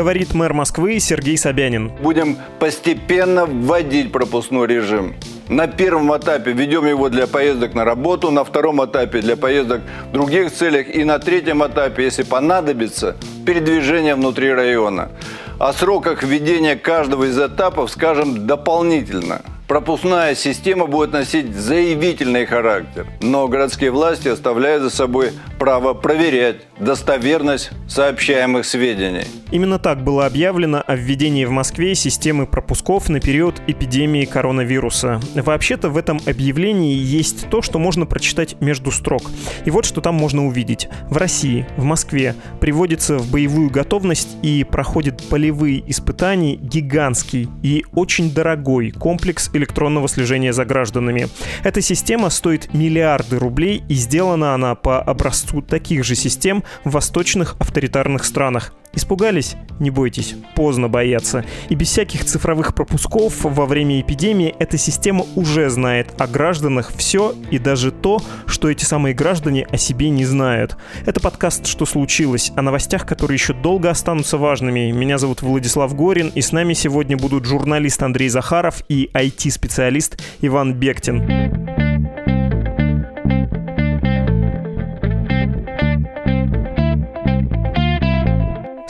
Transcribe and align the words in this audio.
Говорит 0.00 0.32
мэр 0.32 0.54
Москвы 0.54 0.98
Сергей 0.98 1.36
Собянин. 1.36 1.92
Будем 2.00 2.38
постепенно 2.58 3.44
вводить 3.44 4.10
пропускной 4.10 4.66
режим. 4.66 5.14
На 5.46 5.66
первом 5.66 6.16
этапе 6.16 6.52
ведем 6.52 6.86
его 6.86 7.10
для 7.10 7.26
поездок 7.26 7.74
на 7.74 7.84
работу, 7.84 8.30
на 8.30 8.42
втором 8.42 8.82
этапе 8.82 9.20
для 9.20 9.36
поездок 9.36 9.82
в 10.08 10.12
других 10.12 10.52
целях 10.54 10.88
и 10.88 11.04
на 11.04 11.18
третьем 11.18 11.62
этапе, 11.62 12.04
если 12.04 12.22
понадобится, 12.22 13.14
передвижение 13.44 14.14
внутри 14.14 14.54
района. 14.54 15.10
О 15.58 15.70
сроках 15.74 16.22
введения 16.22 16.76
каждого 16.76 17.24
из 17.24 17.38
этапов 17.38 17.90
скажем 17.90 18.46
дополнительно– 18.46 19.42
пропускная 19.70 20.34
система 20.34 20.86
будет 20.88 21.12
носить 21.12 21.54
заявительный 21.54 22.44
характер, 22.44 23.06
но 23.20 23.46
городские 23.46 23.92
власти 23.92 24.26
оставляют 24.26 24.82
за 24.82 24.90
собой 24.90 25.30
право 25.60 25.94
проверять 25.94 26.62
достоверность 26.80 27.70
сообщаемых 27.86 28.66
сведений. 28.66 29.26
Именно 29.52 29.78
так 29.78 30.02
было 30.02 30.26
объявлено 30.26 30.82
о 30.84 30.96
введении 30.96 31.44
в 31.44 31.50
Москве 31.50 31.94
системы 31.94 32.46
пропусков 32.46 33.08
на 33.08 33.20
период 33.20 33.62
эпидемии 33.68 34.24
коронавируса. 34.24 35.20
Вообще-то 35.34 35.88
в 35.88 35.96
этом 35.96 36.20
объявлении 36.26 36.94
есть 36.94 37.48
то, 37.48 37.62
что 37.62 37.78
можно 37.78 38.06
прочитать 38.06 38.60
между 38.60 38.90
строк. 38.90 39.22
И 39.64 39.70
вот 39.70 39.84
что 39.84 40.00
там 40.00 40.16
можно 40.16 40.46
увидеть. 40.46 40.88
В 41.10 41.16
России, 41.16 41.66
в 41.76 41.84
Москве 41.84 42.34
приводится 42.60 43.18
в 43.18 43.30
боевую 43.30 43.70
готовность 43.70 44.36
и 44.42 44.64
проходит 44.64 45.22
полевые 45.28 45.88
испытания 45.88 46.56
гигантский 46.56 47.48
и 47.62 47.84
очень 47.92 48.32
дорогой 48.32 48.90
комплекс 48.90 49.50
электронного 49.60 50.08
слежения 50.08 50.52
за 50.52 50.64
гражданами. 50.64 51.28
Эта 51.62 51.80
система 51.80 52.30
стоит 52.30 52.74
миллиарды 52.74 53.38
рублей 53.38 53.84
и 53.88 53.94
сделана 53.94 54.54
она 54.54 54.74
по 54.74 55.00
образцу 55.00 55.62
таких 55.62 56.04
же 56.04 56.14
систем 56.14 56.64
в 56.84 56.90
восточных 56.90 57.54
авторитарных 57.60 58.24
странах. 58.24 58.74
Испугались? 58.92 59.56
Не 59.78 59.90
бойтесь, 59.90 60.34
поздно 60.54 60.88
бояться. 60.88 61.44
И 61.68 61.74
без 61.74 61.88
всяких 61.88 62.24
цифровых 62.24 62.74
пропусков 62.74 63.44
во 63.44 63.66
время 63.66 64.00
эпидемии 64.00 64.54
эта 64.58 64.76
система 64.78 65.24
уже 65.36 65.70
знает 65.70 66.08
о 66.18 66.26
гражданах 66.26 66.92
все 66.96 67.34
и 67.50 67.58
даже 67.58 67.92
то, 67.92 68.20
что 68.46 68.68
эти 68.68 68.84
самые 68.84 69.14
граждане 69.14 69.66
о 69.70 69.76
себе 69.76 70.10
не 70.10 70.24
знают. 70.24 70.76
Это 71.06 71.20
подкаст 71.20 71.66
«Что 71.66 71.86
случилось?» 71.86 72.52
о 72.56 72.62
новостях, 72.62 73.06
которые 73.06 73.36
еще 73.36 73.54
долго 73.54 73.90
останутся 73.90 74.38
важными. 74.38 74.90
Меня 74.90 75.18
зовут 75.18 75.42
Владислав 75.42 75.94
Горин, 75.94 76.32
и 76.34 76.40
с 76.40 76.52
нами 76.52 76.74
сегодня 76.74 77.16
будут 77.16 77.44
журналист 77.44 78.02
Андрей 78.02 78.28
Захаров 78.28 78.82
и 78.88 79.08
IT-специалист 79.14 80.20
Иван 80.40 80.74
Бектин. 80.74 81.79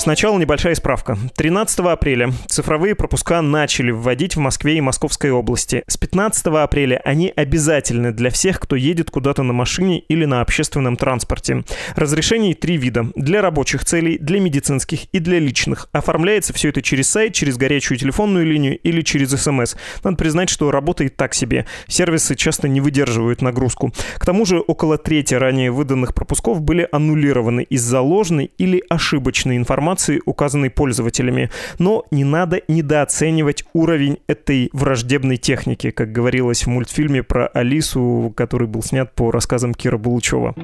Сначала 0.00 0.38
небольшая 0.38 0.74
справка. 0.76 1.18
13 1.36 1.80
апреля 1.80 2.32
цифровые 2.46 2.94
пропуска 2.94 3.42
начали 3.42 3.90
вводить 3.90 4.34
в 4.34 4.38
Москве 4.38 4.78
и 4.78 4.80
Московской 4.80 5.30
области. 5.30 5.84
С 5.88 5.98
15 5.98 6.46
апреля 6.46 7.02
они 7.04 7.30
обязательны 7.36 8.10
для 8.10 8.30
всех, 8.30 8.60
кто 8.60 8.76
едет 8.76 9.10
куда-то 9.10 9.42
на 9.42 9.52
машине 9.52 9.98
или 10.00 10.24
на 10.24 10.40
общественном 10.40 10.96
транспорте. 10.96 11.64
Разрешений 11.96 12.54
три 12.54 12.78
вида. 12.78 13.08
Для 13.14 13.42
рабочих 13.42 13.84
целей, 13.84 14.16
для 14.16 14.40
медицинских 14.40 15.04
и 15.12 15.18
для 15.18 15.38
личных. 15.38 15.90
Оформляется 15.92 16.54
все 16.54 16.70
это 16.70 16.80
через 16.80 17.06
сайт, 17.10 17.34
через 17.34 17.58
горячую 17.58 17.98
телефонную 17.98 18.46
линию 18.46 18.78
или 18.78 19.02
через 19.02 19.32
СМС. 19.32 19.74
Надо 20.02 20.16
признать, 20.16 20.48
что 20.48 20.70
работает 20.70 21.18
так 21.18 21.34
себе. 21.34 21.66
Сервисы 21.88 22.36
часто 22.36 22.68
не 22.68 22.80
выдерживают 22.80 23.42
нагрузку. 23.42 23.92
К 24.16 24.24
тому 24.24 24.46
же 24.46 24.60
около 24.60 24.96
трети 24.96 25.34
ранее 25.34 25.70
выданных 25.70 26.14
пропусков 26.14 26.62
были 26.62 26.88
аннулированы 26.90 27.64
из-за 27.68 28.00
ложной 28.00 28.50
или 28.56 28.82
ошибочной 28.88 29.58
информации 29.58 29.90
информации, 30.00 30.20
указанной 30.24 30.70
пользователями. 30.70 31.50
Но 31.78 32.04
не 32.10 32.24
надо 32.24 32.60
недооценивать 32.68 33.64
уровень 33.72 34.18
этой 34.26 34.70
враждебной 34.72 35.36
техники, 35.36 35.90
как 35.90 36.12
говорилось 36.12 36.64
в 36.64 36.68
мультфильме 36.68 37.22
про 37.22 37.46
Алису, 37.48 38.32
который 38.36 38.66
был 38.66 38.82
снят 38.82 39.14
по 39.14 39.30
рассказам 39.30 39.74
Кира 39.74 39.98
Булычева. 39.98 40.54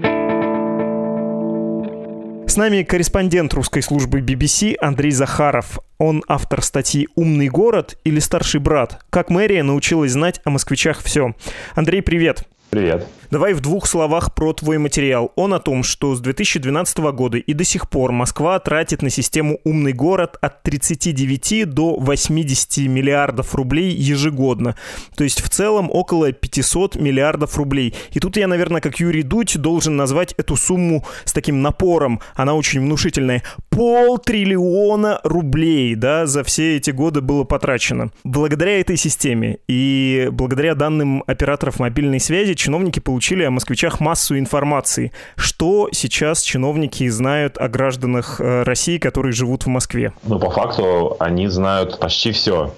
С 2.48 2.56
нами 2.56 2.84
корреспондент 2.84 3.52
русской 3.54 3.82
службы 3.82 4.20
BBC 4.20 4.76
Андрей 4.80 5.10
Захаров. 5.10 5.78
Он 5.98 6.22
автор 6.28 6.62
статьи 6.62 7.08
«Умный 7.16 7.48
город» 7.48 7.98
или 8.04 8.20
«Старший 8.20 8.60
брат. 8.60 9.04
Как 9.10 9.30
мэрия 9.30 9.62
научилась 9.62 10.12
знать 10.12 10.41
о 10.44 10.50
москвичах 10.50 11.03
все». 11.03 11.34
Андрей, 11.74 12.03
привет. 12.03 12.44
Привет. 12.70 13.06
Давай 13.31 13.54
в 13.54 13.60
двух 13.60 13.87
словах 13.87 14.34
про 14.34 14.53
твой 14.53 14.78
материал. 14.78 15.32
Он 15.34 15.53
о 15.54 15.59
том, 15.59 15.82
что 15.82 16.14
с 16.14 16.20
2012 16.20 16.98
года 17.12 17.38
и 17.38 17.53
до 17.53 17.64
сих 17.64 17.91
пор 17.91 18.12
Москва 18.12 18.59
тратит 18.60 19.03
на 19.03 19.10
систему 19.10 19.59
«Умный 19.64 19.92
город» 19.92 20.37
от 20.41 20.62
39 20.62 21.69
до 21.69 21.97
80 21.97 22.88
миллиардов 22.88 23.54
рублей 23.54 23.91
ежегодно. 23.91 24.76
То 25.16 25.25
есть 25.25 25.42
в 25.42 25.48
целом 25.48 25.91
около 25.91 26.32
500 26.32 26.97
миллиардов 26.97 27.56
рублей. 27.56 27.94
И 28.12 28.20
тут 28.20 28.36
я, 28.36 28.47
наверное, 28.47 28.81
как 28.81 29.00
Юрий 29.00 29.22
Дудь 29.22 29.59
должен 29.59 29.97
назвать 29.97 30.32
эту 30.36 30.56
сумму 30.56 31.04
с 31.25 31.32
таким 31.32 31.62
напором. 31.62 32.20
Она 32.34 32.54
очень 32.54 32.81
внушительная. 32.81 33.42
Полтриллиона 33.70 35.20
рублей, 35.25 35.94
да, 35.97 36.26
за 36.26 36.44
все 36.44 36.76
эти 36.76 36.91
годы 36.91 37.20
было 37.20 37.44
потрачено. 37.44 38.10
Благодаря 38.25 38.81
этой 38.81 38.97
системе 38.97 39.59
и 39.69 40.28
благодаря 40.31 40.75
данным 40.75 41.25
операторов 41.26 41.81
мобильной 41.81 42.20
связи 42.20 42.54
чиновники 42.54 43.00
получили 43.00 43.16
получили 43.16 43.44
о 43.44 43.50
москвичах 43.50 43.99
массу 43.99 44.38
информации. 44.38 45.10
Что 45.37 45.88
сейчас 45.91 46.43
чиновники 46.43 47.09
знают 47.09 47.56
о 47.56 47.66
гражданах 47.69 48.43
э, 48.43 48.62
России, 48.62 48.99
которые 48.99 49.32
живут 49.32 49.65
в 49.65 49.69
Москве? 49.69 50.12
Ну, 50.25 50.38
по 50.38 50.50
факту, 50.50 51.16
они 51.19 51.49
знают 51.49 51.99
почти 51.99 52.32
все. 52.32 52.75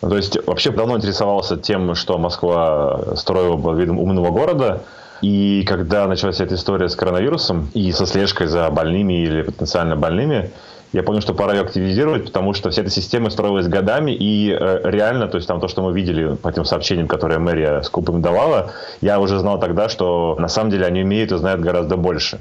Ну, 0.00 0.08
то 0.08 0.16
есть, 0.16 0.38
вообще 0.46 0.70
давно 0.70 0.98
интересовался 0.98 1.56
тем, 1.56 1.96
что 1.96 2.16
Москва 2.16 3.16
строила 3.16 3.56
под 3.56 3.76
видом 3.76 3.98
умного 3.98 4.30
города. 4.30 4.84
И 5.20 5.64
когда 5.66 6.06
началась 6.06 6.40
эта 6.40 6.54
история 6.54 6.88
с 6.88 6.94
коронавирусом 6.94 7.68
и 7.74 7.90
со 7.90 8.06
слежкой 8.06 8.46
за 8.46 8.70
больными 8.70 9.14
или 9.24 9.42
потенциально 9.42 9.96
больными, 9.96 10.52
я 10.92 11.02
понял, 11.02 11.22
что 11.22 11.34
пора 11.34 11.54
ее 11.54 11.62
активизировать, 11.62 12.26
потому 12.26 12.52
что 12.52 12.70
вся 12.70 12.82
эта 12.82 12.90
система 12.90 13.30
строилась 13.30 13.66
годами, 13.66 14.12
и 14.12 14.50
э, 14.50 14.80
реально, 14.84 15.26
то 15.26 15.36
есть 15.36 15.48
там 15.48 15.60
то, 15.60 15.68
что 15.68 15.82
мы 15.82 15.92
видели 15.94 16.34
по 16.36 16.52
тем 16.52 16.64
сообщениям, 16.64 17.08
которые 17.08 17.38
мэрия 17.38 17.82
скупым 17.82 18.20
давала, 18.20 18.72
я 19.00 19.18
уже 19.18 19.38
знал 19.38 19.58
тогда, 19.58 19.88
что 19.88 20.36
на 20.38 20.48
самом 20.48 20.70
деле 20.70 20.86
они 20.86 21.02
умеют 21.02 21.32
и 21.32 21.38
знают 21.38 21.60
гораздо 21.60 21.96
больше. 21.96 22.40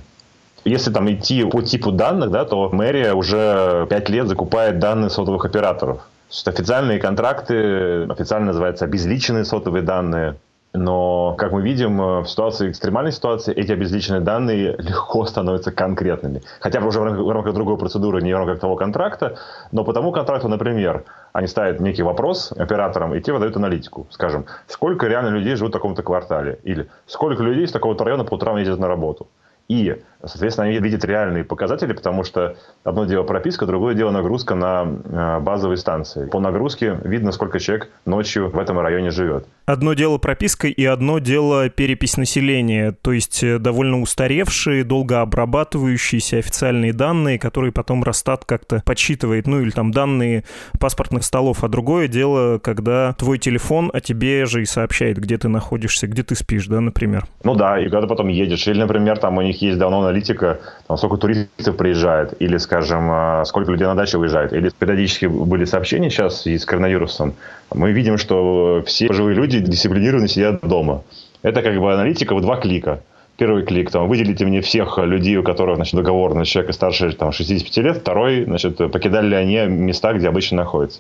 Если 0.65 0.91
там 0.91 1.11
идти 1.11 1.43
по 1.45 1.61
типу 1.61 1.91
данных, 1.91 2.29
да, 2.29 2.45
то 2.45 2.69
мэрия 2.71 3.13
уже 3.13 3.87
пять 3.89 4.09
лет 4.09 4.27
закупает 4.27 4.79
данные 4.79 5.09
сотовых 5.09 5.45
операторов. 5.45 6.01
Официальные 6.45 6.99
контракты, 6.99 8.03
официально 8.03 8.47
называются 8.47 8.85
обезличенные 8.85 9.45
сотовые 9.45 9.81
данные– 9.81 10.35
но, 10.73 11.35
как 11.37 11.51
мы 11.51 11.61
видим, 11.61 12.01
э, 12.01 12.19
в 12.21 12.27
ситуации, 12.27 12.69
экстремальной 12.69 13.11
ситуации, 13.11 13.53
эти 13.53 13.73
обезличенные 13.73 14.21
данные 14.21 14.75
легко 14.77 15.25
становятся 15.25 15.71
конкретными. 15.71 16.41
Хотя 16.61 16.79
бы 16.79 16.87
уже 16.87 17.01
в 17.01 17.29
рамках 17.29 17.53
другой 17.53 17.77
процедуры, 17.77 18.21
не 18.21 18.33
в 18.33 18.37
рамках 18.37 18.59
того 18.59 18.77
контракта, 18.77 19.37
но 19.71 19.83
по 19.83 19.93
тому 19.93 20.11
контракту, 20.13 20.47
например, 20.47 21.03
они 21.33 21.47
ставят 21.47 21.81
некий 21.81 22.03
вопрос 22.03 22.53
операторам, 22.53 23.13
и 23.13 23.21
те 23.21 23.33
выдают 23.33 23.57
аналитику. 23.57 24.07
Скажем, 24.09 24.45
сколько 24.67 25.07
реально 25.07 25.29
людей 25.29 25.55
живут 25.55 25.71
в 25.71 25.73
таком-то 25.73 26.03
квартале? 26.03 26.59
Или 26.63 26.87
сколько 27.05 27.43
людей 27.43 27.65
из 27.65 27.71
такого-то 27.71 28.05
района 28.05 28.23
по 28.23 28.35
утрам 28.35 28.55
ездят 28.57 28.79
на 28.79 28.87
работу? 28.87 29.27
И, 29.67 30.01
соответственно, 30.25 30.67
они 30.67 30.77
видят 30.79 31.03
реальные 31.05 31.43
показатели, 31.43 31.93
потому 31.93 32.23
что 32.23 32.55
одно 32.83 33.05
дело 33.05 33.23
прописка, 33.23 33.65
другое 33.65 33.95
дело 33.95 34.11
нагрузка 34.11 34.55
на 34.55 34.85
э, 34.85 35.39
базовые 35.39 35.77
станции. 35.77 36.27
По 36.27 36.39
нагрузке 36.39 36.97
видно, 37.03 37.31
сколько 37.31 37.59
человек 37.59 37.89
ночью 38.05 38.49
в 38.49 38.59
этом 38.59 38.79
районе 38.79 39.11
живет. 39.11 39.45
Одно 39.65 39.93
дело 39.93 40.17
прописка 40.17 40.67
и 40.67 40.85
одно 40.85 41.19
дело 41.19 41.69
перепись 41.69 42.17
населения, 42.17 42.91
то 42.91 43.11
есть 43.11 43.43
э, 43.43 43.57
довольно 43.59 44.01
устаревшие, 44.01 44.83
долго 44.83 45.21
обрабатывающиеся 45.21 46.37
официальные 46.37 46.93
данные, 46.93 47.39
которые 47.39 47.71
потом 47.71 48.03
Росстат 48.03 48.45
как-то 48.45 48.81
подсчитывает, 48.85 49.47
ну 49.47 49.61
или 49.61 49.69
там 49.69 49.91
данные 49.91 50.43
паспортных 50.79 51.23
столов. 51.23 51.63
А 51.63 51.67
другое 51.67 52.07
дело, 52.07 52.59
когда 52.59 53.13
твой 53.13 53.37
телефон 53.37 53.89
о 53.93 54.01
тебе 54.01 54.45
же 54.45 54.61
и 54.61 54.65
сообщает, 54.65 55.17
где 55.17 55.37
ты 55.37 55.47
находишься, 55.47 56.07
где 56.07 56.23
ты 56.23 56.35
спишь, 56.35 56.67
да, 56.67 56.81
например. 56.81 57.25
Ну 57.43 57.55
да, 57.55 57.79
и 57.79 57.89
когда 57.89 58.07
потом 58.07 58.27
едешь, 58.27 58.67
или, 58.67 58.79
например, 58.79 59.17
там 59.17 59.37
у 59.37 59.41
них 59.41 59.61
есть 59.61 59.77
давно 59.77 60.01
аналитика, 60.11 60.59
там, 60.87 60.97
сколько 60.97 61.17
туристов 61.17 61.75
приезжает, 61.77 62.33
или, 62.39 62.57
скажем, 62.57 63.09
а, 63.09 63.43
сколько 63.45 63.71
людей 63.71 63.87
на 63.87 63.95
дачу 63.95 64.19
выезжает, 64.19 64.53
или 64.53 64.69
периодически 64.77 65.25
были 65.25 65.65
сообщения 65.65 66.09
сейчас 66.09 66.45
с 66.45 66.65
коронавирусом, 66.65 67.33
мы 67.73 67.91
видим, 67.91 68.17
что 68.17 68.83
все 68.85 69.07
пожилые 69.07 69.35
люди 69.35 69.59
дисциплинированно 69.59 70.27
сидят 70.27 70.61
дома. 70.61 71.03
Это 71.41 71.61
как 71.61 71.75
бы 71.77 71.91
аналитика 71.91 72.35
в 72.35 72.41
два 72.41 72.57
клика. 72.57 73.01
Первый 73.37 73.63
клик, 73.63 73.89
там, 73.89 74.07
выделите 74.07 74.45
мне 74.45 74.61
всех 74.61 74.99
людей, 74.99 75.37
у 75.37 75.43
которых, 75.43 75.77
значит, 75.77 75.95
договор 75.95 76.35
на 76.35 76.45
человека 76.45 76.73
старше, 76.73 77.11
там, 77.13 77.31
65 77.31 77.77
лет. 77.77 77.97
Второй, 77.97 78.43
значит, 78.43 78.77
покидали 78.77 79.27
ли 79.29 79.35
они 79.35 79.57
места, 79.67 80.13
где 80.13 80.27
обычно 80.27 80.57
находятся. 80.57 80.99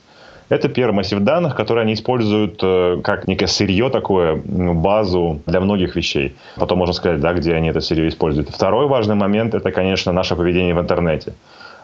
Это 0.51 0.67
первый 0.67 0.91
массив 0.91 1.19
данных, 1.21 1.55
который 1.55 1.83
они 1.83 1.93
используют 1.93 2.59
э, 2.61 2.99
как 3.01 3.25
некое 3.25 3.47
сырье 3.47 3.89
такое, 3.89 4.35
базу 4.35 5.39
для 5.45 5.61
многих 5.61 5.95
вещей. 5.95 6.35
Потом 6.57 6.79
можно 6.79 6.93
сказать, 6.93 7.21
да, 7.21 7.31
где 7.31 7.53
они 7.53 7.69
это 7.69 7.79
сырье 7.79 8.09
используют. 8.09 8.49
Второй 8.49 8.87
важный 8.87 9.15
момент– 9.15 9.53
это, 9.55 9.71
конечно, 9.71 10.11
наше 10.11 10.35
поведение 10.35 10.75
в 10.75 10.79
интернете. 10.81 11.35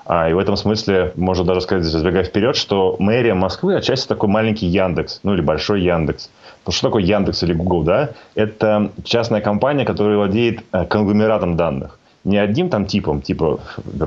А, 0.05 0.29
и 0.29 0.33
в 0.33 0.37
этом 0.37 0.57
смысле 0.57 1.13
можно 1.15 1.45
даже 1.45 1.61
сказать, 1.61 1.85
забегая 1.85 2.25
вперед, 2.25 2.57
что 2.57 2.97
мэрия 2.99 3.35
Москвы 3.35 3.73
отчасти 3.73 4.05
такой 4.05 4.27
маленький 4.27 4.65
Яндекс, 4.65 5.21
ну 5.23 5.33
или 5.33 5.39
большой 5.39 5.81
Яндекс. 5.81 6.29
Потому 6.59 6.73
что 6.73 6.87
такое 6.87 7.03
Яндекс 7.03 7.43
или 7.43 7.53
Google, 7.53 7.83
да? 7.83 8.09
Это 8.35 8.91
частная 9.05 9.39
компания, 9.39 9.85
которая 9.85 10.17
владеет 10.17 10.59
э, 10.73 10.83
конгломератом 10.83 11.55
данных. 11.55 11.97
Не 12.27 12.39
одним 12.39 12.69
там 12.69 12.85
типом, 12.85 13.21
типа 13.21 13.59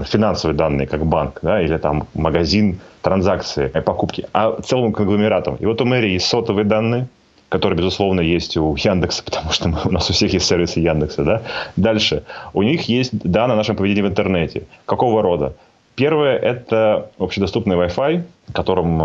финансовые 0.04 0.54
данные, 0.54 0.86
как 0.86 1.06
банк, 1.06 1.38
да, 1.40 1.62
или 1.62 1.78
там 1.78 2.06
магазин, 2.12 2.78
транзакции, 3.00 3.70
э, 3.72 3.80
покупки, 3.80 4.26
а 4.34 4.60
целым 4.62 4.92
конгломератом. 4.92 5.56
И 5.56 5.64
вот 5.64 5.80
у 5.80 5.86
мэрии 5.86 6.10
есть 6.10 6.26
сотовые 6.26 6.66
данные, 6.66 7.06
которые, 7.48 7.78
безусловно, 7.78 8.20
есть 8.20 8.58
у 8.58 8.76
Яндекса, 8.76 9.22
потому 9.24 9.52
что 9.52 9.68
мы, 9.68 9.78
у 9.86 9.90
нас 9.90 10.10
у 10.10 10.12
всех 10.12 10.34
есть 10.34 10.46
сервисы 10.46 10.80
Яндекса, 10.80 11.24
да. 11.24 11.42
Дальше. 11.76 12.22
У 12.52 12.62
них 12.62 12.90
есть 12.90 13.10
данные 13.12 13.54
о 13.54 13.56
нашем 13.56 13.76
поведении 13.76 14.02
в 14.02 14.10
интернете. 14.10 14.64
Какого 14.84 15.22
рода? 15.22 15.54
Первое– 15.96 16.36
это 16.38 17.10
общедоступный 17.18 17.76
Wi-Fi, 17.76 18.22
которым 18.52 19.02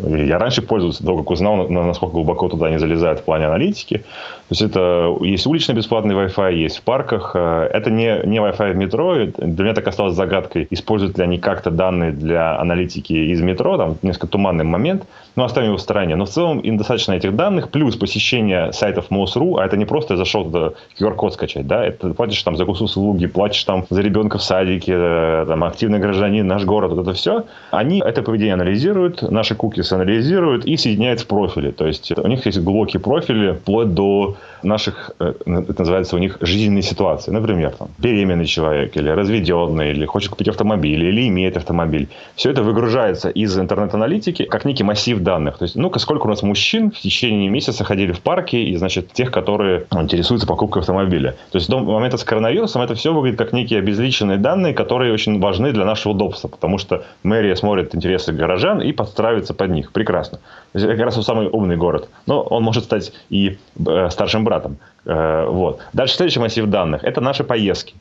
э, 0.00 0.26
я 0.26 0.38
раньше 0.38 0.62
пользовался, 0.62 1.04
до 1.04 1.16
как 1.18 1.30
узнал, 1.30 1.68
насколько 1.68 2.14
глубоко 2.14 2.48
туда 2.48 2.66
они 2.66 2.78
залезают 2.78 3.20
в 3.20 3.24
плане 3.24 3.46
аналитики. 3.46 3.98
То 3.98 4.50
есть 4.50 4.62
это 4.62 5.16
есть 5.20 5.46
уличный 5.46 5.74
бесплатный 5.74 6.14
Wi-Fi, 6.14 6.54
есть 6.54 6.78
в 6.78 6.82
парках. 6.82 7.32
Э, 7.34 7.68
это 7.72 7.90
не, 7.90 8.20
не 8.26 8.38
Wi-Fi 8.38 8.72
в 8.72 8.76
метро. 8.76 9.14
Для 9.36 9.64
меня 9.64 9.74
так 9.74 9.86
осталось 9.86 10.14
загадкой, 10.14 10.66
используют 10.70 11.16
ли 11.18 11.24
они 11.24 11.38
как-то 11.38 11.70
данные 11.70 12.12
для 12.12 12.58
аналитики 12.58 13.12
из 13.12 13.40
метро. 13.40 13.76
Там 13.76 13.96
несколько 14.02 14.26
туманный 14.26 14.64
момент. 14.64 15.04
Но 15.36 15.44
оставим 15.44 15.68
его 15.68 15.78
в 15.78 15.80
стороне. 15.80 16.16
Но 16.16 16.24
в 16.24 16.30
целом 16.30 16.60
им 16.60 16.76
достаточно 16.76 17.12
этих 17.12 17.34
данных, 17.34 17.70
плюс 17.70 17.96
посещение 17.96 18.72
сайтов 18.72 19.10
МОСРУ, 19.10 19.56
а 19.56 19.64
это 19.64 19.76
не 19.76 19.84
просто 19.84 20.14
я 20.14 20.18
зашел 20.18 20.44
туда 20.44 20.72
QR-код 20.98 21.34
скачать, 21.34 21.66
да, 21.66 21.84
это 21.84 22.14
платишь 22.14 22.42
там 22.42 22.56
за 22.56 22.64
госуслуги, 22.64 23.26
платишь 23.26 23.64
там 23.64 23.84
за 23.90 24.00
ребенка 24.00 24.38
в 24.38 24.42
садике, 24.42 24.92
э, 24.96 25.44
там 25.46 25.64
активный 25.64 25.98
гражданин, 25.98 26.46
наш 26.46 26.64
город, 26.64 26.92
вот 26.92 27.02
это 27.02 27.12
все. 27.12 27.44
Они 27.70 28.00
это 28.00 28.22
поведение 28.22 28.54
анализируют 28.54 29.22
наши 29.30 29.54
кукис 29.54 29.92
анализируют 29.92 30.64
и 30.64 30.76
соединяют 30.76 31.20
в 31.20 31.26
профили. 31.26 31.70
То 31.70 31.86
есть 31.86 32.12
у 32.16 32.26
них 32.28 32.46
есть 32.46 32.60
глубокие 32.60 33.00
профили 33.00 33.52
вплоть 33.52 33.92
до 33.94 34.36
наших, 34.62 35.10
э, 35.20 35.34
это 35.46 35.74
называется 35.78 36.16
у 36.16 36.18
них 36.18 36.38
жизненные 36.40 36.82
ситуации. 36.82 37.30
Например, 37.30 37.70
там, 37.70 37.88
беременный 37.98 38.46
человек, 38.46 38.96
или 38.96 39.10
разведенный, 39.10 39.90
или 39.90 40.06
хочет 40.06 40.30
купить 40.30 40.48
автомобиль, 40.48 41.02
или 41.04 41.28
имеет 41.28 41.56
автомобиль. 41.56 42.08
Все 42.34 42.50
это 42.50 42.62
выгружается 42.62 43.28
из 43.28 43.58
интернет-аналитики 43.58 44.44
как 44.44 44.64
некий 44.64 44.84
массив 44.84 45.20
данных. 45.24 45.58
То 45.58 45.64
есть, 45.64 45.74
ну-ка, 45.74 45.98
сколько 45.98 46.26
у 46.26 46.28
нас 46.28 46.42
мужчин 46.42 46.90
в 46.90 47.00
течение 47.00 47.48
месяца 47.48 47.82
ходили 47.82 48.12
в 48.12 48.20
парке, 48.20 48.62
и, 48.62 48.76
значит, 48.76 49.12
тех, 49.12 49.30
которые 49.30 49.86
интересуются 49.92 50.46
покупкой 50.46 50.80
автомобиля. 50.80 51.32
То 51.50 51.58
есть 51.58 51.68
до 51.68 51.80
момента 51.80 52.16
с 52.16 52.24
коронавирусом 52.24 52.82
это 52.82 52.94
все 52.94 53.12
выглядит 53.12 53.38
как 53.38 53.52
некие 53.52 53.80
обезличенные 53.80 54.38
данные, 54.38 54.74
которые 54.74 55.12
очень 55.12 55.40
важны 55.40 55.72
для 55.72 55.84
нашего 55.84 56.12
удобства, 56.12 56.48
потому 56.48 56.78
что 56.78 57.04
мэрия 57.22 57.56
смотрит 57.56 57.94
интересы 57.94 58.32
горожан 58.32 58.80
и 58.80 58.92
подстраивается 58.92 59.54
под 59.54 59.70
них. 59.70 59.90
Прекрасно. 59.92 60.38
Это 60.72 60.86
как 60.86 61.00
раз 61.00 61.24
самый 61.24 61.48
умный 61.48 61.76
город. 61.76 62.08
Но 62.26 62.42
он 62.42 62.62
может 62.62 62.84
стать 62.84 63.12
и 63.30 63.58
э, 63.84 64.08
старшим 64.10 64.44
братом. 64.44 64.76
Э, 65.06 65.46
вот. 65.48 65.80
Дальше 65.92 66.16
следующий 66.16 66.40
массив 66.40 66.66
данных. 66.66 67.02
Это 67.04 67.20
наши 67.20 67.44
поездки. 67.44 67.94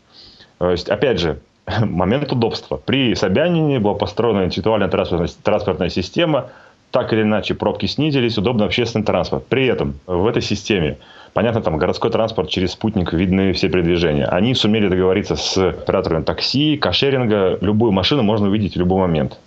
То 0.58 0.72
есть, 0.72 0.90
опять 0.90 1.20
же, 1.20 1.40
момент 1.80 2.32
удобства. 2.32 2.78
При 2.78 3.16
Собянине 3.16 3.80
была 3.80 3.94
построена 3.96 4.46
интеллектуальная 4.46 4.90
транспортная 4.90 5.90
система. 5.90 6.50
Так 6.94 7.12
или 7.12 7.24
иначе, 7.24 7.56
пробки 7.56 7.88
снизились, 7.88 8.38
удобный 8.38 8.68
общественный 8.68 9.04
транспорт. 9.04 9.48
При 9.48 9.66
этом 9.66 9.96
в 10.06 10.28
этой 10.28 10.44
системе 10.44 10.98
Понятно, 11.34 11.62
там 11.62 11.78
городской 11.78 12.12
транспорт 12.12 12.50
через 12.50 12.74
спутник 12.74 13.12
видны 13.12 13.54
все 13.54 13.68
передвижения. 13.68 14.28
Они 14.28 14.54
сумели 14.54 14.88
договориться 14.88 15.36
с 15.36 15.58
операторами 15.58 16.22
такси, 16.24 16.78
кошеринга. 16.78 17.58
Любую 17.60 17.92
машину 17.92 18.22
можно 18.22 18.48
увидеть 18.48 18.76
в 18.76 18.80
любой 18.80 19.00
момент. 19.00 19.40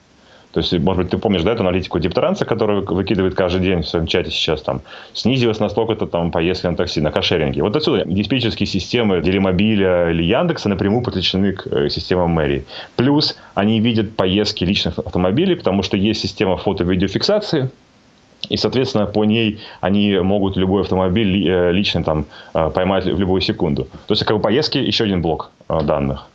То 0.56 0.60
есть, 0.60 0.72
может 0.78 1.02
быть, 1.02 1.10
ты 1.10 1.18
помнишь, 1.18 1.42
да, 1.42 1.52
эту 1.52 1.64
аналитику 1.64 1.98
Диптранса, 1.98 2.46
которую 2.46 2.82
выкидывает 2.82 3.34
каждый 3.34 3.60
день 3.60 3.82
в 3.82 3.86
своем 3.86 4.06
чате 4.06 4.30
сейчас 4.30 4.62
там, 4.62 4.80
снизилась 5.12 5.60
настолько-то 5.60 6.06
там 6.06 6.30
поездки 6.30 6.66
на 6.66 6.74
такси, 6.74 7.02
на 7.02 7.12
кошеринге. 7.12 7.62
Вот 7.62 7.76
отсюда 7.76 8.04
диспетчерские 8.06 8.66
системы 8.66 9.20
Делимобиля 9.20 10.08
или 10.12 10.22
Яндекса 10.22 10.70
напрямую 10.70 11.04
подключены 11.04 11.52
к 11.52 11.66
э, 11.66 11.90
системам 11.90 12.30
мэрии. 12.30 12.64
Плюс 12.96 13.36
они 13.54 13.80
видят 13.80 14.16
поездки 14.16 14.64
личных 14.64 14.98
автомобилей, 14.98 15.56
потому 15.56 15.82
что 15.82 15.98
есть 15.98 16.22
система 16.22 16.56
фото-видеофиксации, 16.56 17.68
и, 18.48 18.56
соответственно, 18.56 19.04
по 19.04 19.26
ней 19.26 19.60
они 19.82 20.20
могут 20.20 20.56
любой 20.56 20.84
автомобиль 20.84 21.46
э, 21.46 21.70
лично 21.70 22.02
там 22.02 22.24
э, 22.54 22.70
поймать 22.70 23.04
в 23.04 23.20
любую 23.20 23.42
секунду. 23.42 23.88
То 24.06 24.14
есть, 24.14 24.24
как 24.24 24.38
бы 24.38 24.42
поездки 24.42 24.78
еще 24.78 25.04
один 25.04 25.20
блок 25.20 25.50
данных. 25.68 26.28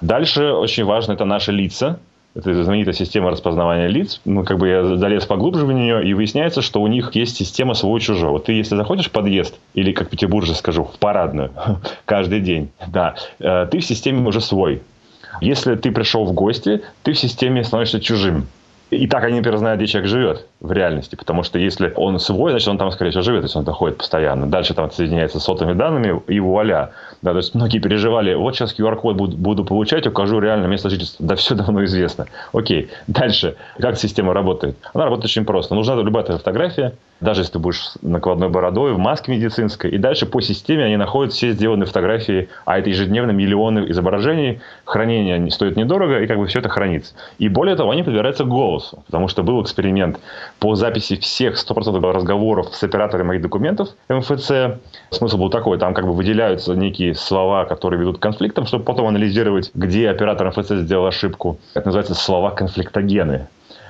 Дальше 0.00 0.50
очень 0.50 0.84
важно 0.84 1.12
это 1.12 1.24
наши 1.24 1.52
лица, 1.52 2.00
это 2.36 2.64
знаменитая 2.64 2.94
система 2.94 3.30
распознавания 3.30 3.86
лиц. 3.86 4.20
Ну, 4.24 4.44
как 4.44 4.58
бы 4.58 4.68
я 4.68 4.96
залез 4.96 5.24
поглубже 5.24 5.64
в 5.64 5.72
нее, 5.72 6.06
и 6.06 6.12
выясняется, 6.12 6.60
что 6.60 6.82
у 6.82 6.86
них 6.86 7.14
есть 7.14 7.36
система 7.36 7.74
свой-чужой. 7.74 8.30
Вот 8.30 8.44
ты, 8.44 8.52
если 8.52 8.76
заходишь 8.76 9.06
в 9.06 9.10
подъезд, 9.10 9.58
или, 9.74 9.92
как 9.92 10.08
в 10.08 10.10
Петербурге 10.10 10.54
скажу, 10.54 10.84
в 10.84 10.98
парадную, 10.98 11.50
каждый 12.04 12.40
день, 12.40 12.70
да, 12.86 13.14
э, 13.38 13.66
ты 13.70 13.78
в 13.78 13.84
системе 13.84 14.26
уже 14.26 14.40
свой. 14.40 14.82
Если 15.40 15.74
ты 15.76 15.90
пришел 15.90 16.24
в 16.24 16.32
гости, 16.32 16.82
ты 17.02 17.12
в 17.12 17.18
системе 17.18 17.64
становишься 17.64 18.00
чужим. 18.00 18.46
И 18.90 19.08
так 19.08 19.24
они, 19.24 19.38
например, 19.38 19.58
знают, 19.58 19.80
где 19.80 19.88
человек 19.88 20.08
живет 20.08 20.46
в 20.60 20.70
реальности. 20.70 21.16
Потому 21.16 21.42
что 21.42 21.58
если 21.58 21.92
он 21.96 22.20
свой, 22.20 22.52
значит, 22.52 22.68
он 22.68 22.78
там, 22.78 22.92
скорее 22.92 23.10
всего, 23.10 23.22
живет, 23.22 23.42
если 23.42 23.58
он 23.58 23.64
доходит 23.64 23.98
постоянно. 23.98 24.46
Дальше 24.46 24.74
там 24.74 24.90
соединяется 24.92 25.40
с 25.40 25.44
сотовыми 25.44 25.76
данными, 25.76 26.22
и 26.28 26.38
вуаля. 26.38 26.90
Да, 27.20 27.32
то 27.32 27.38
есть 27.38 27.54
многие 27.54 27.80
переживали, 27.80 28.34
вот 28.34 28.54
сейчас 28.54 28.78
QR-код 28.78 29.16
буду, 29.16 29.36
буду 29.36 29.64
получать, 29.64 30.06
укажу 30.06 30.38
реально 30.38 30.66
место 30.66 30.88
жительства. 30.88 31.26
Да 31.26 31.34
все 31.34 31.56
давно 31.56 31.84
известно. 31.84 32.26
Окей. 32.52 32.90
Дальше. 33.08 33.56
Как 33.80 33.98
система 33.98 34.32
работает? 34.34 34.76
Она 34.94 35.04
работает 35.04 35.26
очень 35.26 35.44
просто. 35.44 35.74
Нужна 35.74 35.96
любая 35.96 36.24
фотография, 36.24 36.92
даже 37.20 37.40
если 37.40 37.54
ты 37.54 37.58
будешь 37.58 37.92
накладной 38.02 38.48
бородой, 38.48 38.92
в 38.92 38.98
маске 38.98 39.32
медицинской, 39.32 39.90
и 39.90 39.98
дальше 39.98 40.26
по 40.26 40.40
системе 40.40 40.84
они 40.84 40.96
находят 40.96 41.32
все 41.32 41.52
сделанные 41.52 41.86
фотографии, 41.86 42.48
а 42.64 42.78
это 42.78 42.90
ежедневно 42.90 43.30
миллионы 43.30 43.90
изображений, 43.90 44.60
хранение 44.84 45.50
стоит 45.50 45.76
недорого, 45.76 46.20
и 46.20 46.26
как 46.26 46.38
бы 46.38 46.46
все 46.46 46.58
это 46.58 46.68
хранится. 46.68 47.14
И 47.38 47.48
более 47.48 47.76
того, 47.76 47.90
они 47.90 48.02
подбираются 48.02 48.44
к 48.44 48.48
голосу, 48.48 49.02
потому 49.06 49.28
что 49.28 49.42
был 49.42 49.62
эксперимент 49.62 50.18
по 50.58 50.74
записи 50.74 51.16
всех 51.16 51.54
100% 51.54 52.12
разговоров 52.12 52.74
с 52.74 52.82
операторами 52.82 53.28
моих 53.28 53.42
документов 53.42 53.90
МФЦ. 54.08 54.78
Смысл 55.10 55.38
был 55.38 55.50
такой, 55.50 55.78
там 55.78 55.94
как 55.94 56.06
бы 56.06 56.12
выделяются 56.12 56.74
некие 56.74 57.14
слова, 57.14 57.64
которые 57.64 58.00
ведут 58.00 58.18
к 58.18 58.22
конфликтам, 58.22 58.66
чтобы 58.66 58.84
потом 58.84 59.08
анализировать, 59.08 59.70
где 59.74 60.10
оператор 60.10 60.48
МФЦ 60.48 60.72
сделал 60.72 61.06
ошибку. 61.06 61.58
Это 61.74 61.86
называется 61.86 62.14
слова 62.14 62.50
конфликтогены. 62.50 63.46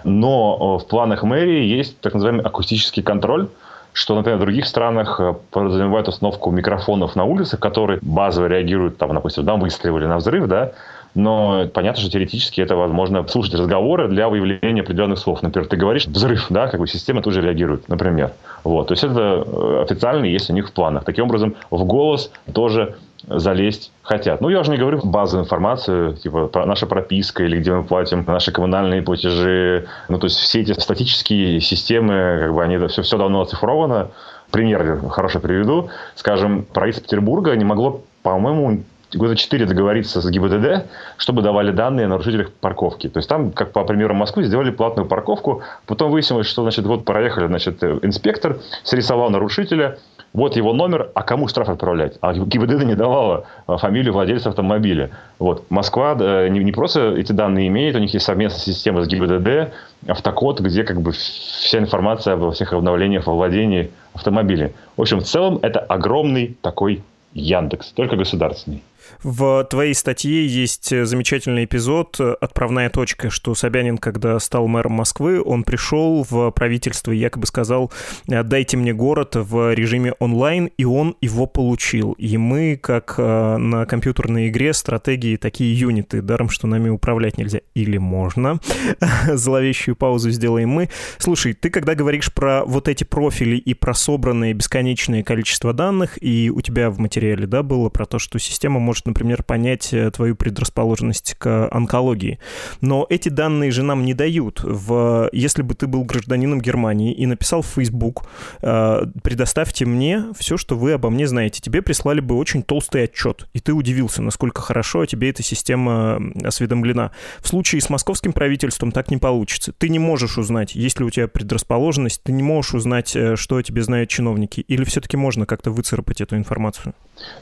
Но 0.06 0.78
э, 0.78 0.84
в 0.84 0.88
планах 0.88 1.24
мэрии 1.24 1.64
есть 1.64 2.00
так 2.00 2.14
называемый 2.14 2.44
акустический 2.44 3.02
контроль, 3.02 3.48
что, 3.92 4.14
например, 4.14 4.38
в 4.38 4.42
других 4.42 4.66
странах 4.66 5.18
э, 5.18 5.34
подразумевает 5.50 6.06
установку 6.06 6.52
микрофонов 6.52 7.16
на 7.16 7.24
улицах, 7.24 7.58
которые 7.58 7.98
базово 8.02 8.46
реагируют, 8.46 8.98
там, 8.98 9.12
допустим, 9.12 9.44
на 9.44 9.56
выстрел 9.56 9.98
или 9.98 10.06
на 10.06 10.18
взрыв, 10.18 10.46
да, 10.46 10.72
но 11.16 11.66
понятно, 11.72 12.02
что 12.02 12.10
теоретически 12.10 12.60
это 12.60 12.76
возможно 12.76 13.26
слушать 13.26 13.54
разговоры 13.54 14.06
для 14.06 14.28
выявления 14.28 14.82
определенных 14.82 15.18
слов. 15.18 15.42
Например, 15.42 15.66
ты 15.66 15.76
говоришь 15.76 16.06
взрыв, 16.06 16.46
да, 16.50 16.68
как 16.68 16.78
бы 16.78 16.86
система 16.86 17.22
тоже 17.22 17.40
реагирует, 17.40 17.88
например. 17.88 18.32
Вот. 18.62 18.88
То 18.88 18.92
есть 18.92 19.02
это 19.02 19.42
э, 19.44 19.82
официально 19.82 20.26
есть 20.26 20.50
у 20.50 20.52
них 20.52 20.68
в 20.68 20.72
планах. 20.72 21.04
Таким 21.04 21.24
образом, 21.24 21.56
в 21.70 21.84
голос 21.84 22.30
тоже 22.52 22.96
залезть 23.26 23.92
хотят. 24.02 24.40
Ну, 24.40 24.48
я 24.48 24.60
уже 24.60 24.70
не 24.70 24.76
говорю 24.76 25.00
базовую 25.02 25.44
информацию, 25.44 26.14
типа 26.14 26.50
наша 26.66 26.86
прописка 26.86 27.44
или 27.44 27.58
где 27.58 27.72
мы 27.72 27.84
платим 27.84 28.24
наши 28.26 28.52
коммунальные 28.52 29.02
платежи. 29.02 29.86
Ну, 30.08 30.18
то 30.18 30.26
есть 30.26 30.38
все 30.38 30.60
эти 30.60 30.72
статические 30.78 31.60
системы, 31.60 32.38
как 32.40 32.54
бы 32.54 32.62
они 32.62 32.78
все, 32.88 33.02
все 33.02 33.18
давно 33.18 33.42
оцифровано. 33.42 34.08
Пример 34.50 35.00
хорошо 35.10 35.40
приведу. 35.40 35.90
Скажем, 36.14 36.64
правительство 36.64 37.08
Петербурга 37.08 37.54
не 37.56 37.64
могло, 37.64 38.02
по-моему, 38.22 38.82
года 39.14 39.36
4 39.36 39.66
договориться 39.66 40.20
с 40.20 40.28
ГИБДД, 40.28 40.86
чтобы 41.16 41.42
давали 41.42 41.72
данные 41.72 42.06
о 42.06 42.08
нарушителях 42.08 42.52
парковки. 42.52 43.08
То 43.08 43.18
есть 43.18 43.28
там, 43.28 43.50
как 43.52 43.72
по 43.72 43.84
примеру 43.84 44.14
Москвы, 44.14 44.44
сделали 44.44 44.70
платную 44.70 45.08
парковку, 45.08 45.62
потом 45.86 46.10
выяснилось, 46.10 46.46
что, 46.46 46.62
значит, 46.62 46.86
вот 46.86 47.04
проехали, 47.04 47.46
значит, 47.46 47.82
инспектор, 47.82 48.58
срисовал 48.84 49.30
нарушителя, 49.30 49.98
вот 50.36 50.54
его 50.54 50.74
номер, 50.74 51.10
а 51.14 51.22
кому 51.22 51.48
штраф 51.48 51.70
отправлять? 51.70 52.18
А 52.20 52.34
ГИБДД 52.34 52.84
не 52.84 52.94
давала 52.94 53.46
а, 53.66 53.78
фамилию 53.78 54.12
владельца 54.12 54.50
автомобиля. 54.50 55.08
Вот. 55.38 55.64
Москва 55.70 56.14
не, 56.14 56.62
не 56.62 56.72
просто 56.72 57.14
эти 57.16 57.32
данные 57.32 57.68
имеет, 57.68 57.96
у 57.96 57.98
них 57.98 58.12
есть 58.12 58.26
совместная 58.26 58.60
система 58.60 59.02
с 59.02 59.08
ГИБДД, 59.08 59.72
автокод, 60.06 60.60
где 60.60 60.84
как 60.84 61.00
бы 61.00 61.12
вся 61.12 61.78
информация 61.78 62.34
обо 62.34 62.52
всех 62.52 62.74
обновлениях 62.74 63.26
во 63.26 63.32
владении 63.32 63.90
автомобиля. 64.12 64.72
В 64.98 65.00
общем, 65.00 65.20
в 65.20 65.24
целом 65.24 65.58
это 65.62 65.80
огромный 65.80 66.58
такой 66.60 67.02
Яндекс, 67.32 67.92
только 67.92 68.16
государственный. 68.16 68.82
В 69.22 69.64
твоей 69.64 69.94
статье 69.94 70.46
есть 70.46 70.90
замечательный 71.06 71.64
эпизод 71.64 72.20
«Отправная 72.20 72.90
точка», 72.90 73.30
что 73.30 73.54
Собянин, 73.54 73.98
когда 73.98 74.38
стал 74.38 74.66
мэром 74.68 74.92
Москвы, 74.92 75.42
он 75.42 75.64
пришел 75.64 76.24
в 76.28 76.50
правительство 76.50 77.12
и 77.12 77.18
якобы 77.18 77.46
сказал 77.46 77.92
«дайте 78.26 78.76
мне 78.76 78.92
город 78.92 79.36
в 79.36 79.74
режиме 79.74 80.12
онлайн», 80.18 80.70
и 80.76 80.84
он 80.84 81.16
его 81.20 81.46
получил. 81.46 82.12
И 82.12 82.36
мы, 82.36 82.78
как 82.80 83.14
э, 83.18 83.56
на 83.56 83.86
компьютерной 83.86 84.48
игре, 84.48 84.72
стратегии 84.72 85.36
такие 85.36 85.78
юниты, 85.78 86.22
даром, 86.22 86.48
что 86.48 86.66
нами 86.66 86.88
управлять 86.88 87.38
нельзя. 87.38 87.60
Или 87.74 87.98
можно. 87.98 88.60
Зловещую 89.26 89.96
паузу 89.96 90.30
сделаем 90.30 90.70
мы. 90.70 90.88
Слушай, 91.18 91.52
ты 91.52 91.70
когда 91.70 91.94
говоришь 91.94 92.32
про 92.32 92.64
вот 92.64 92.88
эти 92.88 93.04
профили 93.04 93.56
и 93.56 93.74
про 93.74 93.94
собранное 93.94 94.54
бесконечное 94.54 95.22
количество 95.22 95.72
данных, 95.72 96.22
и 96.22 96.50
у 96.50 96.60
тебя 96.60 96.90
в 96.90 96.98
материале, 96.98 97.46
да, 97.46 97.62
было 97.62 97.88
про 97.88 98.06
то, 98.06 98.18
что 98.18 98.38
система 98.38 98.80
может 98.80 98.95
например, 99.04 99.42
понять 99.42 99.92
э, 99.92 100.10
твою 100.10 100.36
предрасположенность 100.36 101.34
к 101.38 101.68
онкологии. 101.70 102.38
Но 102.80 103.06
эти 103.10 103.28
данные 103.28 103.70
же 103.70 103.82
нам 103.82 104.04
не 104.04 104.14
дают. 104.14 104.60
В... 104.62 105.28
Если 105.32 105.62
бы 105.62 105.74
ты 105.74 105.86
был 105.86 106.04
гражданином 106.04 106.60
Германии 106.60 107.12
и 107.12 107.26
написал 107.26 107.62
в 107.62 107.66
Facebook, 107.66 108.24
э, 108.62 109.02
предоставьте 109.22 109.84
мне 109.84 110.24
все, 110.38 110.56
что 110.56 110.76
вы 110.76 110.92
обо 110.92 111.10
мне 111.10 111.26
знаете, 111.26 111.60
тебе 111.60 111.82
прислали 111.82 112.20
бы 112.20 112.36
очень 112.36 112.62
толстый 112.62 113.04
отчет, 113.04 113.48
и 113.52 113.60
ты 113.60 113.72
удивился, 113.72 114.22
насколько 114.22 114.62
хорошо 114.62 115.04
тебе 115.06 115.30
эта 115.30 115.42
система 115.42 116.20
осведомлена. 116.42 117.10
В 117.40 117.48
случае 117.48 117.80
с 117.80 117.90
московским 117.90 118.32
правительством 118.32 118.92
так 118.92 119.10
не 119.10 119.16
получится. 119.16 119.72
Ты 119.72 119.88
не 119.88 119.98
можешь 119.98 120.38
узнать, 120.38 120.74
есть 120.74 120.98
ли 120.98 121.04
у 121.04 121.10
тебя 121.10 121.28
предрасположенность, 121.28 122.22
ты 122.22 122.32
не 122.32 122.42
можешь 122.42 122.74
узнать, 122.74 123.14
э, 123.16 123.36
что 123.36 123.56
о 123.56 123.62
тебе 123.62 123.82
знают 123.82 124.10
чиновники, 124.10 124.60
или 124.60 124.84
все-таки 124.84 125.16
можно 125.16 125.46
как-то 125.46 125.70
выцарапать 125.70 126.20
эту 126.20 126.36
информацию? 126.36 126.94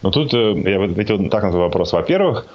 Ну, 0.02 0.10
тут 0.10 0.32
я 0.32 0.82
ответил 0.82 1.28
так 1.28 1.43
на 1.44 1.50
твой 1.50 1.64
вопрос. 1.64 1.92
Во-первых, 1.92 2.46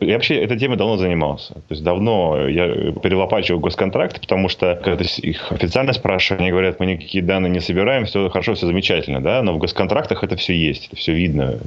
я 0.00 0.14
вообще 0.14 0.36
этой 0.42 0.58
темой 0.58 0.76
давно 0.76 0.96
занимался. 0.96 1.54
То 1.54 1.70
есть 1.70 1.82
давно 1.82 2.48
я 2.48 2.92
перелопачивал 2.92 3.60
госконтракты, 3.60 4.20
потому 4.20 4.48
что 4.48 4.78
когда 4.82 5.02
их 5.04 5.50
официально 5.50 5.92
спрашивают, 5.92 6.42
они 6.42 6.50
говорят, 6.50 6.78
мы 6.80 6.86
никакие 6.86 7.24
данные 7.24 7.50
не 7.50 7.60
собираем, 7.60 8.04
все 8.04 8.28
хорошо, 8.28 8.54
все 8.54 8.66
замечательно, 8.66 9.22
да, 9.22 9.42
но 9.42 9.54
в 9.54 9.58
госконтрактах 9.58 10.22
это 10.22 10.36
все 10.36 10.54
есть, 10.54 10.88
это 10.88 10.96
все 10.96 11.12
видно, 11.12 11.58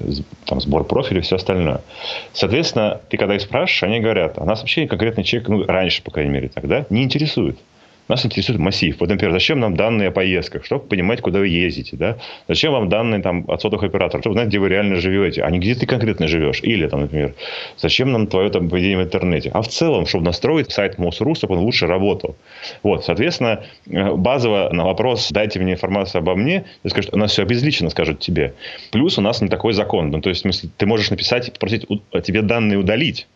там 0.46 0.62
сбор 0.62 0.84
профиля 0.84 1.22
все 1.22 1.38
остальное. 1.38 1.82
Соответственно, 2.34 3.02
ты 3.10 3.18
когда 3.18 3.36
их 3.36 3.42
спрашиваешь, 3.42 3.84
они 3.84 4.00
говорят, 4.00 4.38
а 4.38 4.46
нас 4.46 4.60
вообще 4.60 4.88
конкретный 4.88 5.24
человек, 5.24 5.50
ну, 5.50 5.66
раньше, 5.66 6.04
по 6.04 6.12
крайней 6.12 6.32
мере, 6.32 6.50
тогда, 6.50 6.86
не 6.90 7.04
интересует. 7.04 7.58
Нас 8.10 8.26
интересует 8.26 8.58
массив. 8.58 9.00
Вот, 9.00 9.08
например, 9.08 9.32
зачем 9.32 9.60
нам 9.60 9.76
данные 9.76 10.08
о 10.08 10.12
поездках, 10.12 10.66
чтобы 10.66 10.86
понимать, 10.86 11.22
куда 11.22 11.40
вы 11.40 11.48
ездите, 11.48 11.96
да? 11.96 12.18
Зачем 12.48 12.74
вам 12.74 12.90
данные 12.90 13.22
там, 13.22 13.46
от 13.48 13.62
сотовых 13.62 13.84
операторов, 13.84 14.24
чтобы 14.24 14.34
знать, 14.34 14.48
где 14.48 14.58
вы 14.58 14.68
реально 14.68 14.96
живете, 14.96 15.44
а 15.44 15.52
не 15.52 15.60
где 15.60 15.76
ты 15.76 15.86
конкретно 15.86 16.28
живешь. 16.28 16.60
Или, 16.64 16.88
там, 16.88 17.02
например, 17.02 17.36
зачем 17.78 18.12
нам 18.12 18.26
твое 18.26 18.50
там, 18.50 18.68
поведение 18.68 18.98
в 18.98 19.04
интернете. 19.04 19.52
А 19.54 19.62
в 19.62 19.68
целом, 19.68 20.08
чтобы 20.08 20.26
настроить 20.26 20.72
сайт 20.72 20.98
МОСРУ, 20.98 21.36
чтобы 21.36 21.56
он 21.56 21.62
лучше 21.62 21.86
работал. 21.86 22.36
Вот, 22.82 23.06
соответственно, 23.06 23.64
э, 23.88 24.16
базово 24.16 24.70
на 24.74 24.86
вопрос 24.86 25.30
«дайте 25.32 25.60
мне 25.60 25.74
информацию 25.74 26.20
обо 26.20 26.36
мне», 26.36 26.66
ты 26.82 26.90
скажешь, 26.90 27.12
у 27.14 27.18
нас 27.18 27.32
все 27.32 27.44
обезличено, 27.44 27.92
скажут 27.92 28.20
тебе. 28.20 28.56
Плюс 28.92 29.20
у 29.20 29.22
нас 29.22 29.40
не 29.40 29.50
такой 29.50 29.74
закон. 29.74 30.10
Ну, 30.10 30.20
то 30.20 30.30
есть, 30.30 30.40
в 30.40 30.44
смысле, 30.44 30.70
ты 30.76 30.88
можешь 30.88 31.12
написать 31.12 31.50
и 31.50 31.52
попросить 31.52 31.86
тебе 32.24 32.42
данные 32.42 32.80
удалить. 32.80 33.28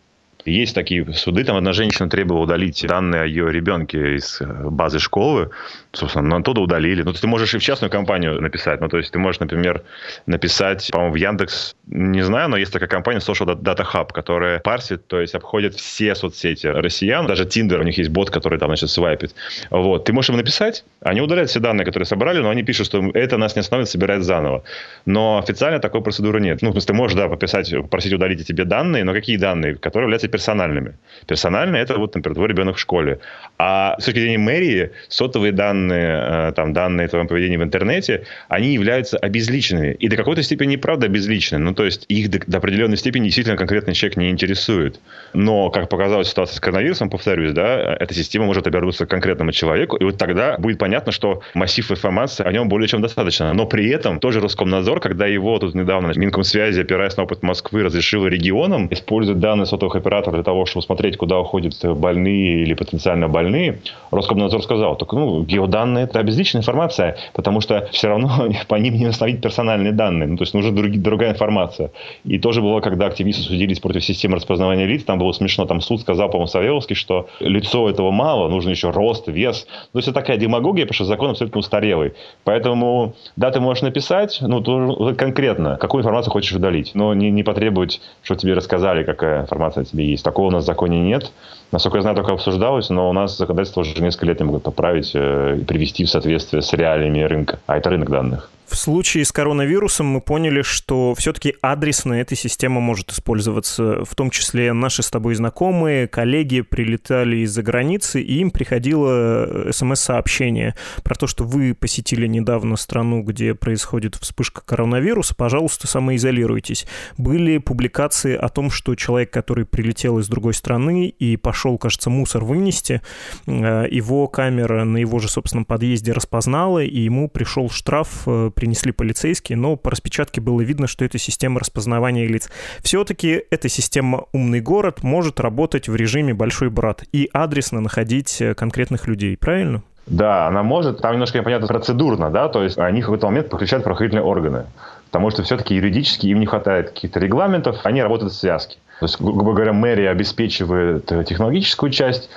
Есть 0.44 0.74
такие 0.74 1.10
суды, 1.14 1.44
там 1.44 1.56
одна 1.56 1.72
женщина 1.72 2.08
требовала 2.08 2.42
удалить 2.42 2.84
данные 2.86 3.22
о 3.22 3.24
ее 3.24 3.50
ребенке 3.50 4.16
из 4.16 4.40
э, 4.40 4.46
базы 4.46 4.98
школы, 4.98 5.50
собственно, 5.92 6.28
но 6.28 6.36
оттуда 6.36 6.60
удалили. 6.60 7.02
Ну, 7.02 7.12
ты 7.12 7.26
можешь 7.26 7.54
и 7.54 7.58
в 7.58 7.62
частную 7.62 7.90
компанию 7.90 8.40
написать, 8.40 8.80
ну, 8.80 8.88
то 8.88 8.98
есть 8.98 9.10
ты 9.10 9.18
можешь, 9.18 9.40
например, 9.40 9.82
написать, 10.26 10.88
по-моему, 10.92 11.14
в 11.14 11.16
Яндекс, 11.16 11.76
не 11.86 12.22
знаю, 12.22 12.50
но 12.50 12.56
есть 12.58 12.72
такая 12.72 12.88
компания 12.88 13.20
Social 13.20 13.58
Data 13.58 13.86
Hub, 13.90 14.12
которая 14.12 14.60
парсит, 14.60 15.06
то 15.06 15.20
есть 15.20 15.34
обходит 15.34 15.74
все 15.74 16.14
соцсети 16.14 16.66
россиян, 16.66 17.26
даже 17.26 17.44
Tinder, 17.44 17.78
у 17.78 17.82
них 17.82 17.96
есть 17.96 18.10
бот, 18.10 18.30
который 18.30 18.58
там, 18.58 18.68
значит, 18.68 18.90
свайпит. 18.90 19.34
Вот, 19.70 20.04
ты 20.04 20.12
можешь 20.12 20.30
им 20.30 20.36
написать, 20.36 20.84
они 21.00 21.22
удаляют 21.22 21.50
все 21.50 21.60
данные, 21.60 21.86
которые 21.86 22.06
собрали, 22.06 22.40
но 22.40 22.50
они 22.50 22.62
пишут, 22.62 22.86
что 22.86 23.10
это 23.14 23.38
нас 23.38 23.56
не 23.56 23.60
остановит, 23.60 23.88
собирает 23.88 24.24
заново. 24.24 24.62
Но 25.06 25.38
официально 25.38 25.80
такой 25.80 26.02
процедуры 26.02 26.40
нет. 26.40 26.60
Ну, 26.60 26.70
то 26.70 26.76
есть 26.76 26.86
ты 26.86 26.92
можешь, 26.92 27.16
да, 27.16 27.28
пописать, 27.28 27.70
попросить 27.70 28.12
удалить 28.12 28.46
тебе 28.46 28.64
данные, 28.64 29.04
но 29.04 29.12
какие 29.12 29.36
данные, 29.36 29.76
которые 29.76 30.04
являются 30.04 30.28
персональными. 30.34 30.94
Персональные 31.26 31.82
это 31.82 31.96
вот, 31.96 32.14
например, 32.16 32.34
твой 32.34 32.48
ребенок 32.48 32.76
в 32.76 32.80
школе. 32.80 33.20
А 33.56 33.94
с 34.00 34.04
точки 34.04 34.18
зрения 34.18 34.38
мэрии, 34.38 34.90
сотовые 35.08 35.52
данные, 35.52 36.48
э, 36.48 36.52
там, 36.56 36.72
данные 36.72 37.06
о 37.06 37.08
твоем 37.08 37.28
поведении 37.28 37.56
в 37.56 37.62
интернете, 37.62 38.24
они 38.48 38.74
являются 38.74 39.16
обезличенными. 39.16 39.92
И 39.92 40.08
до 40.08 40.16
какой-то 40.16 40.42
степени, 40.42 40.74
правда, 40.74 41.06
обезличены. 41.06 41.60
Ну, 41.60 41.72
то 41.72 41.84
есть 41.84 42.04
их 42.08 42.30
до, 42.30 42.40
до 42.46 42.58
определенной 42.58 42.96
степени 42.96 43.26
действительно 43.26 43.56
конкретный 43.56 43.94
человек 43.94 44.16
не 44.16 44.30
интересует. 44.30 45.00
Но, 45.34 45.70
как 45.70 45.88
показалась 45.88 46.28
ситуация 46.28 46.56
с 46.56 46.60
коронавирусом, 46.60 47.10
повторюсь, 47.10 47.52
да, 47.52 47.96
эта 48.00 48.12
система 48.12 48.46
может 48.46 48.66
обернуться 48.66 49.06
к 49.06 49.10
конкретному 49.10 49.52
человеку, 49.52 49.96
и 49.96 50.04
вот 50.04 50.18
тогда 50.18 50.58
будет 50.58 50.78
понятно, 50.78 51.12
что 51.12 51.42
массив 51.54 51.88
информации 51.92 52.44
о 52.44 52.50
нем 52.50 52.68
более 52.68 52.88
чем 52.88 53.02
достаточно. 53.02 53.52
Но 53.52 53.66
при 53.66 53.88
этом 53.88 54.18
тоже 54.18 54.40
Роскомнадзор, 54.40 54.98
когда 54.98 55.26
его 55.26 55.58
тут 55.60 55.74
недавно 55.74 56.12
Минкомсвязи, 56.16 56.80
опираясь 56.80 57.16
на 57.16 57.22
опыт 57.22 57.44
Москвы, 57.44 57.84
разрешил 57.84 58.26
регионам 58.26 58.88
использовать 58.90 59.40
данные 59.40 59.66
сотовых 59.66 59.94
операторов 59.94 60.23
оператор 60.24 60.34
для 60.34 60.42
того, 60.42 60.66
чтобы 60.66 60.84
смотреть, 60.84 61.16
куда 61.16 61.38
уходят 61.38 61.74
больные 61.96 62.62
или 62.62 62.74
потенциально 62.74 63.28
больные, 63.28 63.80
Роскомнадзор 64.10 64.62
сказал, 64.62 64.96
так, 64.96 65.12
ну, 65.12 65.42
геоданные– 65.42 66.04
это 66.10 66.20
обезличенная 66.20 66.62
информация, 66.62 67.16
потому 67.32 67.60
что 67.60 67.88
все 67.92 68.08
равно 68.08 68.48
по 68.68 68.76
ним 68.76 68.94
не 68.94 69.06
установить 69.06 69.40
персональные 69.40 69.92
данные. 69.92 70.28
Ну, 70.28 70.36
то 70.36 70.42
есть 70.42 70.54
нужна 70.54 70.70
друг, 70.70 70.92
другая 70.92 71.32
информация. 71.32 71.90
И 72.24 72.38
тоже 72.38 72.60
было, 72.60 72.80
когда 72.80 73.06
активисты 73.06 73.42
судились 73.42 73.80
против 73.80 74.04
системы 74.04 74.36
распознавания 74.36 74.86
лиц, 74.86 75.04
там 75.04 75.18
было 75.18 75.32
смешно, 75.32 75.66
там 75.66 75.80
суд 75.80 76.00
сказал, 76.00 76.28
по-моему, 76.28 76.46
Савеловский, 76.46 76.96
что 76.96 77.28
лицо 77.40 77.88
этого 77.88 78.10
мало, 78.10 78.48
нужно 78.48 78.70
еще 78.70 78.90
рост, 78.90 79.28
вес. 79.28 79.66
То 79.92 79.98
есть 79.98 80.08
это 80.08 80.20
такая 80.20 80.36
демагогия, 80.36 80.84
потому 80.84 80.94
что 80.94 81.04
закон 81.04 81.30
абсолютно 81.30 81.58
устарелый. 81.58 82.12
Поэтому, 82.44 83.14
да, 83.36 83.50
ты 83.50 83.60
можешь 83.60 83.82
написать, 83.82 84.38
ну, 84.40 85.14
конкретно, 85.14 85.76
какую 85.76 86.02
информацию 86.02 86.32
хочешь 86.32 86.52
удалить, 86.52 86.92
но 86.94 87.14
не, 87.14 87.30
не 87.30 87.42
потребовать, 87.42 88.00
чтобы 88.22 88.40
тебе 88.40 88.54
рассказали, 88.54 89.04
какая 89.04 89.42
информация 89.42 89.84
тебе 89.84 90.13
есть. 90.14 90.24
Такого 90.24 90.48
у 90.48 90.50
нас 90.50 90.64
в 90.64 90.66
законе 90.66 91.00
нет. 91.00 91.30
Насколько 91.72 91.98
я 91.98 92.02
знаю, 92.02 92.16
только 92.16 92.32
обсуждалось, 92.32 92.90
но 92.90 93.08
у 93.08 93.12
нас 93.12 93.36
законодательство 93.36 93.80
уже 93.80 94.02
несколько 94.02 94.26
лет 94.26 94.40
не 94.40 94.46
могут 94.46 94.62
поправить 94.62 95.10
э, 95.14 95.58
и 95.60 95.64
привести 95.64 96.04
в 96.04 96.10
соответствие 96.10 96.62
с 96.62 96.72
реалиями 96.72 97.22
рынка. 97.22 97.58
А 97.66 97.76
это 97.76 97.90
рынок 97.90 98.10
данных. 98.10 98.50
В 98.66 98.76
случае 98.76 99.24
с 99.24 99.32
коронавирусом 99.32 100.06
мы 100.06 100.20
поняли, 100.20 100.62
что 100.62 101.14
все-таки 101.14 101.54
адресно 101.60 102.14
эта 102.14 102.34
система 102.34 102.80
может 102.80 103.12
использоваться. 103.12 104.04
В 104.04 104.14
том 104.14 104.30
числе 104.30 104.72
наши 104.72 105.02
с 105.02 105.10
тобой 105.10 105.34
знакомые, 105.34 106.08
коллеги 106.08 106.62
прилетали 106.62 107.38
из-за 107.38 107.62
границы, 107.62 108.22
и 108.22 108.38
им 108.38 108.50
приходило 108.50 109.46
э, 109.46 109.70
смс-сообщение 109.72 110.74
про 111.02 111.14
то, 111.14 111.26
что 111.26 111.44
вы 111.44 111.74
посетили 111.74 112.26
недавно 112.26 112.76
страну, 112.76 113.22
где 113.22 113.54
происходит 113.54 114.16
вспышка 114.16 114.62
коронавируса, 114.64 115.34
пожалуйста, 115.34 115.86
самоизолируйтесь. 115.86 116.86
Были 117.18 117.58
публикации 117.58 118.34
о 118.34 118.48
том, 118.48 118.70
что 118.70 118.94
человек, 118.94 119.30
который 119.30 119.66
прилетел 119.66 120.18
из 120.18 120.28
другой 120.28 120.54
страны 120.54 121.08
и 121.08 121.36
пошел, 121.36 121.76
кажется, 121.76 122.08
мусор 122.08 122.44
вынести, 122.44 123.02
э, 123.46 123.86
его 123.90 124.26
камера 124.26 124.84
на 124.84 124.96
его 124.96 125.18
же 125.18 125.28
собственном 125.28 125.66
подъезде 125.66 126.12
распознала, 126.12 126.82
и 126.82 127.00
ему 127.00 127.28
пришел 127.28 127.68
штраф 127.68 128.22
э, 128.26 128.50
принесли 128.54 128.92
полицейские, 128.92 129.58
но 129.58 129.76
по 129.76 129.90
распечатке 129.90 130.40
было 130.40 130.60
видно, 130.60 130.86
что 130.86 131.04
это 131.04 131.18
система 131.18 131.60
распознавания 131.60 132.26
лиц. 132.26 132.50
Все-таки 132.82 133.44
эта 133.50 133.68
система 133.68 134.24
«Умный 134.32 134.60
город» 134.60 135.02
может 135.02 135.40
работать 135.40 135.88
в 135.88 135.96
режиме 135.96 136.34
«Большой 136.34 136.70
брат» 136.70 137.04
и 137.12 137.28
адресно 137.32 137.80
находить 137.80 138.40
э, 138.40 138.54
конкретных 138.54 139.06
людей, 139.06 139.36
правильно? 139.36 139.82
Да, 140.06 140.46
она 140.46 140.62
может, 140.62 141.00
там 141.00 141.12
немножко 141.12 141.38
непонятно 141.38 141.66
процедурно, 141.66 142.30
да, 142.30 142.48
то 142.48 142.62
есть 142.62 142.78
они 142.78 143.00
в 143.00 143.06
какой-то 143.06 143.26
момент 143.26 143.48
подключают 143.48 143.84
правоохранительные 143.84 144.24
органы, 144.24 144.66
потому 145.06 145.30
что 145.30 145.42
все-таки 145.42 145.74
юридически 145.74 146.26
им 146.26 146.40
не 146.40 146.46
хватает 146.46 146.90
каких-то 146.90 147.20
регламентов, 147.20 147.78
они 147.84 148.02
работают 148.02 148.32
в 148.32 148.36
связке. 148.36 148.76
То 149.00 149.06
есть, 149.06 149.20
грубо 149.20 149.54
говоря, 149.54 149.72
мэрия 149.72 150.10
обеспечивает 150.10 151.10
э, 151.10 151.24
технологическую 151.24 151.90
часть, 151.90 152.28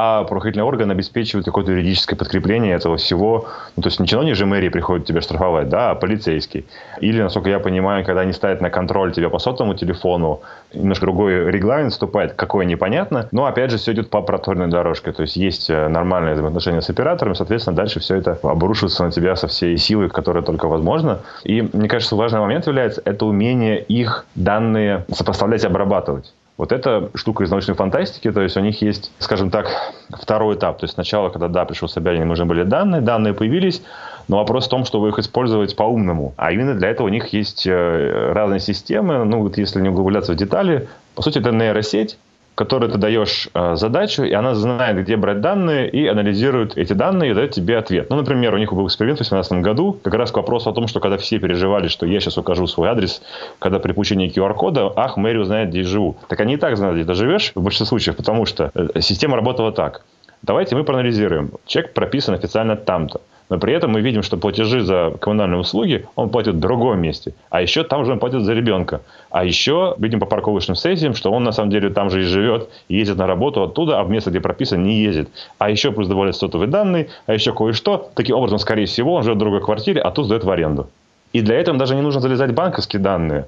а 0.00 0.22
правоохранительный 0.22 0.64
орган 0.64 0.92
обеспечивает 0.92 1.44
какое-то 1.44 1.72
юридическое 1.72 2.16
подкрепление 2.16 2.72
этого 2.72 2.98
всего. 2.98 3.48
Ну, 3.74 3.82
то 3.82 3.88
есть 3.88 3.98
не 3.98 4.06
чиновник 4.06 4.36
же 4.36 4.46
мэрии 4.46 4.68
приходит 4.68 5.06
тебя 5.06 5.20
штрафовать, 5.20 5.68
да, 5.68 5.90
а 5.90 5.94
полицейский. 5.96 6.66
Или, 7.00 7.20
насколько 7.20 7.50
я 7.50 7.58
понимаю, 7.58 8.04
когда 8.04 8.20
они 8.20 8.32
ставят 8.32 8.60
на 8.60 8.70
контроль 8.70 9.12
тебя 9.12 9.28
по 9.28 9.40
сотовому 9.40 9.74
телефону, 9.74 10.40
немножко 10.72 11.06
другой 11.06 11.50
регламент 11.50 11.92
вступает, 11.92 12.34
какое 12.34 12.64
непонятно. 12.64 13.28
Но, 13.32 13.46
опять 13.46 13.72
же, 13.72 13.78
все 13.78 13.92
идет 13.92 14.08
по 14.08 14.22
проторной 14.22 14.68
дорожке. 14.68 15.10
То 15.10 15.22
есть 15.22 15.34
есть 15.34 15.68
э, 15.68 15.88
нормальные 15.88 16.34
взаимоотношения 16.34 16.80
с 16.80 16.88
оператором, 16.88 17.34
соответственно, 17.34 17.74
дальше 17.74 17.98
все 17.98 18.14
это 18.14 18.38
обрушивается 18.44 19.02
на 19.02 19.10
тебя 19.10 19.34
со 19.34 19.48
всей 19.48 19.76
силой, 19.78 20.10
которая 20.10 20.44
только 20.44 20.68
возможно. 20.68 21.22
И, 21.42 21.68
мне 21.72 21.88
кажется, 21.88 22.14
важный 22.14 22.38
момент 22.38 22.68
является 22.68 23.02
это 23.04 23.26
умение 23.26 23.82
их 23.82 24.26
данные 24.36 25.06
сопоставлять 25.10 25.64
и 25.64 25.66
обрабатывать. 25.66 26.32
Вот 26.58 26.72
эта 26.72 27.10
штука 27.14 27.44
из 27.44 27.50
научной 27.50 27.74
фантастики, 27.74 28.32
то 28.32 28.42
есть 28.42 28.56
у 28.56 28.60
них 28.60 28.82
есть, 28.82 29.12
скажем 29.20 29.48
так, 29.48 29.68
второй 30.10 30.56
этап. 30.56 30.78
То 30.78 30.84
есть 30.84 30.94
сначала, 30.94 31.28
когда, 31.28 31.46
да, 31.46 31.64
пришел 31.64 31.88
Собянин, 31.88 32.26
нужны 32.26 32.46
были 32.46 32.64
данные, 32.64 33.00
данные 33.00 33.32
появились, 33.32 33.80
Но 34.26 34.38
вопрос 34.38 34.66
в 34.66 34.68
том, 34.68 34.84
чтобы 34.84 35.08
их 35.08 35.18
использовать 35.20 35.76
по-умному. 35.76 36.34
А 36.36 36.50
именно 36.50 36.74
для 36.74 36.88
этого 36.88 37.06
у 37.06 37.10
них 37.10 37.28
есть 37.32 37.64
э, 37.66 38.32
разные 38.32 38.58
системы. 38.58 39.24
Ну, 39.24 39.42
вот 39.42 39.56
если 39.56 39.80
не 39.80 39.88
углубляться 39.88 40.32
в 40.32 40.36
детали, 40.36 40.88
по 41.14 41.22
сути, 41.22 41.38
это 41.38 41.52
нейросеть, 41.52 42.18
которой 42.58 42.90
ты 42.90 42.98
даешь 42.98 43.48
э, 43.54 43.76
задачу, 43.76 44.24
и 44.24 44.32
она 44.32 44.56
знает, 44.56 44.98
где 44.98 45.16
брать 45.16 45.40
данные, 45.40 45.88
и 45.88 46.08
анализирует 46.08 46.76
эти 46.76 46.92
данные 46.92 47.30
и 47.30 47.34
дает 47.34 47.52
тебе 47.52 47.78
ответ. 47.78 48.10
Ну, 48.10 48.16
например, 48.16 48.52
у 48.52 48.58
них 48.58 48.72
был 48.72 48.84
эксперимент 48.88 49.20
в 49.20 49.22
2018 49.22 49.64
году, 49.64 49.96
как 50.02 50.14
раз 50.14 50.32
к 50.32 50.36
вопросу 50.36 50.68
о 50.68 50.72
том, 50.72 50.88
что 50.88 50.98
когда 50.98 51.18
все 51.18 51.38
переживали, 51.38 51.86
что 51.86 52.04
я 52.04 52.18
сейчас 52.18 52.36
укажу 52.36 52.66
свой 52.66 52.88
адрес, 52.88 53.22
когда 53.60 53.78
при 53.78 53.92
получении 53.92 54.28
QR-кода, 54.28 54.92
ах, 54.96 55.16
Мэри 55.16 55.38
узнает, 55.38 55.68
где 55.68 55.78
я 55.78 55.84
живу. 55.84 56.16
Так 56.26 56.40
они 56.40 56.54
и 56.54 56.56
так 56.56 56.76
знают, 56.76 56.96
где 56.96 57.04
ты 57.04 57.14
живешь 57.14 57.52
в 57.54 57.62
большинстве 57.62 57.86
случаев, 57.86 58.16
потому 58.16 58.44
что 58.44 58.72
э, 58.74 59.00
система 59.02 59.36
работала 59.36 59.70
так. 59.70 60.02
Давайте 60.42 60.74
мы 60.74 60.82
проанализируем. 60.82 61.52
Чек 61.64 61.94
прописан 61.94 62.34
официально 62.34 62.74
там-то 62.74 63.20
но 63.48 63.58
при 63.58 63.72
этом 63.72 63.92
мы 63.92 64.00
видим, 64.00 64.22
что 64.22 64.36
платежи 64.36 64.82
за 64.82 65.14
коммунальные 65.20 65.60
услуги 65.60 66.06
он 66.16 66.28
платит 66.28 66.54
в 66.54 66.60
другом 66.60 67.00
месте. 67.00 67.34
А 67.50 67.62
еще 67.62 67.82
там 67.82 68.04
же 68.04 68.12
он 68.12 68.18
платит 68.18 68.42
за 68.42 68.52
ребенка. 68.52 69.00
А 69.30 69.44
еще 69.44 69.94
видим 69.98 70.20
по 70.20 70.26
парковочным 70.26 70.76
сессиям, 70.76 71.14
что 71.14 71.32
он 71.32 71.44
на 71.44 71.52
самом 71.52 71.70
деле 71.70 71.90
там 71.90 72.10
же 72.10 72.20
и 72.20 72.24
живет, 72.24 72.68
ездит 72.88 73.16
на 73.16 73.26
работу 73.26 73.62
оттуда, 73.62 74.00
а 74.00 74.04
в 74.04 74.10
место, 74.10 74.30
где 74.30 74.40
прописан, 74.40 74.82
не 74.82 75.00
ездит. 75.00 75.28
А 75.58 75.70
еще 75.70 75.92
плюс 75.92 76.08
добавляет 76.08 76.36
сотовые 76.36 76.68
данные, 76.68 77.08
а 77.26 77.34
еще 77.34 77.52
кое-что. 77.52 78.10
Таким 78.14 78.36
образом, 78.36 78.58
скорее 78.58 78.86
всего, 78.86 79.14
он 79.14 79.22
живет 79.22 79.36
в 79.36 79.40
другой 79.40 79.62
квартире, 79.62 80.00
а 80.00 80.10
тут 80.10 80.26
сдает 80.26 80.44
в 80.44 80.50
аренду. 80.50 80.88
И 81.32 81.40
для 81.40 81.60
этого 81.60 81.78
даже 81.78 81.94
не 81.94 82.02
нужно 82.02 82.20
залезать 82.20 82.52
банковские 82.52 83.00
данные. 83.00 83.46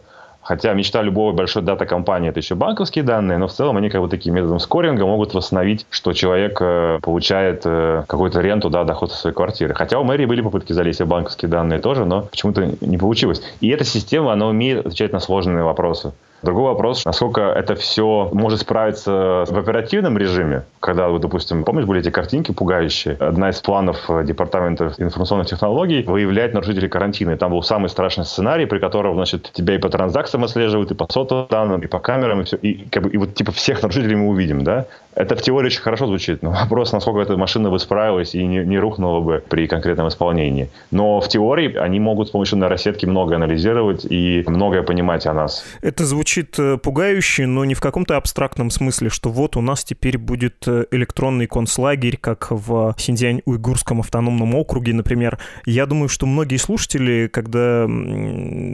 Хотя 0.51 0.75
мечта 0.75 1.01
любого 1.01 1.31
большой 1.31 1.63
дата-компании 1.63 2.31
это 2.31 2.41
еще 2.41 2.57
банковские 2.57 3.05
данные, 3.05 3.39
но 3.39 3.47
в 3.47 3.53
целом 3.53 3.77
они 3.77 3.89
как 3.89 4.01
бы 4.01 4.09
таким 4.09 4.35
методом 4.35 4.59
скоринга 4.59 5.07
могут 5.07 5.33
восстановить, 5.33 5.87
что 5.91 6.13
человек 6.13 6.59
э, 6.61 6.99
получает 7.03 7.63
э, 7.65 8.03
какую-то 8.09 8.41
ренту, 8.41 8.69
да, 8.69 8.83
доход 8.83 9.13
со 9.13 9.19
своей 9.19 9.37
квартиры. 9.37 9.75
Хотя 9.75 10.01
у 10.01 10.03
мэрии 10.03 10.27
были 10.27 10.41
попытки 10.41 10.73
залезть 10.73 11.03
в 11.03 11.07
банковские 11.07 11.49
данные 11.49 11.79
тоже, 11.79 12.05
но 12.05 12.23
почему-то 12.23 12.69
не 12.81 12.99
получилось. 12.99 13.43
И 13.61 13.69
эта 13.69 13.85
система, 13.85 14.33
она 14.33 14.49
умеет 14.49 14.85
отвечать 14.85 15.13
на 15.13 15.21
сложные 15.21 15.63
вопросы. 15.63 16.15
Другой 16.43 16.65
вопрос, 16.65 17.05
насколько 17.05 17.43
это 17.43 17.75
все 17.75 18.31
может 18.33 18.61
справиться 18.61 19.45
в 19.47 19.59
оперативном 19.59 20.17
режиме, 20.17 20.65
когда 20.81 21.09
вы, 21.09 21.19
допустим, 21.19 21.65
помнишь, 21.65 21.85
были 21.85 22.01
эти 22.01 22.11
картинки 22.11 22.53
пугающие? 22.53 23.17
Одна 23.21 23.51
из 23.51 23.61
планов 23.61 23.99
Департамента 24.25 24.95
информационных 24.97 25.49
технологий 25.49 26.03
выявлять 26.03 26.55
нарушителей 26.55 26.89
карантина. 26.89 27.33
И 27.33 27.37
там 27.37 27.51
был 27.51 27.63
самый 27.63 27.89
страшный 27.91 28.25
сценарий, 28.25 28.65
при 28.65 28.79
котором, 28.79 29.17
значит, 29.17 29.51
тебя 29.53 29.75
и 29.75 29.79
по 29.79 29.91
транзакциям 29.91 30.45
отслеживают, 30.45 30.91
и 30.91 30.95
по 30.95 31.07
сотовым 31.11 31.47
данным, 31.51 31.81
и 31.83 31.87
по 31.87 31.99
камерам, 31.99 32.41
и 32.41 32.45
все. 32.45 32.57
И, 32.57 32.89
как 32.89 33.03
бы, 33.03 33.11
и 33.11 33.19
вот 33.19 33.35
типа 33.35 33.53
всех 33.53 33.83
нарушителей 33.83 34.17
мы 34.17 34.29
увидим, 34.29 34.65
да? 34.65 34.87
Это 35.15 35.35
в 35.35 35.43
теории 35.43 35.67
очень 35.67 35.81
хорошо 35.81 36.07
звучит, 36.07 36.43
но 36.43 36.51
вопрос, 36.63 36.93
насколько 36.93 37.21
эта 37.21 37.37
машина 37.37 37.71
бы 37.71 37.79
справилась 37.79 38.35
и 38.35 38.47
не, 38.47 38.59
не 38.59 38.79
рухнула 38.79 39.21
бы 39.21 39.43
при 39.49 39.67
конкретном 39.67 40.09
исполнении. 40.09 40.71
Но 40.91 41.21
в 41.21 41.29
теории 41.29 41.77
они 41.77 42.01
могут 42.01 42.29
с 42.29 42.31
помощью 42.31 42.59
нейросетки 42.59 43.07
много 43.07 43.37
анализировать 43.37 44.05
и 44.05 44.45
многое 44.47 44.83
понимать 44.83 45.27
о 45.27 45.35
нас. 45.35 45.65
Это 45.83 46.05
звучит 46.05 46.59
э, 46.59 46.79
пугающе, 46.79 47.47
но 47.47 47.65
не 47.65 47.75
в 47.75 47.81
каком-то 47.81 48.17
абстрактном 48.17 48.71
смысле, 48.71 49.09
что 49.09 49.31
вот 49.31 49.57
у 49.57 49.61
нас 49.61 49.85
теперь 49.85 50.17
будет 50.17 50.67
э, 50.67 50.87
электронный 50.91 51.47
концлагерь, 51.47 52.17
как 52.17 52.51
в 52.51 52.95
Синьцзянь-Уйгурском 52.97 54.01
автономном 54.01 54.55
округе, 54.55 54.95
например. 54.95 55.39
Я 55.67 55.87
думаю, 55.87 56.09
что 56.09 56.27
многие 56.27 56.57
слушатели, 56.57 57.29
когда 57.33 57.87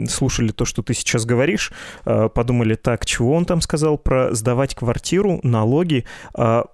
слушали 0.09 0.49
то, 0.49 0.65
что 0.65 0.83
ты 0.83 0.93
сейчас 0.93 1.25
говоришь, 1.25 1.71
э, 2.05 2.29
подумали, 2.33 2.75
так, 2.75 3.05
чего 3.05 3.33
он 3.33 3.45
там 3.45 3.61
сказал 3.61 3.97
про 3.97 4.33
сдавать 4.33 4.75
квартиру, 4.75 5.39
налоги, 5.43 6.05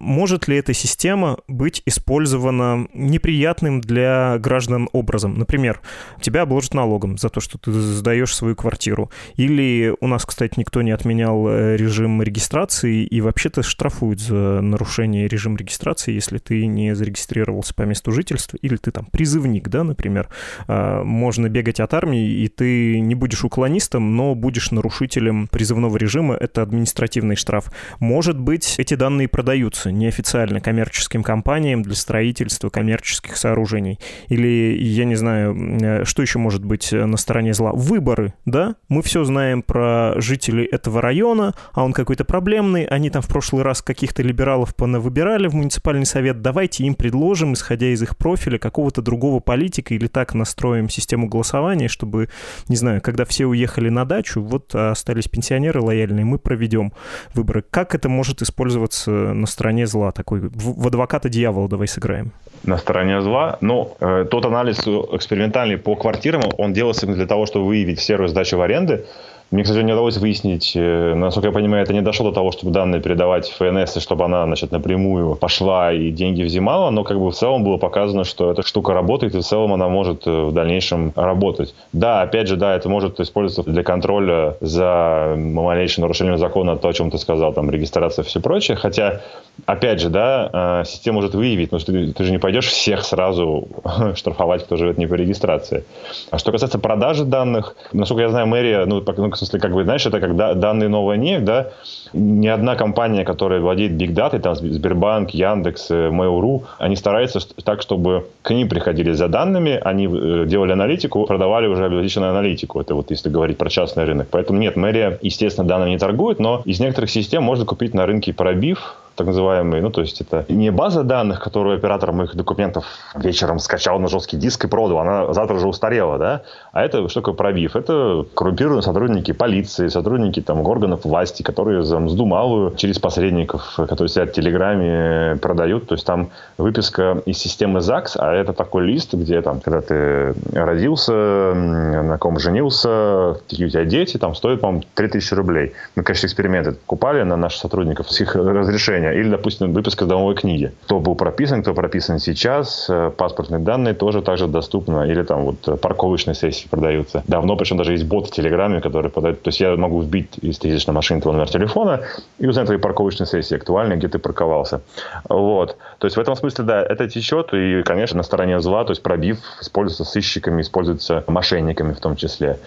может 0.00 0.48
ли 0.48 0.56
эта 0.56 0.72
система 0.72 1.38
быть 1.48 1.82
использована 1.86 2.88
неприятным 2.92 3.80
для 3.80 4.38
граждан 4.38 4.88
образом? 4.92 5.38
Например, 5.38 5.80
тебя 6.20 6.42
обложат 6.42 6.74
налогом 6.74 7.18
за 7.18 7.28
то, 7.28 7.40
что 7.40 7.58
ты 7.58 7.72
сдаешь 7.72 8.34
свою 8.34 8.56
квартиру. 8.56 9.10
Или 9.36 9.94
у 10.00 10.06
нас, 10.06 10.24
кстати, 10.24 10.54
никто 10.56 10.82
не 10.82 10.90
отменял 10.90 11.48
э, 11.48 11.76
режим 11.76 12.22
регистрации 12.22 13.04
и 13.04 13.20
вообще-то 13.20 13.62
штрафуют 13.62 14.20
за 14.20 14.60
нарушение 14.60 15.28
режима 15.28 15.56
регистрации, 15.56 16.12
если 16.12 16.38
ты 16.38 16.66
не 16.66 16.94
зарегистрировался 16.94 17.74
по 17.74 17.82
месту 17.82 18.12
жительства, 18.12 18.58
или 18.62 18.76
ты 18.76 18.90
там 18.90 19.06
призывник, 19.06 19.68
да, 19.68 19.84
например. 19.84 20.28
А, 20.66 21.02
можно 21.04 21.48
бегать 21.48 21.80
от 21.80 21.94
армии, 21.94 22.42
и 22.42 22.48
ты 22.48 23.00
не 23.00 23.14
будешь 23.14 23.44
уклонистом, 23.44 24.16
но 24.16 24.34
будешь 24.34 24.70
нарушителем 24.70 25.48
призывного 25.48 25.96
режима, 25.96 26.34
это 26.34 26.62
административный 26.62 27.36
штраф. 27.36 27.72
Может 28.00 28.38
быть, 28.38 28.74
эти 28.78 28.94
данные 28.94 29.28
продаются 29.28 29.43
продаются 29.44 29.92
неофициально 29.92 30.58
коммерческим 30.58 31.22
компаниям 31.22 31.82
для 31.82 31.94
строительства 31.94 32.70
коммерческих 32.70 33.36
сооружений. 33.36 34.00
Или, 34.28 34.74
я 34.80 35.04
не 35.04 35.16
знаю, 35.16 36.06
что 36.06 36.22
еще 36.22 36.38
может 36.38 36.64
быть 36.64 36.94
э, 36.94 37.04
на 37.04 37.18
стороне 37.18 37.52
зла? 37.52 37.72
Выборы, 37.74 38.32
да? 38.46 38.76
Мы 38.88 39.02
все 39.02 39.22
знаем 39.24 39.60
про 39.60 40.14
жителей 40.16 40.64
этого 40.64 41.02
района, 41.02 41.52
а 41.74 41.84
он 41.84 41.92
какой-то 41.92 42.24
проблемный, 42.24 42.86
они 42.86 43.10
там 43.10 43.20
в 43.20 43.28
прошлый 43.28 43.64
раз 43.64 43.82
каких-то 43.82 44.22
либералов 44.22 44.74
понавыбирали 44.74 45.46
в 45.46 45.54
муниципальный 45.54 46.06
совет, 46.06 46.40
давайте 46.40 46.84
им 46.84 46.94
предложим, 46.94 47.52
исходя 47.52 47.88
из 47.88 48.02
их 48.02 48.16
профиля, 48.16 48.56
какого-то 48.56 49.02
другого 49.02 49.40
политика 49.40 49.92
или 49.92 50.06
так 50.06 50.32
настроим 50.32 50.88
систему 50.88 51.28
голосования, 51.28 51.88
чтобы, 51.88 52.30
не 52.68 52.76
знаю, 52.76 53.02
когда 53.02 53.26
все 53.26 53.44
уехали 53.44 53.90
на 53.90 54.06
дачу, 54.06 54.40
вот 54.40 54.74
остались 54.74 55.28
пенсионеры 55.28 55.82
лояльные, 55.82 56.24
мы 56.24 56.38
проведем 56.38 56.94
выборы. 57.34 57.62
Как 57.68 57.94
это 57.94 58.08
может 58.08 58.40
использоваться 58.40 59.33
на 59.40 59.46
стороне 59.46 59.86
зла, 59.86 60.12
такой 60.12 60.40
в, 60.40 60.82
в 60.82 60.86
адвоката 60.86 61.28
дьявола 61.28 61.68
давай 61.68 61.88
сыграем. 61.88 62.32
На 62.64 62.78
стороне 62.78 63.20
зла. 63.20 63.58
Ну, 63.60 63.96
э, 64.00 64.26
тот 64.30 64.44
анализ 64.46 64.78
экспериментальный 64.86 65.76
по 65.76 65.96
квартирам, 65.96 66.42
он 66.58 66.72
делался 66.72 67.06
для 67.06 67.26
того, 67.26 67.46
чтобы 67.46 67.66
выявить 67.66 68.00
серую 68.00 68.28
сдачу 68.28 68.56
в 68.56 68.62
аренды. 68.62 69.04
Мне, 69.50 69.62
к 69.62 69.66
сожалению, 69.66 69.94
не 69.94 69.98
удалось 69.98 70.16
выяснить, 70.16 70.72
э, 70.74 71.14
насколько 71.14 71.48
я 71.48 71.54
понимаю, 71.54 71.84
это 71.84 71.92
не 71.92 72.00
дошло 72.00 72.30
до 72.30 72.34
того, 72.34 72.50
чтобы 72.50 72.72
данные 72.72 73.00
передавать 73.00 73.48
ФНС, 73.50 73.96
и 73.96 74.00
чтобы 74.00 74.24
она, 74.24 74.44
значит, 74.46 74.72
напрямую 74.72 75.36
пошла 75.36 75.92
и 75.92 76.10
деньги 76.10 76.42
взимала, 76.42 76.90
но 76.90 77.04
как 77.04 77.20
бы 77.20 77.30
в 77.30 77.34
целом 77.34 77.62
было 77.62 77.76
показано, 77.76 78.24
что 78.24 78.50
эта 78.50 78.62
штука 78.62 78.94
работает, 78.94 79.34
и 79.34 79.38
в 79.38 79.42
целом 79.42 79.72
она 79.72 79.88
может 79.88 80.26
э, 80.26 80.30
в 80.46 80.52
дальнейшем 80.52 81.12
работать. 81.14 81.74
Да, 81.92 82.22
опять 82.22 82.48
же, 82.48 82.56
да, 82.56 82.74
это 82.74 82.88
может 82.88 83.20
использоваться 83.20 83.70
для 83.70 83.82
контроля 83.82 84.56
за 84.60 85.34
малейшим 85.36 86.02
нарушением 86.02 86.38
закона, 86.38 86.76
то, 86.76 86.88
о 86.88 86.92
чем 86.92 87.10
ты 87.10 87.18
сказал, 87.18 87.52
там, 87.52 87.70
регистрация 87.70 88.24
и 88.24 88.26
все 88.26 88.40
прочее, 88.40 88.76
хотя, 88.76 89.20
опять 89.66 90.00
же, 90.00 90.08
да, 90.08 90.80
э, 90.80 90.84
система 90.86 91.16
может 91.16 91.34
выявить, 91.34 91.70
но 91.70 91.78
ты, 91.78 92.12
ты 92.12 92.24
же 92.24 92.32
не 92.32 92.38
пойдешь 92.38 92.66
всех 92.66 93.04
сразу 93.04 93.68
штрафовать, 94.16 94.64
кто 94.64 94.76
живет 94.76 94.98
не 94.98 95.06
по 95.06 95.14
регистрации. 95.14 95.84
А 96.30 96.38
что 96.38 96.50
касается 96.50 96.78
продажи 96.78 97.24
данных, 97.24 97.76
насколько 97.92 98.22
я 98.22 98.30
знаю, 98.30 98.48
мэрия, 98.48 98.84
ну, 98.86 99.00
ну 99.16 99.30
в 99.34 99.38
смысле, 99.38 99.60
как 99.60 99.72
бы, 99.72 99.84
знаешь, 99.84 100.06
это 100.06 100.20
как 100.20 100.36
данные 100.36 100.88
новая 100.88 101.16
нефть, 101.16 101.44
да, 101.44 101.68
ни 102.12 102.46
одна 102.46 102.76
компания, 102.76 103.24
которая 103.24 103.60
владеет 103.60 103.92
Big 103.92 104.14
Data, 104.14 104.38
там 104.38 104.54
Сбербанк, 104.54 105.30
Яндекс, 105.30 105.90
э, 105.90 106.08
Mail.ru, 106.08 106.62
они 106.78 106.96
стараются 106.96 107.40
так, 107.64 107.82
чтобы 107.82 108.26
к 108.42 108.50
ним 108.50 108.68
приходили 108.68 109.12
за 109.12 109.28
данными, 109.28 109.80
они 109.84 110.06
э, 110.06 110.44
делали 110.46 110.72
аналитику, 110.72 111.26
продавали 111.26 111.66
уже 111.66 111.84
обезличенную 111.84 112.30
аналитику. 112.30 112.80
Это 112.80 112.94
вот 112.94 113.10
если 113.10 113.28
говорить 113.28 113.58
про 113.58 113.68
частный 113.68 114.04
рынок. 114.04 114.28
Поэтому 114.30 114.58
нет, 114.58 114.76
мэрия, 114.76 115.18
естественно, 115.22 115.66
данными 115.66 115.90
не 115.90 115.98
торгует, 115.98 116.38
но 116.38 116.62
из 116.64 116.80
некоторых 116.80 117.10
систем 117.10 117.42
можно 117.42 117.64
купить 117.64 117.94
на 117.94 118.06
рынке 118.06 118.32
пробив, 118.32 118.96
так 119.16 119.26
называемый. 119.26 119.80
Ну, 119.80 119.90
то 119.90 120.00
есть 120.00 120.20
это 120.20 120.44
не 120.48 120.70
база 120.70 121.02
данных, 121.02 121.40
которую 121.40 121.76
оператор 121.76 122.12
моих 122.12 122.34
документов 122.34 122.84
вечером 123.14 123.58
скачал 123.58 123.98
на 123.98 124.08
жесткий 124.08 124.36
диск 124.36 124.64
и 124.64 124.68
продал, 124.68 124.98
она 124.98 125.32
завтра 125.32 125.58
же 125.58 125.68
устарела, 125.68 126.18
да? 126.18 126.42
А 126.74 126.84
это 126.84 127.08
что 127.08 127.20
такое 127.20 127.34
пробив? 127.34 127.76
Это 127.76 128.26
коррумпированные 128.34 128.82
сотрудники 128.82 129.30
полиции, 129.30 129.86
сотрудники 129.86 130.40
там 130.40 130.60
органов 130.66 131.04
власти, 131.04 131.44
которые 131.44 131.84
за 131.84 132.00
мзду 132.00 132.26
малую 132.26 132.74
через 132.74 132.98
посредников, 132.98 133.74
которые 133.76 134.08
сидят 134.08 134.30
в 134.30 134.32
Телеграме, 134.32 135.36
продают. 135.36 135.86
То 135.86 135.94
есть 135.94 136.04
там 136.04 136.30
выписка 136.58 137.22
из 137.26 137.38
системы 137.38 137.80
ЗАГС, 137.80 138.16
а 138.18 138.34
это 138.34 138.52
такой 138.52 138.86
лист, 138.86 139.14
где 139.14 139.40
там, 139.40 139.60
когда 139.60 139.82
ты 139.82 140.34
родился, 140.52 141.12
на 141.54 142.18
ком 142.18 142.40
женился, 142.40 143.36
какие 143.48 143.66
у 143.66 143.70
тебя 143.70 143.84
дети, 143.84 144.16
там 144.16 144.34
стоит, 144.34 144.60
по-моему, 144.60 144.82
3000 144.94 145.34
рублей. 145.34 145.74
Мы, 145.94 146.02
конечно, 146.02 146.26
эксперименты 146.26 146.74
купали 146.86 147.22
на 147.22 147.36
наших 147.36 147.60
сотрудников 147.60 148.10
с 148.10 148.20
их 148.20 148.34
разрешения 148.34 149.12
или, 149.12 149.28
допустим, 149.30 149.72
выписка 149.72 150.06
домовой 150.06 150.34
книги. 150.34 150.72
Кто 150.86 150.98
был 150.98 151.14
прописан, 151.14 151.62
кто 151.62 151.72
прописан 151.72 152.18
сейчас, 152.18 152.86
э, 152.90 153.12
паспортные 153.16 153.60
данные 153.60 153.94
тоже 153.94 154.22
также 154.22 154.48
доступны. 154.48 155.08
Или 155.08 155.22
там 155.22 155.44
вот 155.44 155.68
э, 155.68 155.76
парковочные 155.76 156.34
сессии 156.64 156.68
продаются. 156.68 157.22
Давно, 157.26 157.56
причем 157.56 157.76
даже 157.76 157.92
есть 157.92 158.04
бот 158.04 158.28
в 158.28 158.30
Телеграме, 158.30 158.80
который 158.80 159.10
подает. 159.10 159.42
То 159.42 159.48
есть 159.48 159.60
я 159.60 159.76
могу 159.76 160.00
вбить, 160.00 160.30
если 160.42 160.62
ты 160.62 160.68
едешь 160.68 160.86
на 160.86 160.92
машине, 160.92 161.20
твой 161.20 161.34
номер 161.34 161.48
телефона 161.48 162.00
и 162.38 162.46
узнать 162.46 162.66
твои 162.66 162.78
парковочные 162.78 163.26
сессии 163.26 163.56
актуальные, 163.56 163.98
где 163.98 164.08
ты 164.08 164.18
парковался. 164.18 164.80
Вот. 165.28 165.76
То 165.98 166.06
есть 166.06 166.16
в 166.16 166.20
этом 166.20 166.36
смысле, 166.36 166.64
да, 166.64 166.82
это 166.82 167.08
течет. 167.08 167.52
И, 167.52 167.82
конечно, 167.84 168.16
на 168.18 168.22
стороне 168.22 168.60
зла, 168.60 168.84
то 168.84 168.90
есть 168.90 169.02
пробив 169.02 169.38
используется 169.60 170.04
сыщиками, 170.04 170.62
используется 170.62 171.24
мошенниками 171.26 171.92
в 171.92 172.00
том 172.00 172.16
числе. 172.16 172.58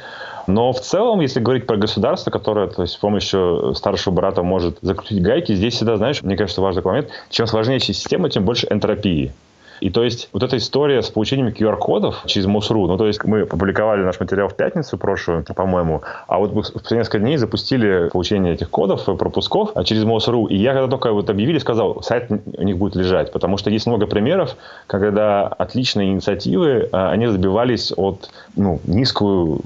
Но 0.48 0.72
в 0.72 0.80
целом, 0.80 1.20
если 1.20 1.42
говорить 1.42 1.68
про 1.68 1.76
государство, 1.76 2.32
которое 2.32 2.68
то 2.68 2.84
есть, 2.84 2.94
с 2.94 2.98
помощью 2.98 3.74
старшего 3.76 4.14
брата 4.14 4.44
может 4.44 4.78
закрутить 4.82 5.22
гайки, 5.22 5.54
здесь 5.54 5.74
всегда, 5.74 5.98
знаешь, 5.98 6.24
мне 6.24 6.38
кажется, 6.38 6.62
важный 6.62 6.84
момент, 6.84 7.10
чем 7.30 7.48
сложнее 7.48 7.82
система, 7.82 8.30
тем 8.30 8.46
больше 8.46 8.66
энтропии. 8.70 9.34
И 9.80 9.90
то 9.90 10.04
есть 10.04 10.30
вот 10.34 10.44
эта 10.44 10.58
история 10.58 11.02
с 11.02 11.10
получением 11.10 11.50
QR-кодов 11.50 12.24
через 12.26 12.46
МОСРУ, 12.48 12.88
ну 12.88 12.98
то 12.98 13.08
есть 13.08 13.24
мы 13.24 13.46
публиковали 13.46 14.04
наш 14.04 14.20
материал 14.20 14.48
в 14.48 14.56
пятницу 14.56 14.98
прошлую, 14.98 15.44
по-моему, 15.44 16.02
а 16.28 16.40
вот 16.40 16.52
в 16.54 16.92
несколько 16.92 17.20
дней 17.20 17.38
запустили 17.38 18.10
получение 18.10 18.54
этих 18.54 18.70
кодов, 18.70 19.06
пропусков 19.06 19.72
а 19.76 19.84
через 19.84 20.04
МОСРУ. 20.04 20.48
И 20.48 20.58
я 20.58 20.74
когда 20.74 20.88
только 20.88 21.12
вот 21.12 21.30
объявили, 21.30 21.60
сказал, 21.60 22.02
сайт 22.02 22.30
у 22.30 22.64
них 22.64 22.78
будет 22.78 22.96
лежать, 22.96 23.32
потому 23.32 23.58
что 23.58 23.70
есть 23.70 23.88
много 23.88 24.08
примеров, 24.08 24.56
когда 24.88 25.48
отличные 25.48 26.10
инициативы, 26.10 26.90
а, 26.92 27.12
они 27.12 27.28
забивались 27.28 27.94
от 27.96 28.30
ну, 28.56 28.80
низкую, 28.86 29.62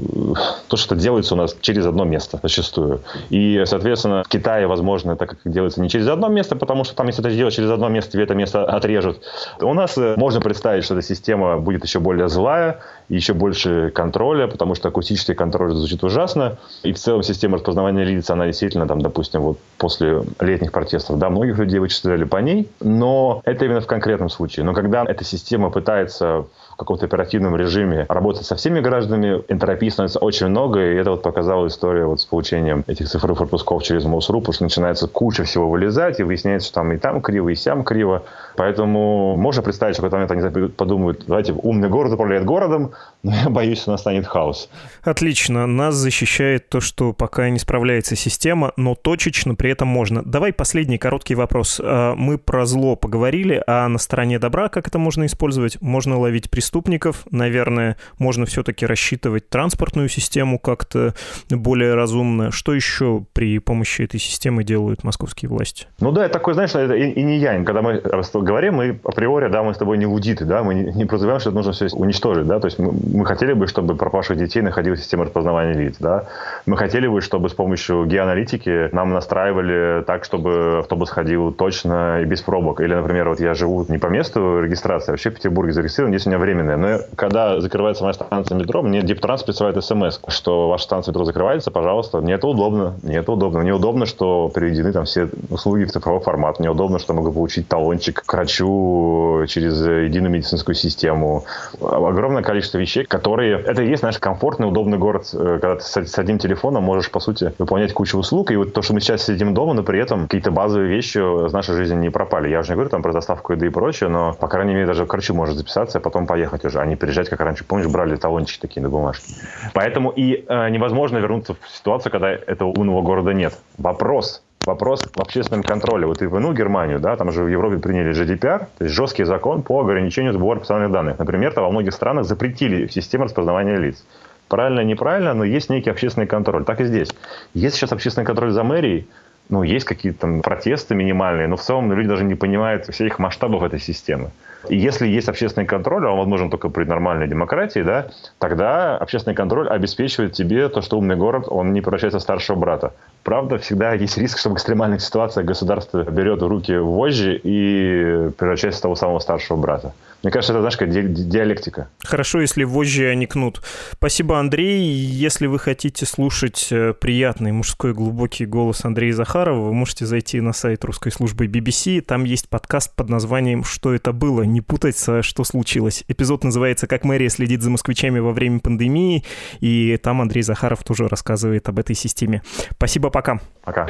то, 0.67 0.77
что 0.77 0.95
делается 0.95 1.33
у 1.35 1.37
нас 1.37 1.55
через 1.61 1.85
одно 1.85 2.03
место 2.03 2.39
зачастую. 2.41 3.01
И, 3.29 3.63
соответственно, 3.65 4.23
в 4.23 4.27
Китае, 4.27 4.67
возможно, 4.67 5.15
так 5.15 5.29
как 5.31 5.39
делается 5.45 5.81
не 5.81 5.89
через 5.89 6.07
одно 6.07 6.27
место, 6.27 6.55
потому 6.55 6.83
что 6.83 6.95
там, 6.95 7.07
если 7.07 7.23
это 7.23 7.33
сделать 7.33 7.53
через 7.53 7.69
одно 7.69 7.89
место, 7.89 8.11
тебе 8.11 8.23
это 8.23 8.35
место 8.35 8.63
отрежут. 8.65 9.21
У 9.59 9.73
нас 9.73 9.97
э, 9.97 10.00
можно 10.17 10.41
представить, 10.41 10.83
что 10.83 10.95
эта 10.95 11.03
система 11.03 11.57
будет 11.57 11.83
еще 11.83 11.99
более 11.99 12.29
злая, 12.29 12.79
еще 13.09 13.33
больше 13.33 13.91
контроля, 13.93 14.47
потому 14.47 14.75
что 14.75 14.89
акустический 14.89 15.35
контроль 15.35 15.73
звучит 15.73 16.03
ужасно. 16.03 16.57
И 16.83 16.93
в 16.93 16.97
целом 16.97 17.23
система 17.23 17.57
распознавания 17.57 18.03
лиц, 18.03 18.29
она 18.29 18.45
действительно, 18.45 18.87
там, 18.87 19.01
допустим, 19.01 19.41
вот 19.41 19.57
после 19.77 20.23
летних 20.39 20.71
протестов, 20.71 21.17
да, 21.17 21.29
многих 21.29 21.57
людей 21.57 21.79
вычисляли 21.79 22.23
по 22.23 22.37
ней, 22.37 22.69
но 22.79 23.41
это 23.45 23.65
именно 23.65 23.81
в 23.81 23.87
конкретном 23.87 24.29
случае. 24.29 24.65
Но 24.65 24.73
когда 24.73 25.03
эта 25.03 25.23
система 25.23 25.69
пытается 25.69 26.45
каком-то 26.81 27.05
оперативном 27.05 27.55
режиме 27.55 28.05
работать 28.09 28.45
со 28.45 28.55
всеми 28.55 28.79
гражданами, 28.79 29.43
энтропии 29.47 29.89
становится 29.89 30.19
очень 30.19 30.47
много, 30.47 30.79
и 30.79 30.95
это 30.95 31.11
вот 31.11 31.21
показала 31.21 31.67
история 31.67 32.05
вот 32.05 32.19
с 32.21 32.25
получением 32.25 32.83
этих 32.87 33.07
цифровых 33.07 33.37
пропусков 33.37 33.83
через 33.83 34.05
МОСРУ, 34.05 34.41
потому 34.41 34.53
что 34.53 34.63
начинается 34.63 35.07
куча 35.07 35.43
всего 35.43 35.69
вылезать, 35.69 36.19
и 36.19 36.23
выясняется, 36.23 36.67
что 36.67 36.75
там 36.75 36.91
и 36.91 36.97
там 36.97 37.21
криво, 37.21 37.49
и 37.49 37.55
сям 37.55 37.83
криво. 37.83 38.23
Поэтому 38.55 39.35
можно 39.37 39.61
представить, 39.61 39.95
что 39.95 40.01
в 40.01 40.09
какой-то 40.09 40.33
момент 40.35 40.55
они 40.55 40.67
подумают, 40.69 41.23
давайте 41.27 41.53
умный 41.53 41.89
город 41.89 42.13
управляет 42.13 42.45
городом, 42.45 42.91
но 43.23 43.33
я 43.33 43.49
боюсь, 43.49 43.81
что 43.81 43.91
настанет 43.91 44.25
хаос. 44.25 44.69
Отлично. 45.03 45.67
Нас 45.67 45.95
защищает 45.95 46.69
то, 46.69 46.81
что 46.81 47.13
пока 47.13 47.49
не 47.49 47.59
справляется 47.59 48.15
система, 48.15 48.73
но 48.77 48.95
точечно 48.95 49.55
при 49.55 49.71
этом 49.71 49.87
можно. 49.87 50.23
Давай 50.23 50.53
последний 50.53 50.97
короткий 50.97 51.35
вопрос. 51.35 51.79
А, 51.83 52.15
мы 52.15 52.37
про 52.37 52.65
зло 52.65 52.95
поговорили, 52.95 53.63
а 53.67 53.87
на 53.87 53.99
стороне 53.99 54.39
добра 54.39 54.69
как 54.69 54.87
это 54.87 54.97
можно 54.97 55.25
использовать? 55.25 55.79
Можно 55.81 56.19
ловить 56.19 56.49
преступников. 56.49 57.25
Наверное, 57.29 57.97
можно 58.17 58.45
все-таки 58.45 58.85
рассчитывать 58.85 59.49
транспортную 59.49 60.09
систему 60.09 60.57
как-то 60.57 61.13
более 61.49 61.93
разумно. 61.93 62.51
Что 62.51 62.73
еще 62.73 63.25
при 63.33 63.59
помощи 63.59 64.01
этой 64.01 64.19
системы 64.19 64.63
делают 64.63 65.03
московские 65.03 65.49
власти? 65.49 65.87
Ну 65.99 66.11
да, 66.11 66.25
это 66.25 66.33
такой, 66.33 66.55
знаешь, 66.55 66.71
это 66.71 66.95
и, 66.95 67.11
и 67.11 67.23
не 67.23 67.37
я. 67.37 67.63
Когда 67.63 67.81
мы 67.81 68.01
говорим, 68.33 68.75
мы 68.75 68.99
априори, 69.03 69.49
да, 69.49 69.61
мы 69.61 69.73
с 69.73 69.77
тобой 69.77 69.97
не 69.97 70.05
лудиты, 70.05 70.45
да, 70.45 70.63
мы 70.63 70.73
не, 70.73 70.91
не 70.93 71.05
подразумеваем, 71.05 71.39
что 71.39 71.49
это 71.49 71.57
нужно 71.57 71.73
все 71.73 71.87
уничтожить, 71.93 72.47
да, 72.47 72.59
то 72.59 72.67
есть 72.67 72.79
мы, 72.79 72.91
мы 73.11 73.25
хотели 73.25 73.53
бы, 73.53 73.67
чтобы 73.67 73.95
пропавших 73.95 74.37
детей 74.37 74.61
находилась 74.61 75.01
система 75.01 75.25
распознавания 75.25 75.73
лиц, 75.73 75.95
да, 75.99 76.25
мы 76.65 76.77
хотели 76.77 77.07
бы, 77.07 77.21
чтобы 77.21 77.49
с 77.49 77.53
помощью 77.53 78.05
геоаналитики 78.05 78.89
нам 78.93 79.11
настраивали 79.13 80.03
так, 80.03 80.23
чтобы 80.23 80.79
автобус 80.79 81.09
ходил 81.09 81.51
точно 81.51 82.21
и 82.21 82.25
без 82.25 82.41
пробок. 82.41 82.81
Или, 82.81 82.93
например, 82.93 83.29
вот 83.29 83.39
я 83.39 83.53
живу 83.53 83.85
не 83.89 83.97
по 83.97 84.07
месту 84.07 84.61
регистрации, 84.61 85.09
а 85.09 85.13
вообще 85.13 85.31
в 85.31 85.35
Петербурге 85.35 85.73
зарегистрирован, 85.73 86.13
здесь 86.13 86.25
у 86.27 86.29
меня 86.29 86.39
время 86.39 86.51
временное. 86.51 86.77
Но 86.77 87.03
когда 87.15 87.59
закрывается 87.59 88.03
моя 88.03 88.13
станция 88.13 88.57
метро, 88.57 88.81
мне 88.81 89.01
Диптранс 89.01 89.43
присылает 89.43 89.81
смс, 89.83 90.19
что 90.27 90.69
ваша 90.69 90.83
станция 90.83 91.11
метро 91.11 91.25
закрывается, 91.25 91.71
пожалуйста. 91.71 92.19
Мне 92.21 92.33
это 92.33 92.47
удобно. 92.47 92.95
Мне 93.03 93.17
это 93.17 93.31
удобно. 93.31 93.59
Мне 93.59 93.73
удобно, 93.73 94.05
что 94.05 94.51
переведены 94.53 94.91
там 94.91 95.05
все 95.05 95.29
услуги 95.49 95.85
в 95.85 95.91
цифровой 95.91 96.21
формат. 96.21 96.59
Мне 96.59 96.69
удобно, 96.69 96.99
что 96.99 97.13
могу 97.13 97.31
получить 97.31 97.67
талончик 97.67 98.23
к 98.25 98.33
врачу 98.33 99.45
через 99.47 99.81
единую 99.81 100.31
медицинскую 100.31 100.75
систему. 100.75 101.45
Огромное 101.81 102.43
количество 102.43 102.77
вещей, 102.77 103.00
которые... 103.03 103.59
Это 103.59 103.81
и 103.81 103.89
есть 103.89 104.03
наш 104.03 104.19
комфортный, 104.19 104.67
удобный 104.67 104.97
город, 104.97 105.29
э, 105.33 105.59
когда 105.61 105.75
ты 105.75 105.83
с 105.83 106.19
одним 106.19 106.37
телефоном 106.37 106.83
можешь, 106.83 107.09
по 107.09 107.19
сути, 107.19 107.53
выполнять 107.57 107.93
кучу 107.93 108.17
услуг. 108.17 108.51
И 108.51 108.55
вот 108.55 108.73
то, 108.73 108.81
что 108.81 108.93
мы 108.93 109.01
сейчас 109.01 109.23
сидим 109.23 109.53
дома, 109.53 109.73
но 109.73 109.83
при 109.83 109.99
этом 109.99 110.23
какие-то 110.23 110.51
базовые 110.51 110.89
вещи 110.89 111.17
в 111.17 111.51
нашей 111.51 111.75
жизни 111.75 111.95
не 111.95 112.09
пропали. 112.09 112.49
Я 112.49 112.59
уже 112.59 112.71
не 112.71 112.75
говорю 112.75 112.89
там 112.89 113.01
про 113.01 113.13
доставку 113.13 113.53
еды 113.53 113.67
и 113.67 113.69
прочее, 113.69 114.09
но, 114.09 114.33
по 114.33 114.47
крайней 114.47 114.73
мере, 114.73 114.85
даже 114.85 115.05
в 115.05 115.07
Корчу 115.07 115.33
может 115.33 115.55
записаться, 115.55 115.97
а 115.97 116.01
потом 116.01 116.27
поехать 116.27 116.51
ехать 116.51 116.65
уже, 116.65 116.79
а 116.79 116.85
не 116.85 116.95
приезжать, 116.95 117.29
как 117.29 117.39
раньше. 117.39 117.63
Помнишь, 117.63 117.87
брали 117.87 118.15
талончики 118.15 118.59
такие 118.59 118.81
на 118.81 118.89
бумажке. 118.89 119.33
Поэтому 119.73 120.11
и 120.11 120.43
э, 120.47 120.69
невозможно 120.69 121.17
вернуться 121.17 121.53
в 121.53 121.69
ситуацию, 121.69 122.11
когда 122.11 122.29
этого 122.31 122.69
умного 122.69 123.01
города 123.01 123.33
нет. 123.33 123.53
Вопрос 123.77 124.43
вопрос 124.65 125.09
в 125.13 125.21
общественном 125.21 125.63
контроле. 125.63 126.05
Вот 126.05 126.21
и 126.21 126.25
в 126.25 126.39
ну, 126.39 126.53
Германию, 126.53 126.99
да, 126.99 127.15
там 127.15 127.31
же 127.31 127.43
в 127.43 127.47
Европе 127.47 127.77
приняли 127.77 128.11
GDPR, 128.11 128.59
то 128.77 128.83
есть 128.83 128.93
жесткий 128.93 129.23
закон 129.23 129.61
по 129.63 129.81
ограничению 129.81 130.33
сбора 130.33 130.59
персональных 130.59 130.91
данных. 130.91 131.19
Например, 131.19 131.53
там 131.53 131.63
во 131.63 131.71
многих 131.71 131.93
странах 131.93 132.25
запретили 132.25 132.87
систему 132.87 133.25
распознавания 133.25 133.77
лиц. 133.77 134.03
Правильно, 134.47 134.81
неправильно, 134.81 135.33
но 135.33 135.43
есть 135.43 135.69
некий 135.69 135.89
общественный 135.89 136.27
контроль. 136.27 136.65
Так 136.65 136.81
и 136.81 136.85
здесь. 136.85 137.13
Есть 137.53 137.75
сейчас 137.75 137.91
общественный 137.91 138.25
контроль 138.25 138.51
за 138.51 138.63
мэрией, 138.63 139.07
ну, 139.49 139.63
есть 139.63 139.85
какие-то 139.85 140.19
там 140.21 140.41
протесты 140.41 140.95
минимальные, 140.95 141.47
но 141.47 141.57
в 141.57 141.61
целом 141.61 141.91
люди 141.91 142.07
даже 142.07 142.23
не 142.23 142.35
понимают 142.35 142.85
всех 142.85 143.19
масштабов 143.19 143.63
этой 143.63 143.79
системы. 143.79 144.31
И 144.69 144.77
если 144.77 145.07
есть 145.07 145.29
общественный 145.29 145.65
контроль, 145.65 146.05
он 146.05 146.17
возможен 146.17 146.49
только 146.49 146.69
при 146.69 146.83
нормальной 146.83 147.27
демократии, 147.27 147.81
да, 147.81 148.07
тогда 148.39 148.97
общественный 148.97 149.35
контроль 149.35 149.67
обеспечивает 149.67 150.33
тебе 150.33 150.69
то, 150.69 150.81
что 150.81 150.97
умный 150.97 151.15
город, 151.15 151.45
он 151.47 151.73
не 151.73 151.81
превращается 151.81 152.19
в 152.19 152.21
старшего 152.21 152.57
брата. 152.57 152.93
Правда, 153.23 153.57
всегда 153.57 153.93
есть 153.93 154.17
риск, 154.17 154.39
что 154.39 154.49
в 154.49 154.53
экстремальных 154.53 155.01
ситуациях 155.01 155.45
государство 155.45 156.03
берет 156.03 156.41
в 156.41 156.47
руки 156.47 156.75
вожжи 156.75 157.39
и 157.43 158.31
превращается 158.37 158.79
в 158.79 158.83
того 158.83 158.95
самого 158.95 159.19
старшего 159.19 159.57
брата. 159.57 159.93
Мне 160.23 160.31
кажется, 160.31 160.53
это, 160.53 160.61
знаешь, 160.61 160.77
как 160.77 160.89
ди- 160.91 161.23
диалектика. 161.23 161.89
Хорошо, 162.03 162.41
если 162.41 162.63
вожжи, 162.63 163.07
а 163.09 163.15
не 163.15 163.25
кнут. 163.25 163.61
Спасибо, 163.93 164.39
Андрей. 164.39 164.83
Если 164.83 165.47
вы 165.47 165.57
хотите 165.57 166.05
слушать 166.05 166.67
э, 166.71 166.93
приятный 166.93 167.51
мужской 167.51 167.93
глубокий 167.93 168.45
голос 168.45 168.85
Андрея 168.85 169.13
Захарова, 169.13 169.67
вы 169.67 169.73
можете 169.73 170.05
зайти 170.05 170.39
на 170.39 170.53
сайт 170.53 170.83
русской 170.85 171.11
службы 171.11 171.47
BBC. 171.47 172.01
Там 172.01 172.23
есть 172.23 172.49
подкаст 172.49 172.95
под 172.95 173.09
названием 173.09 173.63
«Что 173.63 173.95
это 173.95 174.13
было?». 174.13 174.43
Не 174.51 174.59
путать 174.59 174.97
«Что 175.21 175.43
случилось?». 175.45 176.03
Эпизод 176.09 176.43
называется 176.43 176.85
«Как 176.85 177.05
мэрия 177.05 177.29
следит 177.29 177.61
за 177.61 177.69
москвичами 177.69 178.19
во 178.19 178.33
время 178.33 178.59
пандемии». 178.59 179.23
И 179.61 179.97
там 180.03 180.19
Андрей 180.19 180.41
Захаров 180.41 180.83
тоже 180.83 181.07
рассказывает 181.07 181.69
об 181.69 181.79
этой 181.79 181.95
системе. 181.95 182.41
Спасибо, 182.71 183.09
пока. 183.09 183.39
Пока. 183.63 183.87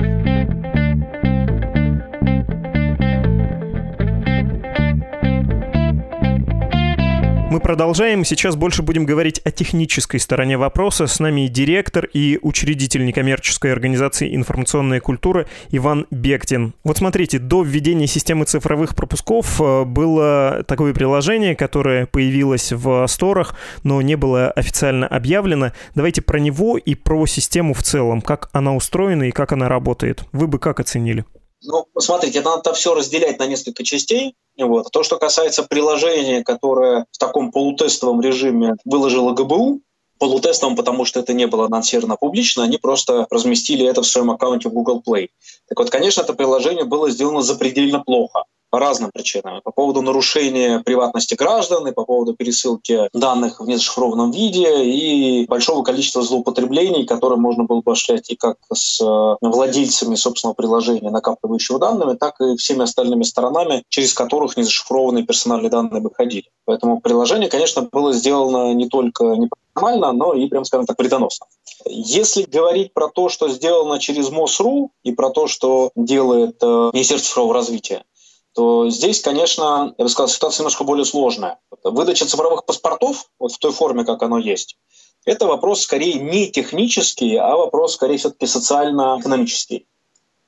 Мы 7.51 7.59
продолжаем. 7.59 8.23
Сейчас 8.23 8.55
больше 8.55 8.81
будем 8.81 9.05
говорить 9.05 9.41
о 9.43 9.51
технической 9.51 10.21
стороне 10.21 10.57
вопроса. 10.57 11.05
С 11.05 11.19
нами 11.19 11.47
директор 11.47 12.05
и 12.05 12.39
учредитель 12.41 13.03
некоммерческой 13.03 13.73
организации 13.73 14.33
«Информационная 14.33 15.01
культура» 15.01 15.45
Иван 15.69 16.07
Бектин. 16.11 16.73
Вот 16.85 16.99
смотрите, 16.99 17.39
до 17.39 17.63
введения 17.63 18.07
системы 18.07 18.45
цифровых 18.45 18.95
пропусков 18.95 19.59
э, 19.59 19.83
было 19.83 20.63
такое 20.65 20.93
приложение, 20.93 21.53
которое 21.57 22.05
появилось 22.05 22.71
в 22.71 23.05
сторах, 23.07 23.57
но 23.83 24.01
не 24.01 24.15
было 24.15 24.49
официально 24.51 25.05
объявлено. 25.05 25.73
Давайте 25.93 26.21
про 26.21 26.39
него 26.39 26.77
и 26.77 26.95
про 26.95 27.25
систему 27.25 27.73
в 27.73 27.83
целом, 27.83 28.21
как 28.21 28.49
она 28.53 28.73
устроена 28.73 29.23
и 29.23 29.31
как 29.31 29.51
она 29.51 29.67
работает. 29.67 30.23
Вы 30.31 30.47
бы 30.47 30.57
как 30.57 30.79
оценили? 30.79 31.25
Ну, 31.63 31.85
смотрите, 31.99 32.41
надо 32.41 32.73
все 32.73 32.93
разделять 32.93 33.39
на 33.39 33.45
несколько 33.45 33.83
частей. 33.83 34.35
Вот. 34.57 34.91
То, 34.91 35.03
что 35.03 35.17
касается 35.17 35.63
приложения, 35.63 36.43
которое 36.43 37.05
в 37.11 37.17
таком 37.17 37.51
полутестовом 37.51 38.21
режиме 38.21 38.75
выложила 38.83 39.33
ГБУ, 39.33 39.81
полутестовым, 40.17 40.75
потому 40.75 41.05
что 41.05 41.19
это 41.19 41.33
не 41.33 41.47
было 41.47 41.65
анонсировано 41.65 42.15
публично, 42.15 42.63
они 42.63 42.77
просто 42.77 43.25
разместили 43.31 43.87
это 43.87 44.03
в 44.03 44.07
своем 44.07 44.29
аккаунте 44.29 44.69
в 44.69 44.73
Google 44.73 45.01
Play. 45.05 45.29
Так 45.67 45.79
вот, 45.79 45.89
конечно, 45.89 46.21
это 46.21 46.33
приложение 46.33 46.85
было 46.85 47.09
сделано 47.09 47.41
запредельно 47.41 48.01
плохо 48.01 48.43
по 48.71 48.79
разным 48.79 49.11
причинам. 49.11 49.61
По 49.63 49.71
поводу 49.71 50.01
нарушения 50.01 50.79
приватности 50.79 51.35
граждан, 51.35 51.87
и 51.87 51.91
по 51.91 52.05
поводу 52.05 52.33
пересылки 52.33 53.09
данных 53.13 53.59
в 53.59 53.67
незашифрованном 53.67 54.31
виде, 54.31 54.85
и 54.85 55.45
большого 55.45 55.83
количества 55.83 56.23
злоупотреблений, 56.23 57.05
которые 57.05 57.37
можно 57.37 57.65
было 57.65 57.81
бы 57.81 57.91
осуществлять 57.91 58.29
и 58.29 58.35
как 58.35 58.57
с 58.73 59.01
э, 59.01 59.35
владельцами 59.41 60.15
собственного 60.15 60.55
приложения, 60.55 61.09
накапливающего 61.09 61.79
данными, 61.79 62.15
так 62.15 62.39
и 62.39 62.55
всеми 62.55 62.83
остальными 62.83 63.23
сторонами, 63.23 63.83
через 63.89 64.13
которых 64.13 64.55
незашифрованные 64.55 65.25
персональные 65.25 65.69
данные 65.69 66.01
выходили. 66.01 66.45
Поэтому 66.63 67.01
приложение, 67.01 67.49
конечно, 67.49 67.81
было 67.81 68.13
сделано 68.13 68.73
не 68.73 68.87
только 68.87 69.25
неформально, 69.35 70.13
но 70.13 70.33
и, 70.33 70.47
прям 70.47 70.63
скажем 70.63 70.85
так, 70.85 70.97
вредоносно. 70.97 71.47
Если 71.85 72.43
говорить 72.43 72.93
про 72.93 73.09
то, 73.09 73.27
что 73.27 73.49
сделано 73.49 73.99
через 73.99 74.29
МОСРУ 74.29 74.91
и 75.03 75.11
про 75.11 75.29
то, 75.29 75.47
что 75.47 75.91
делает 75.95 76.57
э, 76.61 76.91
Министерство 76.93 77.27
цифрового 77.27 77.55
развития, 77.55 78.03
то 78.53 78.89
здесь, 78.89 79.21
конечно, 79.21 79.93
я 79.97 80.03
бы 80.03 80.09
сказал, 80.09 80.27
ситуация 80.27 80.63
немножко 80.63 80.83
более 80.83 81.05
сложная. 81.05 81.59
Выдача 81.83 82.25
цифровых 82.25 82.65
паспортов 82.65 83.29
вот 83.39 83.53
в 83.53 83.57
той 83.59 83.71
форме, 83.71 84.03
как 84.03 84.21
оно 84.23 84.37
есть, 84.37 84.77
это 85.25 85.45
вопрос 85.45 85.81
скорее 85.81 86.15
не 86.15 86.51
технический, 86.51 87.35
а 87.35 87.55
вопрос 87.55 87.93
скорее 87.93 88.17
все-таки 88.17 88.47
социально-экономический. 88.47 89.85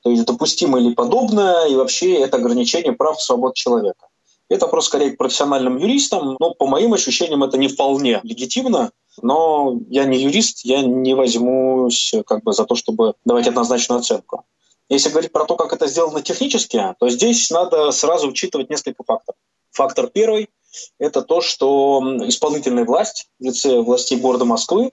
То 0.02 0.10
есть 0.10 0.24
допустимо 0.24 0.78
ли 0.78 0.94
подобное, 0.94 1.66
и 1.66 1.74
вообще 1.76 2.14
это 2.14 2.36
ограничение 2.36 2.92
прав 2.92 3.18
и 3.18 3.22
свобод 3.22 3.54
человека. 3.54 4.08
Это 4.50 4.66
просто 4.66 4.88
скорее 4.88 5.12
к 5.12 5.16
профессиональным 5.16 5.78
юристам, 5.78 6.36
но 6.38 6.52
по 6.54 6.66
моим 6.66 6.92
ощущениям 6.92 7.42
это 7.42 7.56
не 7.56 7.68
вполне 7.68 8.20
легитимно. 8.22 8.90
Но 9.22 9.78
я 9.88 10.04
не 10.04 10.18
юрист, 10.18 10.64
я 10.64 10.82
не 10.82 11.14
возьмусь 11.14 12.14
как 12.26 12.42
бы 12.42 12.52
за 12.52 12.64
то, 12.64 12.74
чтобы 12.74 13.14
давать 13.24 13.46
однозначную 13.46 14.00
оценку. 14.00 14.44
Если 14.88 15.10
говорить 15.10 15.32
про 15.32 15.44
то, 15.44 15.56
как 15.56 15.72
это 15.72 15.86
сделано 15.86 16.22
технически, 16.22 16.94
то 16.98 17.08
здесь 17.08 17.50
надо 17.50 17.90
сразу 17.90 18.28
учитывать 18.28 18.70
несколько 18.70 19.02
факторов. 19.02 19.36
Фактор 19.72 20.08
первый– 20.08 20.50
это 20.98 21.22
то, 21.22 21.40
что 21.40 22.02
исполнительная 22.26 22.84
власть 22.84 23.28
в 23.40 23.44
лице 23.44 23.80
властей 23.80 24.18
города 24.18 24.44
Москвы 24.44 24.92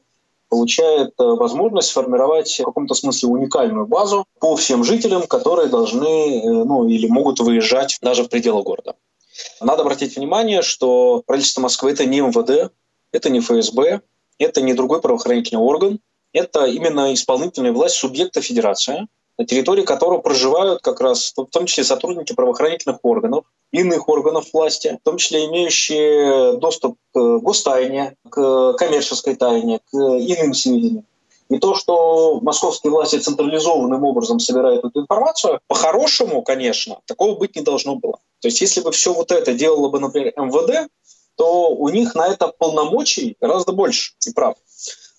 получает 0.49 1.13
э, 1.17 1.23
возможность 1.23 1.89
сформировать 1.89 2.59
в 2.59 2.63
каком-то 2.63 2.93
смысле 2.93 3.29
уникальную 3.29 3.87
базу 3.87 4.25
по 4.39 4.55
всем 4.57 4.83
жителям, 4.83 5.25
которые 5.27 5.69
должны 5.69 6.39
э, 6.39 6.41
ну, 6.43 6.87
или 6.87 7.07
могут 7.07 7.39
выезжать 7.39 7.97
даже 8.01 8.23
в 8.23 8.29
пределы 8.29 8.61
города. 8.61 8.95
Надо 9.61 9.83
обратить 9.83 10.17
внимание, 10.17 10.61
что 10.61 11.23
правительство 11.25 11.61
Москвы– 11.61 11.91
это 11.93 12.05
не 12.05 12.19
МВД, 12.19 12.73
это 13.13 13.29
не 13.29 13.39
ФСБ, 13.39 14.01
это 14.39 14.61
не 14.61 14.73
другой 14.73 15.01
правоохранительный 15.01 15.61
орган, 15.61 15.99
это 16.33 16.65
именно 16.65 17.13
исполнительная 17.13 17.71
власть 17.71 17.95
субъекта 17.95 18.41
федерации, 18.41 19.07
на 19.41 19.47
территории 19.47 19.83
которого 19.83 20.19
проживают 20.19 20.81
как 20.81 21.01
раз 21.01 21.33
в 21.35 21.45
том 21.45 21.65
числе 21.65 21.83
сотрудники 21.83 22.33
правоохранительных 22.33 22.99
органов, 23.01 23.45
иных 23.71 24.07
органов 24.07 24.45
власти, 24.53 24.99
в 25.01 25.03
том 25.03 25.17
числе 25.17 25.45
имеющие 25.45 26.57
доступ 26.57 26.97
к 27.11 27.39
гостайне, 27.39 28.15
к 28.29 28.73
коммерческой 28.73 29.35
тайне, 29.35 29.79
к 29.79 29.95
иным 29.95 30.53
сведениям. 30.53 31.05
И 31.49 31.57
то, 31.57 31.73
что 31.73 32.39
московские 32.41 32.91
власти 32.91 33.17
централизованным 33.17 34.03
образом 34.03 34.39
собирают 34.39 34.85
эту 34.85 35.01
информацию, 35.01 35.59
по-хорошему, 35.67 36.43
конечно, 36.43 36.99
такого 37.07 37.35
быть 37.35 37.55
не 37.55 37.63
должно 37.63 37.95
было. 37.95 38.19
То 38.41 38.47
есть 38.47 38.61
если 38.61 38.81
бы 38.81 38.91
все 38.91 39.11
вот 39.11 39.31
это 39.31 39.53
делало 39.53 39.89
бы, 39.89 39.99
например, 39.99 40.33
МВД, 40.37 40.87
то 41.35 41.69
у 41.69 41.89
них 41.89 42.13
на 42.13 42.27
это 42.27 42.47
полномочий 42.47 43.35
гораздо 43.41 43.71
больше 43.71 44.13
и 44.27 44.31
прав. 44.31 44.55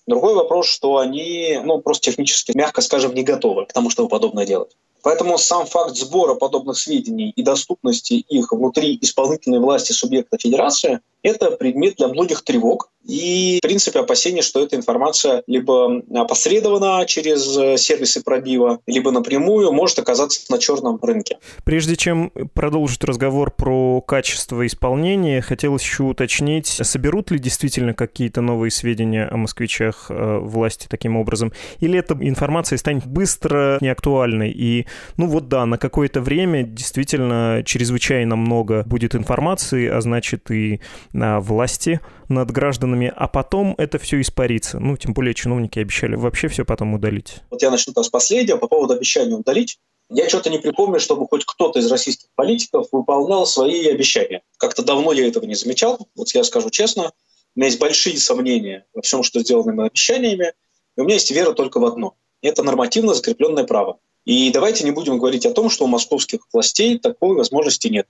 Другой 0.05 0.33
вопрос, 0.35 0.67
что 0.67 0.97
они 0.97 1.59
ну, 1.63 1.81
просто 1.81 2.11
технически, 2.11 2.51
мягко 2.55 2.81
скажем, 2.81 3.13
не 3.13 3.23
готовы 3.23 3.65
к 3.65 3.73
тому, 3.73 3.89
чтобы 3.89 4.09
подобное 4.09 4.45
делать. 4.45 4.75
Поэтому 5.03 5.37
сам 5.37 5.65
факт 5.65 5.95
сбора 5.95 6.33
подобных 6.33 6.77
сведений 6.77 7.31
и 7.35 7.43
доступности 7.43 8.13
их 8.13 8.51
внутри 8.51 8.97
исполнительной 9.01 9.59
власти 9.59 9.91
субъекта 9.91 10.37
федерации– 10.39 11.01
это 11.23 11.51
предмет 11.51 11.95
для 11.95 12.09
многих 12.09 12.43
тревог 12.43 12.89
и, 13.05 13.59
в 13.61 13.65
принципе, 13.65 13.99
опасения, 13.99 14.41
что 14.41 14.63
эта 14.63 14.75
информация 14.75 15.43
либо 15.47 16.01
опосредована 16.13 17.05
через 17.05 17.57
э, 17.57 17.77
сервисы 17.77 18.21
пробива, 18.23 18.79
либо 18.87 19.11
напрямую 19.11 19.71
может 19.73 19.99
оказаться 19.99 20.41
на 20.49 20.57
черном 20.57 20.99
рынке. 21.01 21.37
Прежде 21.65 21.97
чем 21.97 22.31
продолжить 22.53 23.03
разговор 23.03 23.51
про 23.51 24.01
качество 24.01 24.65
исполнения, 24.65 25.41
хотелось 25.41 25.81
еще 25.81 26.03
уточнить, 26.03 26.67
соберут 26.67 27.31
ли 27.31 27.39
действительно 27.39 27.93
какие-то 27.93 28.41
новые 28.41 28.71
сведения 28.71 29.27
о 29.27 29.35
москвичах 29.35 30.07
э, 30.09 30.37
власти 30.39 30.87
таким 30.89 31.17
образом, 31.17 31.51
или 31.79 31.99
эта 31.99 32.13
информация 32.19 32.77
станет 32.77 33.05
быстро 33.05 33.77
неактуальной 33.81 34.51
и 34.51 34.87
ну 35.17 35.27
вот 35.27 35.47
да, 35.47 35.65
на 35.65 35.77
какое-то 35.77 36.21
время 36.21 36.63
действительно 36.63 37.63
чрезвычайно 37.65 38.35
много 38.35 38.83
будет 38.85 39.15
информации, 39.15 39.87
а 39.87 40.01
значит 40.01 40.49
и 40.51 40.81
на 41.11 41.39
власти 41.39 41.99
над 42.29 42.51
гражданами, 42.51 43.11
а 43.15 43.27
потом 43.27 43.75
это 43.77 43.99
все 43.99 44.21
испарится. 44.21 44.79
Ну, 44.79 44.97
тем 44.97 45.13
более 45.13 45.33
чиновники 45.33 45.79
обещали 45.79 46.15
вообще 46.15 46.47
все 46.47 46.65
потом 46.65 46.93
удалить. 46.93 47.37
Вот 47.49 47.61
я 47.61 47.71
начну 47.71 47.93
с 48.01 48.09
последнего 48.09 48.57
по 48.57 48.67
поводу 48.67 48.93
обещания 48.93 49.35
удалить. 49.35 49.79
Я 50.09 50.29
что-то 50.29 50.49
не 50.49 50.59
припомню, 50.59 50.99
чтобы 50.99 51.27
хоть 51.27 51.45
кто-то 51.45 51.79
из 51.79 51.89
российских 51.89 52.27
политиков 52.35 52.87
выполнял 52.91 53.45
свои 53.45 53.87
обещания. 53.87 54.41
Как-то 54.57 54.83
давно 54.83 55.11
я 55.11 55.27
этого 55.27 55.45
не 55.45 55.55
замечал. 55.55 56.07
Вот 56.15 56.29
я 56.31 56.43
скажу 56.43 56.69
честно, 56.69 57.11
у 57.55 57.59
меня 57.59 57.67
есть 57.67 57.79
большие 57.79 58.17
сомнения 58.17 58.85
во 58.93 59.01
всем, 59.01 59.23
что 59.23 59.39
сделано 59.39 59.85
обещаниями, 59.85 60.53
и 60.97 61.01
у 61.01 61.03
меня 61.03 61.15
есть 61.15 61.31
вера 61.31 61.53
только 61.53 61.79
в 61.79 61.85
одно. 61.85 62.15
Это 62.41 62.63
нормативно 62.63 63.13
закрепленное 63.13 63.63
право. 63.63 63.99
И 64.25 64.51
давайте 64.51 64.85
не 64.85 64.91
будем 64.91 65.17
говорить 65.17 65.45
о 65.45 65.53
том, 65.53 65.69
что 65.69 65.85
у 65.85 65.87
московских 65.87 66.41
властей 66.53 66.97
такой 66.97 67.35
возможности 67.35 67.87
нет. 67.87 68.07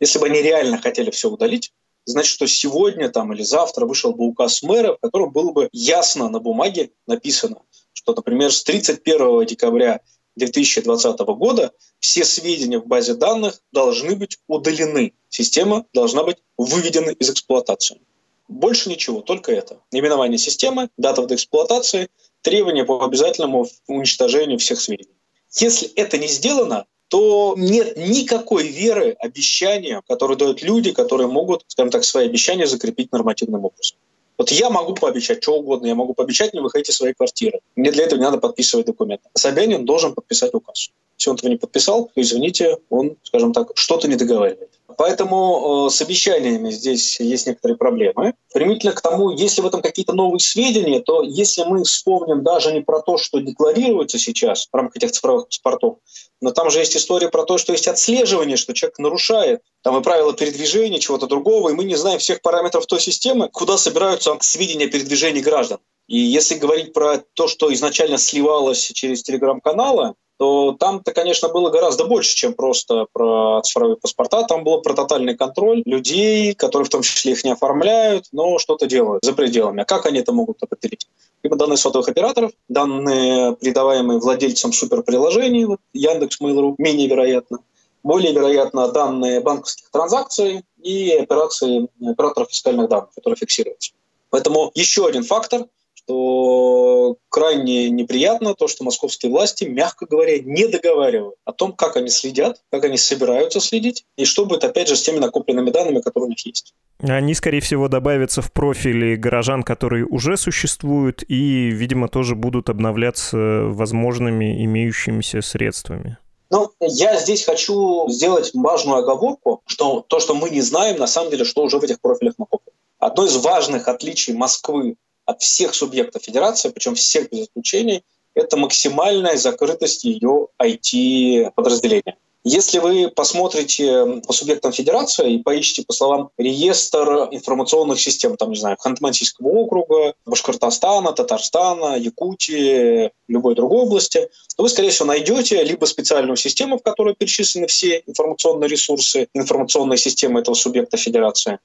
Если 0.00 0.18
бы 0.18 0.26
они 0.26 0.40
реально 0.40 0.78
хотели 0.78 1.10
все 1.10 1.28
удалить, 1.28 1.72
значит, 2.06 2.32
что 2.32 2.46
сегодня 2.46 3.10
там, 3.10 3.32
или 3.32 3.42
завтра 3.42 3.84
вышел 3.84 4.14
бы 4.14 4.24
указ 4.24 4.62
мэра, 4.62 4.94
в 4.94 5.00
котором 5.00 5.32
было 5.32 5.52
бы 5.52 5.68
ясно 5.72 6.30
на 6.30 6.40
бумаге 6.40 6.92
написано, 7.06 7.62
что, 7.92 8.14
например, 8.14 8.52
с 8.52 8.62
31 8.64 9.44
декабря 9.46 10.00
2020 10.36 11.18
года 11.20 11.72
все 11.98 12.24
сведения 12.24 12.78
в 12.78 12.86
базе 12.86 13.14
данных 13.14 13.60
должны 13.72 14.16
быть 14.16 14.38
удалены. 14.46 15.12
Система 15.28 15.84
должна 15.92 16.24
быть 16.24 16.38
выведена 16.56 17.10
из 17.10 17.28
эксплуатации. 17.30 18.00
Больше 18.48 18.88
ничего, 18.88 19.20
только 19.20 19.52
это. 19.52 19.80
Наименование 19.92 20.38
системы, 20.38 20.88
дата 20.96 21.22
эксплуатации, 21.34 22.08
требования 22.40 22.84
по 22.84 23.04
обязательному 23.04 23.68
уничтожению 23.86 24.58
всех 24.58 24.80
сведений. 24.80 25.19
Если 25.52 25.88
это 25.94 26.18
не 26.18 26.28
сделано, 26.28 26.86
то 27.08 27.54
нет 27.58 27.96
никакой 27.96 28.68
веры 28.68 29.16
обещаниям, 29.18 30.02
которые 30.08 30.36
дают 30.36 30.62
люди, 30.62 30.92
которые 30.92 31.26
могут, 31.26 31.64
скажем 31.66 31.90
так, 31.90 32.04
свои 32.04 32.26
обещания 32.26 32.66
закрепить 32.66 33.10
нормативным 33.10 33.64
образом. 33.64 33.98
Вот 34.38 34.50
я 34.52 34.70
могу 34.70 34.94
пообещать 34.94 35.42
что 35.42 35.56
угодно, 35.56 35.88
я 35.88 35.94
могу 35.94 36.14
пообещать 36.14 36.54
не 36.54 36.60
выходить 36.60 36.88
из 36.88 36.96
своей 36.96 37.12
квартиры. 37.14 37.60
Мне 37.76 37.90
для 37.90 38.04
этого 38.04 38.18
не 38.18 38.24
надо 38.24 38.38
подписывать 38.38 38.86
документ. 38.86 39.20
Собянин 39.34 39.84
должен 39.84 40.14
подписать 40.14 40.54
указ. 40.54 40.90
Если 41.20 41.30
он 41.30 41.36
этого 41.36 41.50
не 41.50 41.58
подписал, 41.58 42.06
то, 42.06 42.12
извините, 42.16 42.78
он, 42.88 43.16
скажем 43.24 43.52
так, 43.52 43.72
что-то 43.74 44.08
не 44.08 44.16
договаривает. 44.16 44.70
Поэтому 44.96 45.86
э, 45.86 45.90
с 45.90 46.00
обещаниями 46.00 46.70
здесь 46.70 47.20
есть 47.20 47.46
некоторые 47.46 47.76
проблемы. 47.76 48.32
Примительно 48.54 48.92
к 48.92 49.02
тому, 49.02 49.30
если 49.30 49.60
в 49.60 49.66
этом 49.66 49.82
какие-то 49.82 50.14
новые 50.14 50.40
сведения, 50.40 51.00
то 51.00 51.22
если 51.22 51.64
мы 51.64 51.84
вспомним 51.84 52.42
даже 52.42 52.72
не 52.72 52.80
про 52.80 53.02
то, 53.02 53.18
что 53.18 53.38
декларируется 53.38 54.18
сейчас 54.18 54.66
в 54.66 54.74
рамках 54.74 54.96
этих 54.96 55.12
цифровых 55.12 55.48
паспортов, 55.48 55.98
но 56.40 56.52
там 56.52 56.70
же 56.70 56.78
есть 56.78 56.96
история 56.96 57.28
про 57.28 57.44
то, 57.44 57.58
что 57.58 57.72
есть 57.72 57.86
отслеживание, 57.86 58.56
что 58.56 58.72
человек 58.72 58.98
нарушает 58.98 59.60
там 59.82 59.98
и 59.98 60.02
правила 60.02 60.32
передвижения, 60.32 60.98
чего-то 60.98 61.26
другого, 61.26 61.68
и 61.68 61.74
мы 61.74 61.84
не 61.84 61.96
знаем 61.96 62.18
всех 62.18 62.40
параметров 62.40 62.86
той 62.86 63.00
системы, 63.00 63.50
куда 63.52 63.76
собираются 63.76 64.34
сведения 64.40 64.86
о 64.86 64.90
передвижении 64.90 65.42
граждан. 65.42 65.80
И 66.08 66.18
если 66.18 66.56
говорить 66.56 66.92
про 66.92 67.18
то, 67.34 67.46
что 67.46 67.72
изначально 67.72 68.18
сливалось 68.18 68.90
через 68.94 69.22
телеграм-каналы, 69.22 70.14
то 70.40 70.72
там-то, 70.72 71.12
конечно, 71.12 71.50
было 71.50 71.68
гораздо 71.68 72.06
больше, 72.06 72.34
чем 72.34 72.54
просто 72.54 73.06
про 73.12 73.60
цифровые 73.62 73.98
паспорта. 73.98 74.42
Там 74.44 74.64
было 74.64 74.78
про 74.78 74.94
тотальный 74.94 75.36
контроль 75.36 75.82
людей, 75.84 76.54
которые 76.54 76.86
в 76.86 76.88
том 76.88 77.02
числе 77.02 77.32
их 77.32 77.44
не 77.44 77.50
оформляют, 77.50 78.24
но 78.32 78.58
что-то 78.58 78.86
делают 78.86 79.22
за 79.22 79.34
пределами. 79.34 79.82
А 79.82 79.84
как 79.84 80.06
они 80.06 80.20
это 80.20 80.32
могут 80.32 80.62
определить? 80.62 81.06
Либо 81.42 81.56
данные 81.56 81.76
сотовых 81.76 82.08
операторов, 82.08 82.52
данные, 82.70 83.54
передаваемые 83.56 84.18
владельцам 84.18 84.72
суперприложений, 84.72 85.66
вот 85.66 85.80
Яндекс, 85.92 86.40
Mail.ru, 86.40 86.74
менее 86.78 87.06
вероятно. 87.06 87.58
Более 88.02 88.32
вероятно, 88.32 88.88
данные 88.88 89.40
банковских 89.40 89.90
транзакций 89.90 90.64
и 90.82 91.10
операции 91.10 91.86
операторов 92.02 92.48
фискальных 92.48 92.88
данных, 92.88 93.10
которые 93.14 93.36
фиксируются. 93.36 93.92
Поэтому 94.30 94.70
еще 94.74 95.06
один 95.06 95.22
фактор– 95.22 95.66
что 96.10 97.16
крайне 97.28 97.88
неприятно 97.88 98.54
то, 98.54 98.66
что 98.66 98.84
московские 98.84 99.30
власти, 99.30 99.64
мягко 99.64 100.06
говоря, 100.06 100.40
не 100.40 100.66
договаривают 100.66 101.36
о 101.44 101.52
том, 101.52 101.72
как 101.72 101.96
они 101.96 102.08
следят, 102.08 102.60
как 102.70 102.84
они 102.84 102.96
собираются 102.96 103.60
следить, 103.60 104.04
и 104.16 104.24
что 104.24 104.44
будет, 104.44 104.64
опять 104.64 104.88
же, 104.88 104.96
с 104.96 105.02
теми 105.02 105.18
накопленными 105.18 105.70
данными, 105.70 106.00
которые 106.00 106.26
у 106.26 106.30
них 106.30 106.44
есть. 106.44 106.74
Они, 107.00 107.34
скорее 107.34 107.60
всего, 107.60 107.88
добавятся 107.88 108.42
в 108.42 108.52
профили 108.52 109.14
горожан, 109.14 109.62
которые 109.62 110.04
уже 110.04 110.36
существуют, 110.36 111.22
и, 111.28 111.70
видимо, 111.70 112.08
тоже 112.08 112.34
будут 112.34 112.68
обновляться 112.68 113.36
возможными 113.36 114.64
имеющимися 114.64 115.42
средствами. 115.42 116.18
Ну, 116.50 116.72
я 116.80 117.18
здесь 117.20 117.44
хочу 117.44 118.08
сделать 118.08 118.50
важную 118.54 118.98
оговорку, 118.98 119.62
что 119.66 120.04
то, 120.08 120.18
что 120.18 120.34
мы 120.34 120.50
не 120.50 120.60
знаем, 120.60 120.98
на 120.98 121.06
самом 121.06 121.30
деле, 121.30 121.44
что 121.44 121.62
уже 121.62 121.78
в 121.78 121.84
этих 121.84 122.00
профилях 122.00 122.34
накоплено. 122.38 122.76
Одно 122.98 123.24
из 123.24 123.36
важных 123.36 123.86
отличий 123.86 124.34
Москвы 124.34 124.96
от 125.30 125.42
всех 125.42 125.74
субъектов 125.74 126.22
федерации, 126.22 126.70
причем 126.70 126.94
всех 126.94 127.30
без 127.30 127.44
исключений, 127.44 128.02
это 128.34 128.56
максимальная 128.56 129.36
закрытость 129.36 130.04
ее 130.04 130.48
IT-подразделения. 130.60 132.16
Если 132.42 132.78
вы 132.78 133.10
посмотрите 133.10 134.22
по 134.26 134.32
субъектам 134.32 134.72
федерации 134.72 135.34
и 135.34 135.42
поищите, 135.42 135.84
по 135.86 135.92
словам, 135.92 136.30
реестр 136.38 137.28
информационных 137.30 138.00
систем, 138.00 138.36
там, 138.38 138.50
не 138.50 138.56
знаю, 138.56 138.78
Ханты-Мансийского 138.82 139.46
округа, 139.46 140.14
Башкортостана, 140.24 141.12
Татарстана, 141.12 141.98
Якутии, 141.98 143.10
любой 143.28 143.54
другой 143.54 143.82
области, 143.82 144.30
то 144.56 144.62
вы, 144.62 144.70
скорее 144.70 144.88
всего, 144.88 145.08
найдете 145.08 145.62
либо 145.62 145.84
специальную 145.84 146.36
систему, 146.36 146.78
в 146.78 146.82
которой 146.82 147.14
перечислены 147.14 147.66
все 147.66 148.02
информационные 148.06 148.68
ресурсы, 148.68 149.28
информационные 149.34 149.98
системы 149.98 150.40
этого 150.40 150.54
субъекта 150.54 150.96
федерации, 150.96 151.58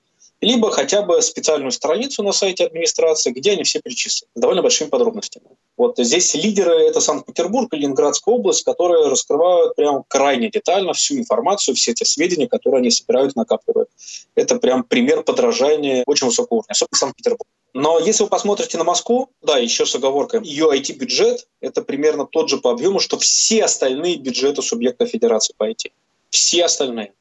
либо 0.45 0.69
хотя 0.69 1.01
бы 1.01 1.23
специальную 1.23 1.71
страницу 1.71 2.21
на 2.21 2.31
сайте 2.31 2.65
администрации, 2.65 3.31
где 3.31 3.53
они 3.53 3.63
все 3.63 3.79
перечислены, 3.79 4.29
с 4.35 4.39
довольно 4.39 4.61
большими 4.61 4.89
подробностями. 4.89 5.47
Вот 5.75 5.97
здесь 5.97 6.35
лидеры— 6.35 6.71
это 6.87 7.01
Санкт-Петербург 7.01 7.73
и 7.73 7.77
Ленинградская 7.77 8.35
область, 8.35 8.63
которые 8.63 9.07
раскрывают 9.07 9.75
прям 9.75 10.03
крайне 10.07 10.51
детально 10.51 10.93
всю 10.93 11.17
информацию, 11.17 11.73
все 11.73 11.95
те 11.95 12.05
сведения, 12.05 12.47
которые 12.47 12.79
они 12.79 12.91
собирают, 12.91 13.35
накапливают. 13.35 13.89
Это 14.35 14.57
прям 14.57 14.83
пример 14.83 15.23
подражания 15.23 16.03
очень 16.05 16.27
высокого 16.27 16.59
уровня, 16.59 16.73
особенно 16.73 16.97
Санкт-Петербург. 16.99 17.49
Но 17.73 17.97
если 17.97 18.23
вы 18.23 18.29
посмотрите 18.29 18.77
на 18.77 18.83
Москву, 18.83 19.29
да, 19.41 19.57
еще 19.57 19.87
с 19.87 19.95
оговоркой, 19.95 20.43
ее 20.43 20.69
IT-бюджет– 20.71 21.47
это 21.59 21.81
примерно 21.81 22.27
тот 22.27 22.49
же 22.49 22.57
по 22.57 22.69
объему, 22.69 22.99
что 22.99 23.17
все 23.17 23.63
остальные 23.63 24.17
бюджеты 24.17 24.61
субъекта 24.61 25.07
Федерации 25.07 25.55
по 25.57 25.67
IT. 25.67 25.91
Все 26.29 26.65
остальные. 26.65 27.13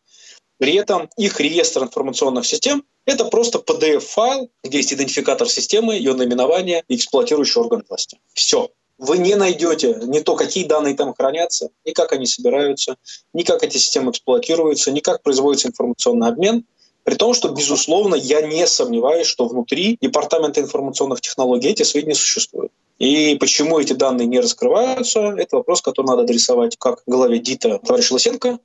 При 0.64 0.76
этом 0.76 1.10
их 1.18 1.40
реестр 1.40 1.82
информационных 1.82 2.46
систем– 2.46 2.84
это 3.04 3.26
просто 3.26 3.58
PDF-файл, 3.58 4.48
где 4.62 4.78
есть 4.78 4.94
идентификатор 4.94 5.46
системы, 5.46 5.92
ее 5.92 6.14
наименование 6.14 6.84
и 6.88 6.96
эксплуатирующий 6.96 7.60
орган 7.60 7.84
власти. 7.86 8.18
Все. 8.32 8.70
Вы 8.96 9.18
не 9.18 9.34
найдете 9.34 10.00
ни 10.04 10.20
то, 10.20 10.36
какие 10.36 10.64
данные 10.64 10.94
там 10.94 11.12
хранятся, 11.12 11.68
ни 11.84 11.90
как 11.90 12.14
они 12.14 12.24
собираются, 12.24 12.96
ни 13.34 13.42
как 13.42 13.62
эти 13.62 13.76
системы 13.76 14.12
эксплуатируются, 14.12 14.90
ни 14.90 15.00
как 15.00 15.22
производится 15.22 15.68
информационный 15.68 16.28
обмен. 16.28 16.64
При 17.02 17.16
том, 17.16 17.34
что, 17.34 17.50
безусловно, 17.50 18.14
я 18.14 18.40
не 18.40 18.66
сомневаюсь, 18.66 19.26
что 19.26 19.46
внутри 19.46 19.98
Департамента 20.00 20.62
информационных 20.62 21.20
технологий 21.20 21.68
эти 21.68 21.82
сведения 21.82 22.14
существуют. 22.14 22.72
И 22.98 23.36
почему 23.38 23.80
эти 23.80 23.92
данные 23.92 24.26
не 24.26 24.40
раскрываются, 24.40 25.34
это 25.36 25.56
вопрос, 25.56 25.82
который 25.82 26.06
надо 26.06 26.22
адресовать 26.22 26.78
как 26.78 27.02
главе 27.06 27.38
ДИТа 27.38 27.80
товарища 27.80 28.14
Лысенко, 28.14 28.58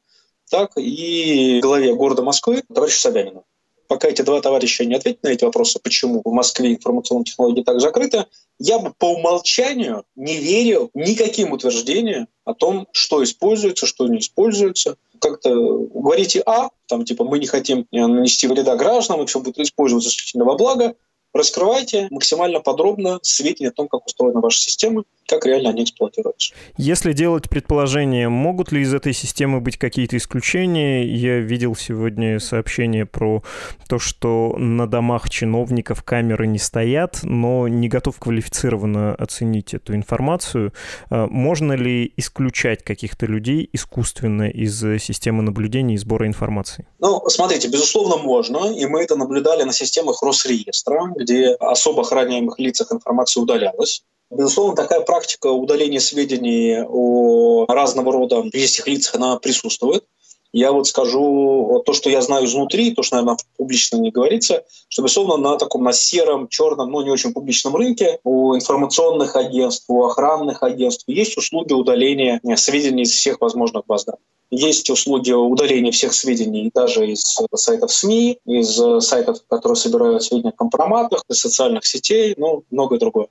так 0.49 0.71
и 0.77 1.59
главе 1.61 1.93
города 1.95 2.21
Москвы 2.21 2.63
товарищу 2.73 2.99
Собянину. 2.99 3.45
Пока 3.87 4.07
эти 4.07 4.21
два 4.21 4.39
товарища 4.39 4.85
не 4.85 4.93
ответят 4.93 5.23
на 5.23 5.29
эти 5.29 5.43
вопросы, 5.43 5.79
почему 5.81 6.21
в 6.23 6.31
Москве 6.31 6.73
информационные 6.75 7.25
технологии 7.25 7.63
так 7.63 7.81
закрыты, 7.81 8.25
я 8.59 8.77
бы 8.77 8.93
по 8.95 9.05
умолчанию 9.05 10.03
не 10.15 10.37
верил 10.37 10.91
никаким 10.93 11.53
утверждениям 11.53 12.27
о 12.45 12.53
том, 12.53 12.87
что 12.91 13.23
используется, 13.23 13.87
что 13.87 14.07
не 14.07 14.19
используется. 14.19 14.97
Как-то 15.19 15.49
говорите 15.49 16.43
«а», 16.45 16.69
там 16.85 17.03
типа 17.03 17.23
мы 17.23 17.39
не 17.39 17.47
хотим 17.47 17.87
нанести 17.91 18.47
вреда 18.47 18.75
гражданам, 18.75 19.23
и 19.23 19.25
все 19.25 19.39
будет 19.39 19.57
использоваться 19.57 20.09
исключительно 20.09 20.45
во 20.45 20.55
благо, 20.55 20.93
раскрывайте 21.33 22.07
максимально 22.11 22.59
подробно 22.59 23.19
сведения 23.23 23.69
о 23.69 23.73
том, 23.73 23.87
как 23.87 24.05
устроена 24.05 24.39
ваша 24.39 24.59
система, 24.59 25.03
как 25.29 25.45
реально 25.45 25.69
они 25.69 25.83
эксплуатируются. 25.83 26.53
Если 26.77 27.13
делать 27.13 27.49
предположение, 27.49 28.29
могут 28.29 28.71
ли 28.71 28.81
из 28.81 28.93
этой 28.93 29.13
системы 29.13 29.61
быть 29.61 29.77
какие-то 29.77 30.17
исключения? 30.17 31.05
Я 31.05 31.39
видел 31.39 31.75
сегодня 31.75 32.39
сообщение 32.39 33.05
про 33.05 33.43
то, 33.87 33.99
что 33.99 34.55
на 34.57 34.87
домах 34.87 35.29
чиновников 35.29 36.03
камеры 36.03 36.47
не 36.47 36.59
стоят, 36.59 37.19
но 37.23 37.67
не 37.67 37.87
готов 37.87 38.17
квалифицированно 38.19 39.15
оценить 39.15 39.73
эту 39.73 39.95
информацию. 39.95 40.73
А 41.09 41.27
можно 41.27 41.73
ли 41.73 42.11
исключать 42.17 42.83
каких-то 42.83 43.25
людей 43.25 43.69
искусственно 43.71 44.49
из 44.49 44.79
системы 44.79 45.43
наблюдения 45.43 45.95
и 45.95 45.97
сбора 45.97 46.27
информации? 46.27 46.87
Ну, 46.99 47.21
смотрите, 47.29 47.67
безусловно, 47.67 48.17
можно, 48.17 48.73
и 48.73 48.85
мы 48.85 49.03
это 49.03 49.15
наблюдали 49.15 49.63
на 49.63 49.73
системах 49.73 50.21
Росреестра, 50.23 51.11
где 51.15 51.49
особо 51.59 52.01
охраняемых 52.01 52.59
лицах 52.59 52.91
информация 52.91 53.41
удалялась. 53.41 54.03
Безусловно, 54.31 54.75
такая 54.75 55.01
практика 55.01 55.47
удаления 55.47 55.99
сведений 55.99 56.83
о 56.87 57.65
разного 57.67 58.11
рода 58.11 58.43
физических 58.51 58.87
лицах, 58.87 59.15
она 59.15 59.37
присутствует. 59.37 60.05
Я 60.51 60.71
вот 60.71 60.87
скажу 60.87 61.83
то, 61.85 61.93
что 61.93 62.09
я 62.09 62.21
знаю 62.21 62.45
изнутри, 62.45 62.91
то, 62.91 63.03
что, 63.03 63.15
наверное, 63.17 63.37
публично 63.57 63.97
не 63.97 64.09
говорится, 64.09 64.63
что, 64.87 65.03
безусловно, 65.03 65.37
на 65.37 65.57
таком 65.57 65.83
на 65.83 65.93
сером, 65.93 66.47
черном, 66.47 66.91
ну, 66.91 67.01
не 67.01 67.11
очень 67.11 67.33
публичном 67.33 67.75
рынке 67.75 68.19
у 68.23 68.55
информационных 68.55 69.35
агентств, 69.35 69.85
у 69.89 70.03
охранных 70.05 70.63
агентств 70.63 71.03
есть 71.07 71.37
услуги 71.37 71.73
удаления 71.73 72.41
сведений 72.55 73.03
из 73.03 73.11
всех 73.11 73.41
возможных 73.41 73.85
баз 73.85 74.05
данных. 74.05 74.21
Есть 74.51 74.89
услуги 74.89 75.31
удаления 75.31 75.91
всех 75.91 76.13
сведений 76.13 76.71
даже 76.73 77.07
из 77.07 77.37
сайтов 77.53 77.91
СМИ, 77.91 78.39
из 78.45 79.05
сайтов, 79.05 79.37
которые 79.47 79.75
собирают 79.75 80.23
сведения 80.23 80.49
о 80.49 80.53
компроматах, 80.53 81.23
из 81.29 81.39
социальных 81.39 81.85
сетей, 81.85 82.33
ну, 82.37 82.63
многое 82.71 82.97
другое 82.97 83.27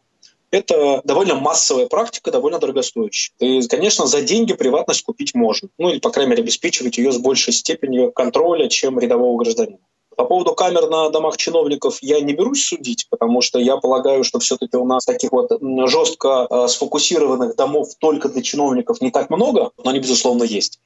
это 0.51 1.01
довольно 1.05 1.35
массовая 1.35 1.87
практика, 1.87 2.31
довольно 2.31 2.59
дорогостоящая. 2.59 3.35
И, 3.39 3.67
конечно, 3.69 4.07
за 4.07 4.23
деньги 4.23 4.53
приватность 4.55 5.03
купить 5.03 5.35
можно. 5.35 5.69
Ну 5.79 5.91
или, 5.91 5.99
по 5.99 6.11
крайней 6.11 6.31
мере, 6.31 6.43
обеспечивать 6.43 6.99
ее 6.99 7.13
с 7.13 7.19
большей 7.19 7.53
степенью 7.53 8.13
контроля, 8.13 8.69
чем 8.69 8.99
рядового 8.99 9.39
гражданина. 9.43 9.79
По 10.17 10.25
поводу 10.25 10.53
камер 10.55 10.91
на 10.91 11.11
домах 11.11 11.37
чиновников 11.37 11.99
я 12.03 12.21
не 12.21 12.33
берусь 12.33 12.65
судить, 12.65 13.07
потому 13.09 13.41
что 13.41 13.61
я 13.61 13.77
полагаю, 13.77 14.25
что 14.25 14.41
все-таки 14.41 14.77
у 14.77 14.85
нас 14.85 15.05
таких 15.05 15.31
вот 15.31 15.53
жестко 15.89 16.49
э, 16.51 16.67
сфокусированных 16.67 17.55
домов 17.55 17.91
только 18.01 18.29
для 18.29 18.43
чиновников 18.43 19.01
не 19.01 19.13
так 19.13 19.31
много, 19.31 19.71
но 19.85 19.91
они, 19.91 20.01
безусловно, 20.01 20.43
есть. 20.43 20.81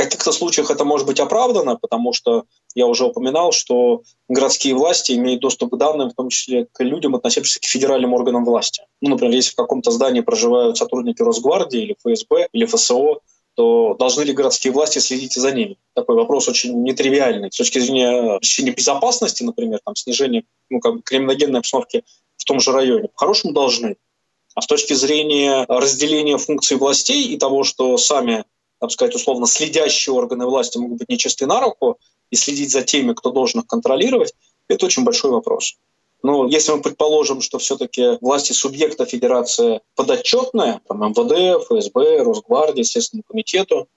Каких-то 0.00 0.32
случаях 0.32 0.70
это 0.70 0.86
может 0.86 1.06
быть 1.06 1.20
оправдано, 1.20 1.76
потому 1.76 2.14
что 2.14 2.44
я 2.74 2.86
уже 2.86 3.04
упоминал, 3.04 3.52
что 3.52 4.00
городские 4.28 4.74
власти 4.74 5.12
имеют 5.12 5.42
доступ 5.42 5.74
к 5.74 5.76
данным, 5.76 6.08
в 6.08 6.14
том 6.14 6.30
числе 6.30 6.66
к 6.72 6.82
людям, 6.82 7.14
относящимся 7.14 7.60
к 7.60 7.64
федеральным 7.64 8.14
органам 8.14 8.46
власти. 8.46 8.82
Ну, 9.02 9.10
например, 9.10 9.34
если 9.34 9.52
в 9.52 9.56
каком-то 9.56 9.90
здании 9.90 10.22
проживают 10.22 10.78
сотрудники 10.78 11.20
Росгвардии 11.20 11.82
или 11.82 11.96
ФСБ 12.02 12.48
или 12.50 12.64
ФСО, 12.64 13.20
то 13.56 13.94
должны 13.98 14.22
ли 14.22 14.32
городские 14.32 14.72
власти 14.72 15.00
следить 15.00 15.34
за 15.34 15.52
ними? 15.52 15.76
Такой 15.92 16.16
вопрос 16.16 16.48
очень 16.48 16.82
нетривиальный. 16.82 17.52
С 17.52 17.58
точки 17.58 17.78
зрения 17.78 18.38
ощущения 18.38 18.70
безопасности, 18.70 19.42
например, 19.42 19.80
там, 19.84 19.94
снижения 19.96 20.44
ну, 20.70 20.80
как 20.80 20.94
бы 20.94 21.02
криминогенной 21.02 21.58
обстановки 21.58 22.04
в 22.38 22.44
том 22.46 22.58
же 22.58 22.72
районе, 22.72 23.08
по-хорошему 23.08 23.52
должны. 23.52 23.96
А 24.54 24.62
с 24.62 24.66
точки 24.66 24.94
зрения 24.94 25.66
разделения 25.68 26.38
функций 26.38 26.78
властей 26.78 27.26
и 27.26 27.36
того, 27.36 27.64
что 27.64 27.98
сами 27.98 28.44
так 28.80 28.90
сказать, 28.90 29.14
условно, 29.14 29.46
следящие 29.46 30.14
органы 30.14 30.46
власти 30.46 30.78
могут 30.78 30.98
быть 30.98 31.08
нечисты 31.08 31.46
на 31.46 31.60
руку 31.60 31.98
и 32.30 32.36
следить 32.36 32.70
за 32.70 32.82
теми, 32.82 33.12
кто 33.12 33.30
должен 33.30 33.60
их 33.60 33.66
контролировать, 33.66 34.34
это 34.68 34.86
очень 34.86 35.04
большой 35.04 35.30
вопрос. 35.30 35.76
Но 36.22 36.46
если 36.46 36.72
мы 36.72 36.82
предположим, 36.82 37.40
что 37.40 37.58
все-таки 37.58 38.18
власти 38.20 38.52
субъекта 38.52 39.06
федерации 39.06 39.80
подотчетные, 39.94 40.80
там 40.86 41.00
МВД, 41.00 41.64
ФСБ, 41.64 42.22
Росгвардия, 42.22 42.84
Следственному 42.84 43.24
комитету, 43.26 43.88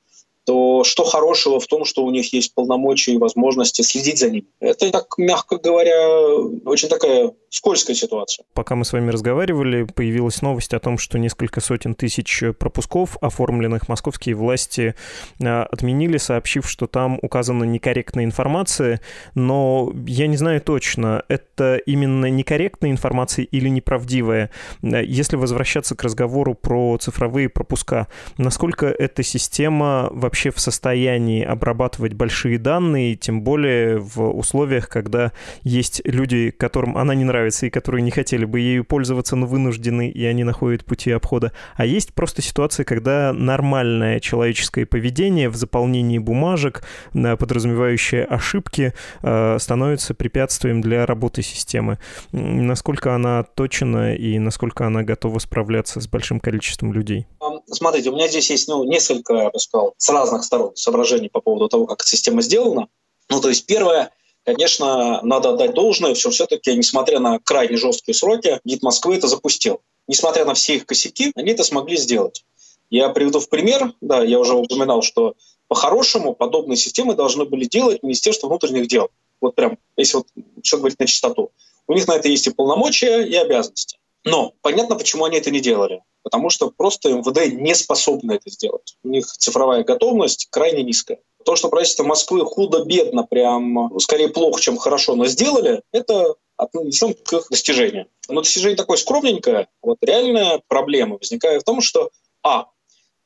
то 0.46 0.84
что 0.84 1.04
хорошего 1.04 1.60
в 1.60 1.68
том, 1.68 1.86
что 1.86 2.04
у 2.04 2.12
них 2.12 2.34
есть 2.34 2.54
полномочия 2.54 3.14
и 3.14 3.18
возможности 3.18 3.82
следить 3.82 4.20
за 4.20 4.30
ними? 4.30 4.46
Это, 4.60 4.92
так 4.92 5.18
мягко 5.18 5.58
говоря, 5.58 6.28
очень 6.66 6.90
такая 6.90 7.32
скользкая 7.50 7.96
ситуация. 7.96 8.46
Пока 8.54 8.76
мы 8.76 8.84
с 8.84 8.94
вами 8.94 9.12
разговаривали, 9.12 9.84
появилась 9.84 10.42
новость 10.42 10.74
о 10.74 10.80
том, 10.80 10.98
что 10.98 11.18
несколько 11.20 11.62
сотен 11.62 11.96
тысяч 11.96 12.44
пропусков, 12.60 13.18
оформленных 13.22 13.88
московские 13.88 14.36
власти, 14.36 14.96
а, 15.42 15.64
отменили, 15.72 16.18
сообщив, 16.18 16.70
что 16.70 16.88
там 16.88 17.20
указана 17.22 17.64
некорректная 17.64 18.26
информация, 18.26 19.02
но 19.36 19.94
я 20.08 20.28
не 20.28 20.38
знаю 20.38 20.62
точно, 20.62 21.24
это 21.28 21.78
именно 21.86 22.26
некорректная 22.26 22.92
информация 22.92 23.46
или 23.46 23.70
неправдивая. 23.70 24.50
Если 24.82 25.36
возвращаться 25.36 25.96
к 25.96 26.04
разговору 26.04 26.56
про 26.56 26.98
цифровые 26.98 27.50
пропуска, 27.50 28.08
насколько 28.38 28.88
эта 28.88 29.24
система 29.24 30.10
вообще 30.12 30.33
вообще 30.34 30.50
в 30.50 30.60
состоянии 30.60 31.44
обрабатывать 31.44 32.14
большие 32.14 32.58
данные, 32.58 33.16
тем 33.16 33.44
более 33.44 34.00
в 34.00 34.36
условиях, 34.36 34.90
когда 34.90 35.32
есть 35.62 36.02
люди, 36.06 36.50
которым 36.50 36.98
она 36.98 37.14
не 37.14 37.24
нравится 37.24 37.68
и 37.68 37.70
которые 37.70 38.02
не 38.02 38.10
хотели 38.10 38.44
бы 38.44 38.60
ею 38.60 38.84
пользоваться, 38.84 39.36
но 39.36 39.46
вынуждены, 39.46 40.10
и 40.10 40.26
они 40.26 40.44
находят 40.44 40.86
пути 40.86 41.12
обхода. 41.12 41.52
А 41.76 41.86
есть 41.86 42.16
просто 42.16 42.42
ситуация, 42.42 42.84
когда 42.84 43.32
нормальное 43.32 44.20
человеческое 44.20 44.88
поведение 44.88 45.50
в 45.50 45.56
заполнении 45.56 46.18
бумажек, 46.18 46.84
э, 47.14 47.38
подразумевающее 47.38 48.24
ошибки, 48.24 48.94
э, 49.22 49.58
становится 49.60 50.16
препятствием 50.16 50.82
для 50.82 51.06
работы 51.06 51.44
системы. 51.44 52.00
Насколько 52.32 53.14
она 53.14 53.44
точна 53.44 54.16
и 54.16 54.40
насколько 54.40 54.88
она 54.88 55.04
готова 55.04 55.38
справляться 55.38 56.02
с 56.02 56.08
большим 56.08 56.40
количеством 56.40 56.92
людей? 56.92 57.28
Смотрите, 57.68 58.10
у 58.10 58.14
меня 58.14 58.28
здесь 58.28 58.50
есть 58.50 58.68
ну, 58.68 58.84
несколько, 58.84 59.34
я 59.34 59.50
бы 59.50 59.60
сказал, 59.60 59.94
сразу 59.98 60.32
разных 60.32 60.44
сторон 60.44 60.76
соображений 60.76 61.30
по 61.30 61.42
поводу 61.42 61.70
того, 61.70 61.86
как 61.86 62.02
эта 62.02 62.10
система 62.10 62.42
сделана. 62.42 62.88
Ну, 63.30 63.42
то 63.42 63.50
есть 63.50 63.66
первое, 63.66 64.12
конечно, 64.46 65.22
надо 65.24 65.52
отдать 65.52 65.74
должное, 65.74 66.16
что 66.16 66.30
все-таки, 66.32 66.76
несмотря 66.76 67.20
на 67.20 67.40
крайне 67.40 67.78
жесткие 67.78 68.16
сроки, 68.16 68.60
ГИД 68.64 68.84
Москвы 68.84 69.16
это 69.16 69.28
запустил. 69.28 69.82
Несмотря 70.08 70.46
на 70.46 70.54
все 70.54 70.76
их 70.76 70.86
косяки, 70.86 71.32
они 71.36 71.52
это 71.52 71.64
смогли 71.64 71.98
сделать. 71.98 72.44
Я 72.90 73.10
приведу 73.10 73.40
в 73.40 73.50
пример, 73.50 73.94
да, 74.02 74.24
я 74.24 74.40
уже 74.40 74.54
упоминал, 74.54 75.02
что 75.02 75.36
по-хорошему 75.68 76.36
подобные 76.36 76.78
системы 76.78 77.16
должны 77.16 77.46
были 77.46 77.66
делать 77.66 78.04
Министерство 78.04 78.48
внутренних 78.48 78.88
дел. 78.88 79.10
Вот 79.42 79.56
прям, 79.56 79.78
если 79.98 80.18
вот 80.18 80.28
все 80.62 80.78
говорить 80.78 81.00
на 81.00 81.08
чистоту. 81.08 81.52
У 81.88 81.94
них 81.94 82.08
на 82.08 82.14
это 82.14 82.28
есть 82.28 82.48
и 82.48 82.52
полномочия, 82.52 83.24
и 83.24 83.36
обязанности. 83.36 83.98
Но 84.24 84.54
понятно, 84.62 84.96
почему 84.96 85.26
они 85.26 85.38
это 85.38 85.52
не 85.52 85.60
делали. 85.60 86.02
Потому 86.24 86.50
что 86.50 86.72
просто 86.72 87.10
МВД 87.10 87.54
не 87.54 87.76
способны 87.76 88.34
это 88.34 88.50
сделать. 88.50 88.98
У 89.04 89.10
них 89.10 89.26
цифровая 89.26 89.84
готовность 89.84 90.48
крайне 90.50 90.84
низкая. 90.84 91.20
То, 91.46 91.56
что 91.56 91.70
правительство 91.70 92.04
Москвы 92.04 92.46
худо-бедно, 92.46 93.24
прям 93.24 93.92
скорее 94.00 94.30
плохо, 94.30 94.62
чем 94.62 94.78
хорошо, 94.78 95.16
но 95.16 95.26
сделали, 95.26 95.82
это 95.92 96.36
отнесем 96.58 97.14
к 97.14 97.34
их 97.34 97.48
достижению. 97.50 98.08
Но 98.30 98.42
достижение 98.42 98.78
такое 98.78 98.98
скромненькое. 98.98 99.68
Вот 99.82 99.98
реальная 100.02 100.62
проблема 100.68 101.18
возникает 101.18 101.62
в 101.62 101.66
том, 101.66 101.82
что 101.82 102.10
а. 102.44 102.68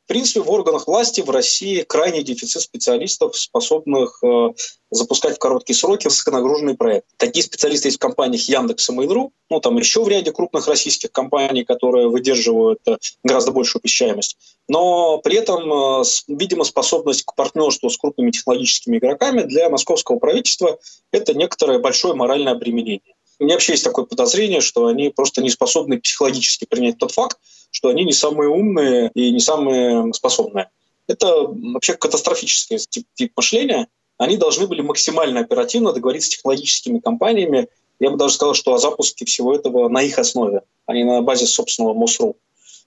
В 0.08 0.10
принципе, 0.10 0.40
в 0.40 0.50
органах 0.50 0.88
власти 0.88 1.20
в 1.20 1.30
России 1.30 1.82
крайний 1.82 2.24
дефицит 2.24 2.62
специалистов, 2.62 3.36
способных 3.36 4.24
э, 4.24 4.54
запускать 4.90 5.36
в 5.36 5.40
короткие 5.40 5.76
сроки 5.76 6.08
высоконагруженные 6.08 6.78
проекты. 6.78 7.10
Такие 7.18 7.44
специалисты 7.44 7.90
есть 7.90 7.98
в 7.98 8.00
компаниях 8.00 8.44
Яндекс 8.44 8.90
и 8.90 8.94
Mail.ru, 8.94 9.32
ну, 9.50 9.60
там 9.60 9.78
еще 9.78 10.02
в 10.02 10.08
ряде 10.08 10.32
крупных 10.32 10.66
российских 10.70 11.12
компаний, 11.12 11.66
которые 11.66 12.08
выдерживают 12.08 12.80
э, 12.88 12.96
гораздо 13.26 13.52
большую 13.52 13.82
посещаемость. 13.82 14.38
Но 14.70 15.18
при 15.18 15.36
этом, 15.36 15.74
э, 15.74 16.04
видимо, 16.30 16.64
способность 16.64 17.26
к 17.26 17.36
партнерству 17.36 17.90
с 17.90 17.98
крупными 17.98 18.32
технологическими 18.32 19.00
игроками 19.00 19.42
для 19.42 19.70
московского 19.70 20.20
правительства– 20.20 20.80
это 21.12 21.34
некоторое 21.34 21.80
большое 21.80 22.14
моральное 22.14 22.54
обременение. 22.54 23.16
У 23.40 23.44
меня 23.44 23.56
вообще 23.56 23.74
есть 23.74 23.84
такое 23.84 24.06
подозрение, 24.06 24.62
что 24.62 24.88
они 24.88 25.10
просто 25.10 25.42
не 25.42 25.50
способны 25.50 26.00
психологически 26.00 26.66
принять 26.66 26.98
тот 26.98 27.12
факт, 27.12 27.38
что 27.72 27.90
они 27.90 28.04
не 28.04 28.14
самые 28.14 28.50
умные 28.50 29.12
и 29.14 29.32
не 29.32 29.40
самые 29.40 30.14
способные. 30.14 30.70
Это 31.08 31.48
вообще 31.48 31.94
катастрофический 31.94 32.78
тип, 32.78 33.08
тип 33.14 33.34
мышления. 33.36 33.88
Они 34.18 34.38
должны 34.38 34.68
были 34.68 34.82
максимально 34.82 35.42
оперативно 35.42 35.94
договориться 35.94 36.28
с 36.28 36.36
технологическими 36.36 37.00
компаниями. 37.00 37.70
Я 38.00 38.10
бы 38.10 38.18
даже 38.18 38.34
сказал, 38.34 38.54
что 38.54 38.74
о 38.74 38.80
запуске 38.80 39.26
всего 39.26 39.54
этого 39.54 39.90
на 39.90 40.02
их 40.02 40.20
основе, 40.20 40.62
а 40.86 40.94
не 40.94 41.04
на 41.04 41.22
базе 41.22 41.46
собственного 41.46 41.94
МОСРУ. 41.94 42.36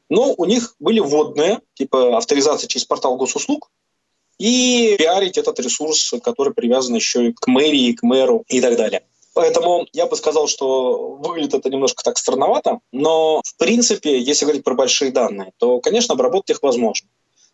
Но 0.08 0.34
у 0.36 0.44
них 0.44 0.74
были 0.80 1.00
вводные, 1.00 1.60
типа 1.74 2.16
авторизация 2.16 2.68
через 2.68 2.84
портал 2.84 3.16
госуслуг, 3.16 3.70
и 4.38 4.96
пиарить 4.98 5.38
этот 5.38 5.60
ресурс, 5.60 6.14
который 6.22 6.54
привязан 6.54 6.94
еще 6.94 7.28
и 7.28 7.32
к 7.32 7.46
мэрии, 7.46 7.92
к 7.92 8.02
мэру 8.02 8.44
и 8.48 8.60
так 8.60 8.76
далее. 8.76 9.04
Поэтому 9.34 9.86
я 9.92 10.06
бы 10.06 10.16
сказал, 10.16 10.48
что 10.48 11.16
выглядит 11.16 11.54
это 11.54 11.70
немножко 11.70 12.02
так 12.02 12.18
странновато, 12.18 12.80
но 12.92 13.40
в 13.44 13.56
принципе, 13.56 14.18
если 14.18 14.44
говорить 14.44 14.64
про 14.64 14.74
большие 14.74 15.12
данные, 15.12 15.52
то, 15.58 15.80
конечно, 15.80 16.14
обработать 16.14 16.50
их 16.50 16.62
возможно. 16.62 17.08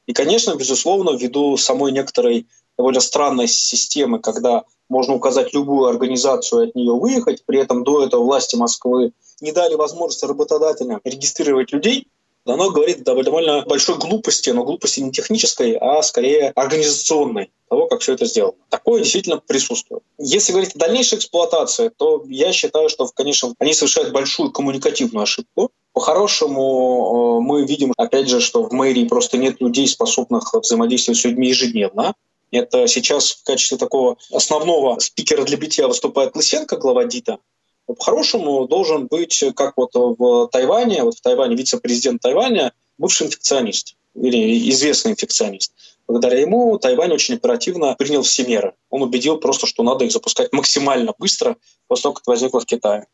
И, 0.07 0.13
конечно, 0.13 0.55
безусловно, 0.55 1.17
ввиду 1.17 1.57
самой 1.57 1.93
некоторой 1.93 2.47
довольно 2.79 3.01
странной 3.01 3.49
системы, 3.49 4.21
когда 4.21 4.65
можно 4.89 5.15
указать 5.15 5.53
любую 5.53 5.89
организацию 5.89 6.63
и 6.63 6.69
от 6.69 6.75
нее 6.75 6.93
выехать, 6.93 7.45
при 7.45 7.59
этом 7.59 7.85
до 7.85 8.05
этого 8.05 8.23
власти 8.23 8.57
Москвы 8.57 9.13
не 9.41 9.53
дали 9.53 9.75
возможности 9.75 10.25
работодателям 10.25 11.01
регистрировать 11.05 11.73
людей, 11.73 12.07
оно 12.47 12.71
говорит 12.71 13.03
довольно 13.03 13.63
большой 13.63 13.99
глупости, 13.99 14.51
но 14.51 14.65
глупости 14.65 15.01
не 15.01 15.13
технической, 15.13 15.77
а 15.77 16.03
скорее 16.03 16.51
организационной 16.51 17.51
того, 17.69 17.87
как 17.89 18.01
все 18.01 18.15
это 18.15 18.27
сделано. 18.27 18.55
Такое 18.71 19.03
действительно 19.03 19.39
присутствует. 19.39 20.03
Если 20.19 20.53
говорить 20.53 20.75
о 20.75 20.79
дальнейшей 20.79 21.19
эксплуатации, 21.19 21.91
то 21.97 22.25
я 22.29 22.53
считаю, 22.53 22.89
что, 22.89 23.09
конечно, 23.09 23.55
они 23.59 23.75
совершают 23.75 24.13
большую 24.13 24.53
коммуникативную 24.53 25.25
ошибку. 25.25 25.71
По-хорошему, 25.93 27.39
э, 27.39 27.41
мы 27.43 27.65
видим, 27.67 27.93
опять 27.97 28.29
же, 28.29 28.41
что 28.41 28.63
в 28.63 28.73
мэрии 28.73 29.09
просто 29.09 29.39
нет 29.39 29.61
людей, 29.61 29.89
способных 29.89 30.55
взаимодействовать 30.55 31.19
с 31.19 31.25
людьми 31.25 31.49
ежедневно. 31.49 32.15
Это 32.53 32.87
сейчас 32.87 33.33
в 33.33 33.43
качестве 33.43 33.77
такого 33.77 34.17
основного 34.33 34.99
спикера 35.01 35.43
для 35.45 35.57
битья 35.57 35.89
выступает 35.89 36.37
Лысенко, 36.37 36.77
глава 36.77 37.05
ДИТа. 37.05 37.39
По-хорошему 37.87 38.67
должен 38.67 39.07
быть, 39.07 39.45
как 39.55 39.75
вот 39.77 39.95
в 39.95 40.49
Тайване, 40.49 41.05
вот 41.05 41.17
в 41.17 41.21
Тайване 41.21 41.57
вице-президент 41.57 42.21
Тайваня, 42.21 42.73
бывший 42.99 43.29
инфекционист 43.29 43.95
или 44.15 44.71
известный 44.71 45.13
инфекционист. 45.13 45.73
Благодаря 46.09 46.41
ему 46.41 46.79
Тайвань 46.79 47.13
очень 47.13 47.35
оперативно 47.35 47.95
принял 47.97 48.23
все 48.23 48.45
меры. 48.45 48.75
Он 48.91 49.03
убедил 49.03 49.39
просто, 49.39 49.67
что 49.67 49.83
надо 49.83 50.05
их 50.05 50.13
запускать 50.13 50.53
максимально 50.53 51.15
быстро 51.19 51.57
после 51.89 52.05
того, 52.05 52.15
как 52.15 52.23
это 52.23 52.31
возникло 52.31 52.61
в 52.61 52.67
Китае. 52.67 53.07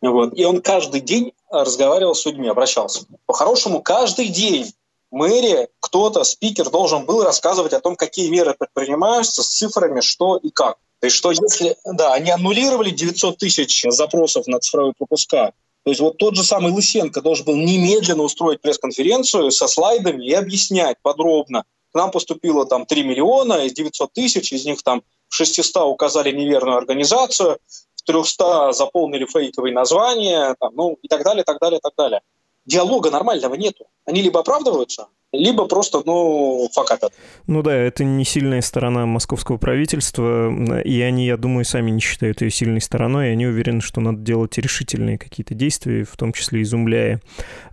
Вот. 0.00 0.36
И 0.38 0.44
он 0.44 0.60
каждый 0.60 1.00
день 1.00 1.32
разговаривал 1.50 2.14
с 2.14 2.24
людьми, 2.24 2.48
обращался. 2.48 3.04
По-хорошему, 3.26 3.82
каждый 3.82 4.28
день 4.28 4.72
мэрия, 5.10 5.68
кто-то, 5.80 6.22
спикер 6.24 6.70
должен 6.70 7.04
был 7.06 7.22
рассказывать 7.24 7.72
о 7.72 7.80
том, 7.80 7.96
какие 7.96 8.28
меры 8.28 8.54
предпринимаются 8.58 9.42
с 9.42 9.48
цифрами, 9.48 10.00
что 10.00 10.36
и 10.36 10.50
как. 10.50 10.78
То 11.00 11.06
есть 11.06 11.16
что 11.16 11.30
если, 11.30 11.76
да, 11.84 12.14
они 12.14 12.30
аннулировали 12.30 12.90
900 12.90 13.38
тысяч 13.38 13.84
запросов 13.88 14.46
на 14.46 14.58
цифровые 14.60 14.94
пропуска, 14.96 15.52
то 15.84 15.90
есть 15.90 16.00
вот 16.00 16.16
тот 16.16 16.34
же 16.34 16.42
самый 16.42 16.72
Лысенко 16.72 17.20
должен 17.20 17.44
был 17.44 17.54
немедленно 17.54 18.24
устроить 18.24 18.60
пресс-конференцию 18.60 19.50
со 19.52 19.68
слайдами 19.68 20.26
и 20.26 20.32
объяснять 20.32 20.96
подробно. 21.00 21.64
К 21.92 21.94
нам 21.94 22.10
поступило 22.10 22.66
там 22.66 22.86
3 22.86 23.04
миллиона 23.04 23.64
из 23.66 23.72
900 23.72 24.12
тысяч, 24.12 24.52
из 24.52 24.64
них 24.64 24.82
там 24.82 25.02
600 25.28 25.84
указали 25.84 26.32
неверную 26.32 26.76
организацию, 26.76 27.58
в 27.94 28.02
300 28.02 28.72
заполнили 28.72 29.26
фейковые 29.26 29.72
названия, 29.72 30.56
там, 30.58 30.74
ну 30.74 30.98
и 31.02 31.08
так 31.08 31.22
далее, 31.22 31.44
так 31.44 31.60
далее, 31.60 31.78
так 31.80 31.92
далее. 31.96 32.20
Диалога 32.66 33.10
нормального 33.10 33.54
нету. 33.54 33.86
Они 34.04 34.22
либо 34.22 34.40
оправдываются, 34.40 35.06
либо 35.32 35.66
просто, 35.66 36.02
ну, 36.04 36.68
факапят. 36.72 37.12
Ну 37.46 37.62
да, 37.62 37.74
это 37.74 38.04
не 38.04 38.24
сильная 38.24 38.60
сторона 38.60 39.06
московского 39.06 39.56
правительства, 39.56 40.50
и 40.82 41.00
они, 41.00 41.26
я 41.26 41.36
думаю, 41.36 41.64
сами 41.64 41.90
не 41.90 42.00
считают 42.00 42.40
ее 42.40 42.50
сильной 42.50 42.80
стороной, 42.80 43.28
и 43.28 43.32
они 43.32 43.46
уверены, 43.46 43.80
что 43.80 44.00
надо 44.00 44.18
делать 44.18 44.58
решительные 44.58 45.18
какие-то 45.18 45.54
действия, 45.54 46.04
в 46.04 46.16
том 46.16 46.32
числе 46.32 46.62
изумляя 46.62 47.20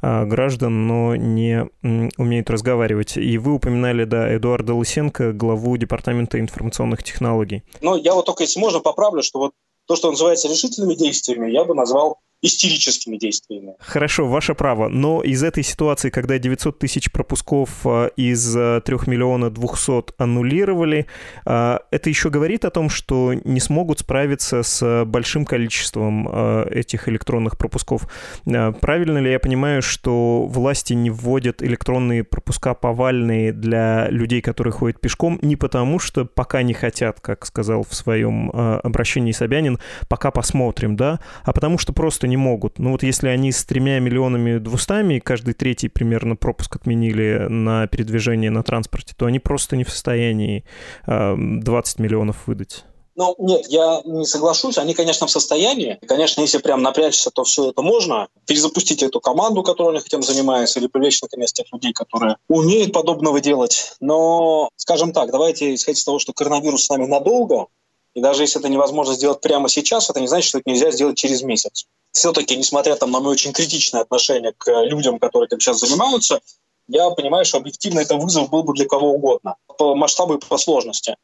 а, 0.02 0.26
граждан, 0.26 0.88
но 0.88 1.16
не 1.16 1.68
м, 1.82 2.12
умеют 2.18 2.50
разговаривать. 2.50 3.18
И 3.18 3.38
вы 3.38 3.54
упоминали, 3.54 4.06
да, 4.06 4.36
Эдуарда 4.36 4.74
Лысенко, 4.74 5.34
главу 5.34 5.76
Департамента 5.78 6.40
информационных 6.40 7.04
технологий. 7.04 7.64
Ну, 7.82 7.96
я 7.96 8.14
вот 8.14 8.26
только, 8.26 8.44
если 8.44 8.60
можно, 8.60 8.80
поправлю, 8.80 9.24
что 9.24 9.40
вот 9.40 9.54
то, 9.86 9.96
что 9.96 10.12
называется 10.12 10.48
решительными 10.48 10.96
действиями, 10.96 11.52
я 11.52 11.64
бы 11.66 11.76
назвал 11.76 12.20
истерическими 12.44 13.18
действиями. 13.18 13.74
Хорошо, 13.80 14.28
ваше 14.28 14.54
право. 14.54 14.90
Но 14.90 15.22
из 15.22 15.42
этой 15.44 15.64
ситуации, 15.64 16.10
когда 16.10 16.38
900 16.38 16.78
тысяч 16.78 17.10
пропусков 17.10 17.70
а, 17.86 18.08
из 18.18 18.52
3 18.52 18.60
а, 18.60 18.82
миллиона 19.08 19.50
200 19.50 20.16
аннулировали, 20.18 21.08
а, 21.46 21.80
это 21.90 22.10
еще 22.10 22.30
говорит 22.30 22.66
о 22.66 22.70
том, 22.70 22.90
что 22.90 23.34
не 23.34 23.62
смогут 23.62 24.00
справиться 24.00 24.62
с 24.62 25.06
большим 25.06 25.46
количеством 25.46 26.28
этих 26.68 27.08
электронных 27.08 27.58
пропусков. 27.58 28.10
Правильно 28.44 29.20
ли 29.20 29.32
я 29.32 29.40
понимаю, 29.40 29.82
что 29.82 30.46
власти 30.46 30.94
не 30.94 31.10
вводят 31.10 31.64
электронные 31.64 32.26
пропуска 32.26 32.74
повальные 32.74 33.54
для 33.54 34.10
людей, 34.10 34.42
которые 34.42 34.74
ходят 34.74 35.00
пешком, 35.00 35.40
не 35.42 35.56
потому, 35.56 35.98
что 36.00 36.26
пока 36.26 36.62
не 36.62 36.74
хотят, 36.74 37.22
как 37.22 37.46
сказал 37.46 37.86
в 37.90 37.96
своем 37.96 38.52
обращении 38.52 39.32
Собянин, 39.32 39.80
пока 40.10 40.32
посмотрим, 40.32 40.98
да, 40.98 41.22
а 41.44 41.54
потому 41.54 41.78
что 41.78 41.94
просто 41.94 42.28
не 42.28 42.33
могут. 42.38 42.80
Ну 42.80 42.92
вот 42.92 43.04
если 43.04 43.28
они 43.28 43.52
с 43.52 43.64
тремя 43.66 44.00
миллионами 44.00 44.58
двустами, 44.58 45.20
каждый 45.20 45.54
третий 45.54 45.90
примерно 45.90 46.36
пропуск 46.36 46.76
отменили 46.76 47.48
на 47.50 47.88
передвижение 47.88 48.52
на 48.52 48.64
транспорте, 48.64 49.14
то 49.18 49.26
они 49.26 49.40
просто 49.40 49.76
не 49.76 49.84
в 49.84 49.90
состоянии 49.90 50.64
э, 51.06 51.36
20 51.38 52.00
миллионов 52.00 52.48
выдать. 52.48 52.86
Ну, 53.16 53.36
нет, 53.38 53.68
я 53.68 54.02
не 54.06 54.26
соглашусь. 54.26 54.78
Они, 54.78 54.94
конечно, 54.94 55.28
в 55.28 55.32
состоянии. 55.32 56.00
Конечно, 56.08 56.42
если 56.42 56.58
прям 56.58 56.82
напрячься, 56.82 57.30
то 57.30 57.44
все 57.44 57.70
это 57.70 57.82
можно. 57.82 58.28
Перезапустить 58.48 59.04
эту 59.04 59.20
команду, 59.22 59.62
которая 59.62 59.92
у 59.92 59.96
них 59.96 60.06
этим 60.06 60.24
занимается, 60.24 60.80
или 60.80 60.88
привлечь, 60.88 61.22
наконец, 61.22 61.54
тех 61.54 61.68
людей, 61.72 61.94
которые 61.94 62.38
умеют 62.48 62.92
подобного 62.92 63.40
делать. 63.40 63.94
Но, 64.00 64.70
скажем 64.78 65.14
так, 65.14 65.32
давайте 65.32 65.76
исходить 65.76 66.00
из 66.00 66.06
того, 66.06 66.18
что 66.18 66.34
коронавирус 66.34 66.86
с 66.86 66.90
нами 66.90 67.06
надолго, 67.06 67.68
и 68.16 68.22
даже 68.22 68.44
если 68.44 68.60
это 68.60 68.70
невозможно 68.70 69.14
сделать 69.14 69.42
прямо 69.42 69.70
сейчас, 69.70 70.10
это 70.10 70.20
не 70.20 70.28
значит, 70.28 70.50
что 70.50 70.60
это 70.60 70.70
нельзя 70.70 70.92
сделать 70.92 71.18
через 71.18 71.44
месяц. 71.44 71.86
Все-таки, 72.14 72.56
несмотря 72.56 72.96
там, 72.96 73.12
на 73.12 73.20
мое 73.20 73.34
очень 73.34 73.52
критичное 73.54 74.02
отношение 74.02 74.54
к 74.58 74.72
людям, 74.84 75.20
которые 75.20 75.50
там 75.50 75.60
сейчас 75.60 75.80
занимаются, 75.80 76.42
я 76.88 77.10
понимаю, 77.10 77.44
что 77.44 77.58
объективно 77.58 78.00
это 78.00 78.16
вызов 78.16 78.50
был 78.50 78.64
бы 78.64 78.74
для 78.74 78.86
кого 78.86 79.12
угодно, 79.14 79.58
по 79.78 79.94
масштабу 79.96 80.36
и 80.36 80.40
по 80.40 80.58
сложности. 80.58 81.18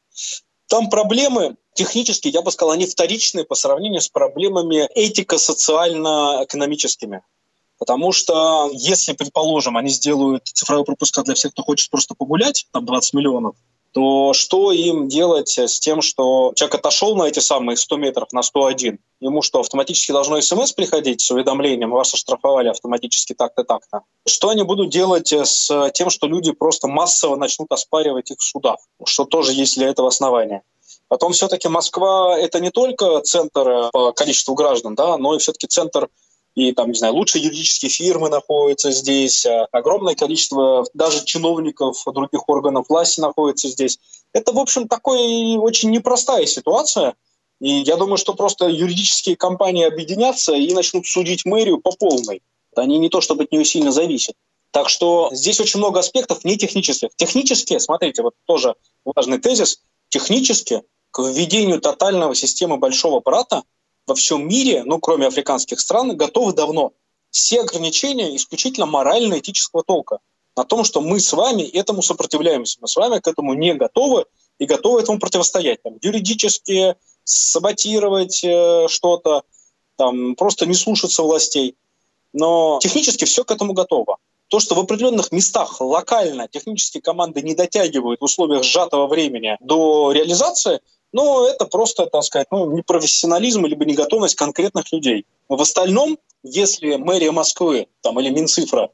Там 0.67 0.89
проблемы 0.89 1.55
технически, 1.73 2.27
я 2.27 2.41
бы 2.41 2.51
сказал, 2.51 2.73
они 2.73 2.85
вторичные 2.85 3.45
по 3.45 3.55
сравнению 3.55 4.01
с 4.01 4.09
проблемами 4.09 4.89
этико-социально-экономическими. 4.95 7.21
Потому 7.77 8.11
что 8.11 8.69
если, 8.73 9.13
предположим, 9.13 9.77
они 9.77 9.89
сделают 9.89 10.47
цифровой 10.47 10.83
пропуска 10.85 11.23
для 11.23 11.35
всех, 11.35 11.53
кто 11.53 11.63
хочет 11.63 11.89
просто 11.89 12.13
погулять, 12.15 12.67
там 12.71 12.85
20 12.85 13.13
миллионов, 13.13 13.55
то 13.99 14.31
что 14.31 14.71
им 14.71 15.09
делать 15.09 15.57
с 15.57 15.77
тем, 15.77 16.01
что 16.01 16.53
человек 16.55 16.75
отошел 16.75 17.17
на 17.17 17.23
эти 17.23 17.39
самые 17.39 17.75
100 17.75 17.97
метров 17.97 18.31
на 18.31 18.43
101? 18.43 18.97
Ему 19.19 19.41
что, 19.41 19.59
автоматически 19.59 20.13
должно 20.13 20.39
смс 20.39 20.71
приходить 20.71 21.19
с 21.19 21.29
уведомлением, 21.31 21.89
вас 21.89 22.13
оштрафовали 22.13 22.69
автоматически 22.69 23.33
так-то, 23.33 23.65
так-то? 23.65 24.03
Что 24.25 24.51
они 24.51 24.63
будут 24.63 24.89
делать 24.89 25.33
с 25.33 25.91
тем, 25.91 26.09
что 26.09 26.27
люди 26.27 26.53
просто 26.53 26.87
массово 26.87 27.35
начнут 27.35 27.69
оспаривать 27.73 28.31
их 28.31 28.37
в 28.39 28.43
судах? 28.43 28.77
Что 29.03 29.25
тоже 29.25 29.51
есть 29.51 29.75
для 29.75 29.89
этого 29.89 30.07
основания. 30.07 30.61
Потом 31.09 31.33
все-таки 31.33 31.67
Москва— 31.67 32.37
это 32.39 32.61
не 32.61 32.69
только 32.69 33.19
центр 33.19 33.89
по 33.91 34.13
количеству 34.13 34.55
граждан, 34.55 34.95
да, 34.95 35.17
но 35.17 35.35
и 35.35 35.39
все-таки 35.39 35.67
центр 35.67 36.07
и 36.55 36.71
там, 36.73 36.89
не 36.89 36.97
знаю, 36.97 37.13
лучшие 37.13 37.43
юридические 37.43 37.89
фирмы 37.89 38.29
находятся 38.29 38.91
здесь, 38.91 39.45
а 39.45 39.67
огромное 39.71 40.15
количество 40.15 40.85
даже 40.93 41.23
чиновников 41.25 42.03
других 42.05 42.47
органов 42.49 42.87
власти 42.89 43.19
находится 43.19 43.67
здесь. 43.69 43.99
Это, 44.33 44.51
в 44.51 44.59
общем, 44.59 44.87
такой 44.87 45.57
очень 45.57 45.91
непростая 45.91 46.45
ситуация. 46.45 47.15
И 47.61 47.69
я 47.69 47.97
думаю, 47.97 48.17
что 48.17 48.33
просто 48.33 48.67
юридические 48.67 49.35
компании 49.35 49.85
объединятся 49.85 50.53
и 50.53 50.73
начнут 50.73 51.05
судить 51.05 51.45
мэрию 51.45 51.79
по 51.79 51.91
полной. 51.91 52.41
Они 52.75 52.97
не 52.99 53.09
то 53.09 53.21
чтобы 53.21 53.43
от 53.43 53.51
нее 53.51 53.65
сильно 53.65 53.91
зависят. 53.91 54.35
Так 54.71 54.89
что 54.89 55.29
здесь 55.33 55.59
очень 55.59 55.79
много 55.79 55.99
аспектов 55.99 56.45
не 56.45 56.57
технических. 56.57 57.09
Технически, 57.15 57.79
смотрите, 57.79 58.21
вот 58.21 58.35
тоже 58.45 58.75
важный 59.03 59.39
тезис, 59.39 59.81
технически 60.09 60.83
к 61.11 61.21
введению 61.21 61.81
тотального 61.81 62.35
системы 62.35 62.77
большого 62.77 63.19
брата 63.19 63.63
во 64.09 64.15
всем 64.15 64.47
мире, 64.47 64.83
ну, 64.85 64.99
кроме 64.99 65.27
африканских 65.27 65.79
стран, 65.79 66.17
готовы 66.17 66.53
давно. 66.53 66.91
Все 67.29 67.61
ограничения 67.61 68.35
исключительно 68.35 68.87
морально-этического 68.87 69.83
толка. 69.83 70.17
На 70.57 70.65
том, 70.65 70.83
что 70.83 70.99
мы 70.99 71.19
с 71.19 71.31
вами 71.31 71.61
этому 71.61 72.01
сопротивляемся, 72.01 72.79
мы 72.81 72.87
с 72.87 72.95
вами 72.95 73.19
к 73.19 73.27
этому 73.27 73.53
не 73.53 73.75
готовы 73.75 74.25
и 74.57 74.65
готовы 74.65 75.01
этому 75.01 75.19
противостоять. 75.19 75.81
Там, 75.83 75.93
юридически 76.01 76.95
саботировать 77.23 78.43
э, 78.43 78.87
что-то, 78.89 79.43
там, 79.95 80.35
просто 80.35 80.65
не 80.65 80.73
слушаться 80.73 81.21
властей. 81.21 81.75
Но 82.33 82.79
технически 82.81 83.25
все 83.25 83.43
к 83.43 83.51
этому 83.51 83.73
готово. 83.73 84.17
То, 84.47 84.59
что 84.59 84.73
в 84.73 84.79
определенных 84.79 85.31
местах 85.31 85.79
локально 85.79 86.47
технические 86.47 87.03
команды 87.03 87.43
не 87.43 87.53
дотягивают 87.53 88.19
в 88.19 88.23
условиях 88.23 88.63
сжатого 88.63 89.05
времени 89.05 89.55
до 89.59 90.11
реализации, 90.11 90.79
ну, 91.11 91.45
это 91.45 91.65
просто, 91.65 92.05
так 92.05 92.23
сказать, 92.23 92.47
ну, 92.51 92.71
непрофессионализм 92.71 93.65
либо 93.65 93.85
неготовность 93.85 94.35
конкретных 94.35 94.91
людей. 94.91 95.25
В 95.47 95.59
остальном, 95.61 96.19
если 96.43 96.95
мэрия 96.95 97.31
Москвы 97.31 97.87
там, 98.01 98.19
или 98.19 98.29
Минцифра 98.29 98.91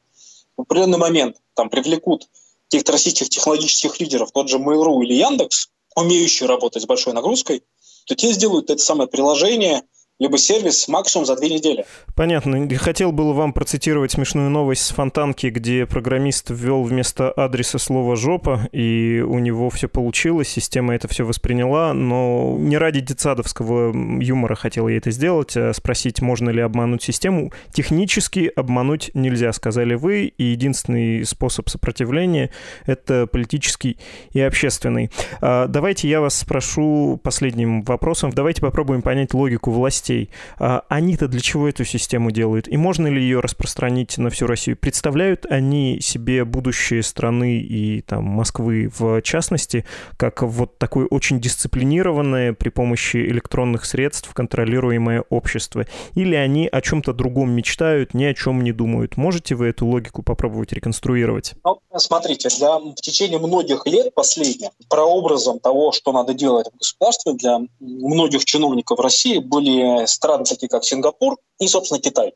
в 0.56 0.62
определенный 0.62 0.98
момент 0.98 1.36
там, 1.54 1.68
привлекут 1.68 2.28
каких-то 2.68 2.92
российских 2.92 3.28
технологических 3.28 4.00
лидеров, 4.00 4.32
тот 4.32 4.48
же 4.48 4.58
Mail.ru 4.58 5.02
или 5.02 5.14
Яндекс, 5.14 5.68
умеющие 5.94 6.48
работать 6.48 6.82
с 6.82 6.86
большой 6.86 7.12
нагрузкой, 7.12 7.62
то 8.06 8.14
те 8.14 8.32
сделают 8.32 8.70
это 8.70 8.82
самое 8.82 9.08
приложение– 9.08 9.82
либо 10.18 10.38
сервис 10.38 10.88
максимум 10.88 11.26
за 11.26 11.36
две 11.36 11.50
недели. 11.50 11.84
Понятно. 12.14 12.66
Хотел 12.76 13.12
было 13.12 13.34
вам 13.34 13.52
процитировать 13.52 14.12
смешную 14.12 14.48
новость 14.48 14.82
с 14.82 14.90
Фонтанки, 14.90 15.48
где 15.48 15.84
программист 15.84 16.48
ввел 16.48 16.82
вместо 16.82 17.30
адреса 17.30 17.78
слово 17.78 18.16
«жопа», 18.16 18.68
и 18.72 19.22
у 19.26 19.38
него 19.38 19.68
все 19.68 19.88
получилось, 19.88 20.48
система 20.48 20.94
это 20.94 21.08
все 21.08 21.24
восприняла, 21.24 21.92
но 21.92 22.56
не 22.58 22.78
ради 22.78 23.00
детсадовского 23.00 23.92
юмора 24.22 24.54
хотел 24.54 24.88
я 24.88 24.96
это 24.96 25.10
сделать, 25.10 25.54
а 25.56 25.72
спросить, 25.74 26.22
можно 26.22 26.48
ли 26.48 26.62
обмануть 26.62 27.02
систему. 27.02 27.52
Технически 27.72 28.50
обмануть 28.56 29.10
нельзя, 29.12 29.52
сказали 29.52 29.94
вы, 29.94 30.26
и 30.26 30.44
единственный 30.44 31.26
способ 31.26 31.68
сопротивления— 31.68 32.50
это 32.86 33.26
политический 33.26 33.98
и 34.32 34.40
общественный. 34.40 35.10
А, 35.42 35.66
давайте 35.66 36.08
я 36.08 36.22
вас 36.22 36.36
спрошу 36.36 37.20
последним 37.22 37.82
вопросом. 37.82 38.30
Давайте 38.30 38.62
попробуем 38.62 39.02
понять 39.02 39.34
логику 39.34 39.70
власти 39.70 40.05
властей. 40.06 40.30
А 40.58 40.82
они-то 40.88 41.28
для 41.28 41.40
чего 41.40 41.68
эту 41.68 41.84
систему 41.84 42.30
делают? 42.30 42.68
И 42.68 42.76
можно 42.76 43.06
ли 43.06 43.20
ее 43.20 43.40
распространить 43.40 44.18
на 44.18 44.30
всю 44.30 44.46
Россию? 44.46 44.76
Представляют 44.76 45.46
они 45.46 46.00
себе 46.00 46.44
будущее 46.44 47.02
страны 47.02 47.58
и 47.58 48.00
там 48.02 48.24
Москвы 48.24 48.90
в 48.96 49.22
частности, 49.22 49.84
как 50.16 50.42
вот 50.42 50.78
такое 50.78 51.06
очень 51.06 51.40
дисциплинированное 51.40 52.52
при 52.52 52.68
помощи 52.68 53.16
электронных 53.16 53.84
средств 53.84 54.32
контролируемое 54.32 55.24
общество? 55.30 55.86
Или 56.14 56.34
они 56.34 56.68
о 56.70 56.80
чем-то 56.80 57.12
другом 57.12 57.50
мечтают, 57.50 58.14
ни 58.14 58.24
о 58.24 58.34
чем 58.34 58.62
не 58.62 58.72
думают? 58.72 59.16
Можете 59.16 59.54
вы 59.54 59.66
эту 59.66 59.86
логику 59.86 60.22
попробовать 60.22 60.72
реконструировать? 60.72 61.54
Ну, 61.64 61.80
смотрите, 61.96 62.48
для, 62.58 62.78
в 62.78 62.94
течение 62.94 63.38
многих 63.38 63.86
лет 63.86 64.14
последних 64.14 64.70
прообразом 64.88 65.58
того, 65.58 65.92
что 65.92 66.12
надо 66.12 66.34
делать 66.34 66.66
в 66.72 66.78
государстве 66.78 67.32
для 67.32 67.60
многих 67.80 68.44
чиновников 68.44 68.98
России 69.00 69.38
были 69.38 69.95
страны, 70.04 70.44
такие 70.44 70.68
как 70.68 70.84
Сингапур 70.84 71.38
и, 71.58 71.66
собственно, 71.66 72.00
Китай. 72.00 72.34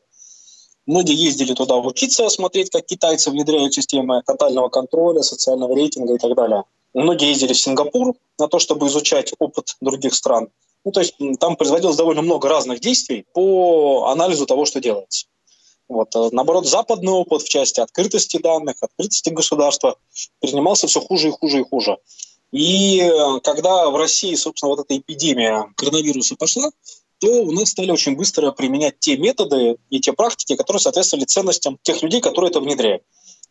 Многие 0.87 1.15
ездили 1.15 1.53
туда 1.53 1.77
учиться, 1.77 2.27
смотреть, 2.29 2.71
как 2.71 2.85
китайцы 2.85 3.29
внедряют 3.29 3.73
системы 3.73 4.23
тотального 4.25 4.69
контроля, 4.69 5.21
социального 5.21 5.75
рейтинга 5.75 6.15
и 6.15 6.17
так 6.17 6.35
далее. 6.35 6.63
Многие 6.93 7.29
ездили 7.29 7.53
в 7.53 7.59
Сингапур 7.59 8.15
на 8.39 8.47
то, 8.47 8.59
чтобы 8.59 8.87
изучать 8.87 9.33
опыт 9.39 9.75
других 9.79 10.15
стран. 10.15 10.49
Ну, 10.83 10.91
то 10.91 10.99
есть 10.99 11.15
там 11.39 11.55
производилось 11.55 11.95
довольно 11.95 12.23
много 12.23 12.49
разных 12.49 12.79
действий 12.79 13.25
по 13.33 14.07
анализу 14.07 14.45
того, 14.47 14.65
что 14.65 14.79
делается. 14.79 15.27
Вот. 15.87 16.15
Э, 16.15 16.29
наоборот, 16.31 16.65
западный 16.65 17.11
опыт 17.11 17.43
в 17.43 17.49
части 17.49 17.79
открытости 17.79 18.37
данных, 18.37 18.77
открытости 18.81 19.29
государства 19.29 19.97
принимался 20.39 20.87
все 20.87 20.99
хуже 21.01 21.27
и 21.27 21.31
хуже 21.31 21.59
и 21.59 21.63
хуже. 21.63 21.97
И 22.51 23.01
э, 23.01 23.39
когда 23.43 23.89
в 23.89 23.95
России, 23.95 24.33
собственно, 24.35 24.69
вот 24.69 24.79
эта 24.79 24.97
эпидемия 24.97 25.67
коронавируса 25.75 26.35
пошла, 26.35 26.71
то 27.21 27.45
нас 27.51 27.69
стали 27.69 27.91
очень 27.91 28.15
быстро 28.15 28.51
применять 28.51 28.99
те 28.99 29.15
методы 29.15 29.77
и 29.91 29.99
те 29.99 30.11
практики, 30.11 30.55
которые 30.55 30.81
соответствовали 30.81 31.25
ценностям 31.25 31.77
тех 31.83 32.01
людей, 32.01 32.19
которые 32.19 32.49
это 32.49 32.59
внедряют. 32.59 33.03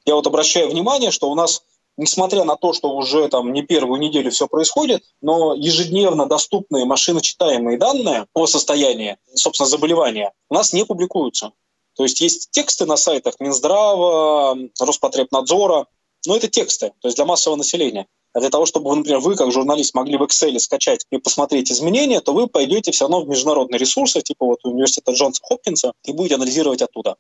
Я 0.05 0.17
вот 0.17 0.27
обращаю 0.27 0.69
внимание, 0.69 1.13
что 1.13 1.31
у 1.31 1.37
нас, 1.37 1.63
несмотря 1.97 2.43
на 2.43 2.57
то, 2.57 2.73
что 2.73 2.91
уже 2.91 3.29
там 3.29 3.53
не 3.53 3.63
первую 3.63 4.01
неделю 4.01 4.33
все 4.33 4.49
происходит, 4.49 5.05
но 5.23 5.55
ежедневно 5.55 6.27
доступные 6.27 6.85
машиночитаемые 6.85 7.79
данные 7.79 8.27
о 8.35 8.47
состоянии, 8.47 9.19
собственно, 9.35 9.69
заболевания 9.69 10.33
у 10.49 10.55
нас 10.55 10.73
не 10.73 10.85
публикуются. 10.85 11.53
То 11.95 12.03
есть 12.03 12.21
есть 12.21 12.51
тексты 12.51 12.87
на 12.87 12.97
сайтах 12.97 13.39
Минздрава, 13.39 14.59
Роспотребнадзора, 14.81 15.87
но 16.27 16.37
это 16.37 16.49
тексты, 16.49 16.93
то 17.01 17.07
есть 17.07 17.17
для 17.17 17.25
массового 17.25 17.57
населения. 17.57 18.09
А 18.33 18.41
для 18.41 18.51
того, 18.51 18.65
чтобы, 18.65 18.95
например, 18.95 19.19
вы, 19.19 19.35
как 19.35 19.51
журналист, 19.51 19.95
могли 19.95 20.17
в 20.17 20.23
Excel 20.23 20.59
скачать 20.59 21.05
и 21.11 21.19
посмотреть 21.19 21.73
изменения, 21.73 22.21
то 22.21 22.33
вы 22.33 22.47
пойдете 22.47 22.93
все 22.93 23.05
равно 23.05 23.23
в 23.23 23.29
международные 23.29 23.79
ресурсы, 23.79 24.23
типа 24.23 24.47
вот 24.47 24.61
университета 24.65 25.13
Джонса 25.13 25.43
Хопкинса, 25.43 25.93
и 26.05 26.13
будете 26.13 26.37
анализировать 26.37 26.83
оттуда. 26.83 27.17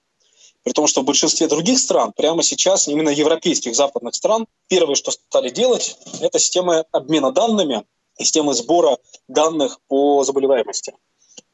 При 0.62 0.72
том, 0.72 0.86
что 0.86 1.00
в 1.00 1.04
большинстве 1.04 1.48
других 1.48 1.78
стран, 1.78 2.12
прямо 2.14 2.42
сейчас, 2.42 2.86
именно 2.86 3.08
европейских 3.08 3.74
западных 3.74 4.14
стран, 4.14 4.46
первое, 4.68 4.94
что 4.94 5.10
стали 5.10 5.48
делать, 5.48 5.96
это 6.20 6.38
системы 6.38 6.84
обмена 6.92 7.32
данными, 7.32 7.84
системы 8.18 8.54
сбора 8.54 8.98
данных 9.26 9.80
по 9.88 10.22
заболеваемости. 10.22 10.94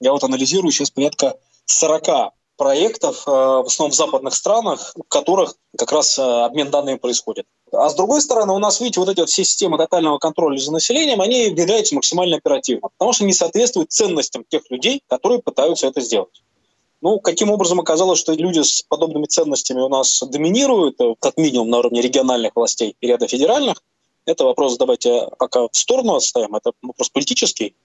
Я 0.00 0.12
вот 0.12 0.24
анализирую 0.24 0.72
сейчас 0.72 0.90
порядка 0.90 1.38
40 1.66 2.32
проектов, 2.56 3.24
э, 3.26 3.30
в 3.30 3.66
основном 3.66 3.92
в 3.92 3.94
западных 3.94 4.34
странах, 4.34 4.92
в 4.96 5.08
которых 5.08 5.54
как 5.76 5.92
раз 5.92 6.18
э, 6.18 6.22
обмен 6.22 6.70
данными 6.70 6.96
происходит. 6.96 7.46
А 7.72 7.88
с 7.88 7.94
другой 7.94 8.20
стороны, 8.20 8.52
у 8.52 8.58
нас, 8.58 8.80
видите, 8.80 9.00
вот 9.00 9.08
эти 9.08 9.20
вот 9.20 9.28
все 9.28 9.44
системы 9.44 9.78
тотального 9.78 10.18
контроля 10.18 10.58
за 10.58 10.72
населением, 10.72 11.20
они 11.20 11.50
внедряются 11.50 11.94
максимально 11.94 12.36
оперативно, 12.36 12.88
потому 12.96 13.12
что 13.12 13.24
не 13.24 13.32
соответствуют 13.32 13.92
ценностям 13.92 14.44
тех 14.48 14.62
людей, 14.70 15.02
которые 15.08 15.40
пытаются 15.40 15.86
это 15.86 16.00
сделать. 16.00 16.42
Ну, 17.02 17.20
каким 17.20 17.50
образом 17.50 17.78
оказалось, 17.78 18.18
что 18.18 18.32
люди 18.32 18.62
с 18.62 18.82
подобными 18.82 19.26
ценностями 19.26 19.80
у 19.80 19.88
нас 19.88 20.22
доминируют, 20.22 21.00
э, 21.00 21.14
как 21.20 21.36
минимум 21.36 21.70
на 21.70 21.78
уровне 21.78 22.00
региональных 22.00 22.56
властей 22.56 22.96
и 23.00 23.06
ряда 23.06 23.28
федеральных, 23.28 23.82
это 24.24 24.44
вопрос 24.44 24.76
давайте 24.76 25.28
пока 25.38 25.68
в 25.68 25.76
сторону 25.76 26.16
отставим, 26.16 26.56
это 26.56 26.72
вопрос 26.82 27.10
политический. 27.10 27.76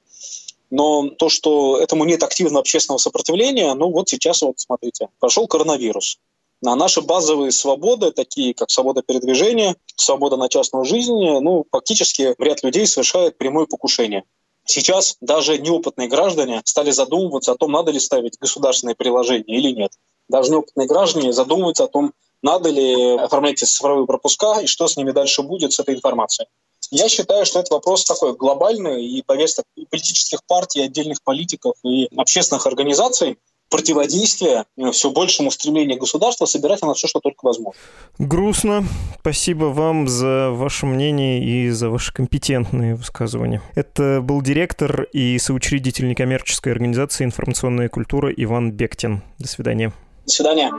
Но 0.71 1.09
то, 1.09 1.29
что 1.29 1.77
этому 1.77 2.05
нет 2.05 2.23
активного 2.23 2.61
общественного 2.61 2.97
сопротивления, 2.97 3.73
ну 3.73 3.91
вот 3.91 4.09
сейчас 4.09 4.41
вот 4.41 4.59
смотрите, 4.59 5.09
прошел 5.19 5.45
коронавирус. 5.47 6.17
На 6.61 6.75
наши 6.75 7.01
базовые 7.01 7.51
свободы, 7.51 8.11
такие 8.11 8.53
как 8.53 8.69
свобода 8.69 9.01
передвижения, 9.01 9.75
свобода 9.95 10.37
на 10.37 10.47
частную 10.47 10.85
жизнь, 10.85 11.13
ну, 11.13 11.65
фактически 11.71 12.35
ряд 12.37 12.63
людей 12.63 12.85
совершает 12.85 13.37
прямое 13.37 13.65
покушение. 13.65 14.23
Сейчас 14.65 15.17
даже 15.21 15.57
неопытные 15.57 16.07
граждане 16.07 16.61
стали 16.63 16.91
задумываться 16.91 17.51
о 17.51 17.55
том, 17.55 17.71
надо 17.71 17.91
ли 17.91 17.99
ставить 17.99 18.37
государственные 18.39 18.95
приложения 18.95 19.57
или 19.57 19.71
нет. 19.71 19.91
Даже 20.29 20.51
неопытные 20.51 20.87
граждане 20.87 21.33
задумываются 21.33 21.85
о 21.85 21.87
том, 21.87 22.13
надо 22.43 22.69
ли 22.69 23.17
оформлять 23.17 23.59
цифровые 23.59 24.05
пропуска 24.05 24.61
и 24.61 24.67
что 24.67 24.87
с 24.87 24.97
ними 24.97 25.11
дальше 25.11 25.41
будет 25.41 25.73
с 25.73 25.79
этой 25.79 25.95
информацией. 25.95 26.47
Я 26.91 27.07
считаю, 27.07 27.45
что 27.45 27.59
это 27.59 27.73
вопрос 27.73 28.03
такой 28.03 28.35
глобальный, 28.35 29.05
и 29.05 29.23
повесток 29.23 29.65
и 29.77 29.85
политических 29.85 30.43
партий, 30.45 30.81
и 30.81 30.83
отдельных 30.83 31.23
политиков, 31.23 31.75
и 31.83 32.09
общественных 32.17 32.67
организаций 32.67 33.37
противодействия 33.69 34.65
э, 34.77 34.91
все 34.91 35.09
большему 35.11 35.49
стремлению 35.49 35.97
государства 35.97 36.45
собирать 36.45 36.81
на 36.81 36.93
все, 36.93 37.07
что 37.07 37.21
только 37.21 37.45
возможно. 37.45 37.79
Грустно. 38.19 38.83
Спасибо 39.21 39.65
вам 39.65 40.09
за 40.09 40.49
ваше 40.51 40.85
мнение 40.85 41.41
и 41.41 41.69
за 41.69 41.89
ваши 41.89 42.13
компетентные 42.13 42.95
высказывания. 42.95 43.61
Это 43.75 44.19
был 44.21 44.41
директор 44.41 45.03
и 45.13 45.39
соучредитель 45.39 46.09
некоммерческой 46.09 46.73
организации 46.73 47.23
«Информационная 47.23 47.87
культура» 47.87 48.31
Иван 48.35 48.73
Бектин. 48.73 49.23
До 49.39 49.47
свидания. 49.47 49.93
До 50.25 50.31
свидания. 50.31 50.71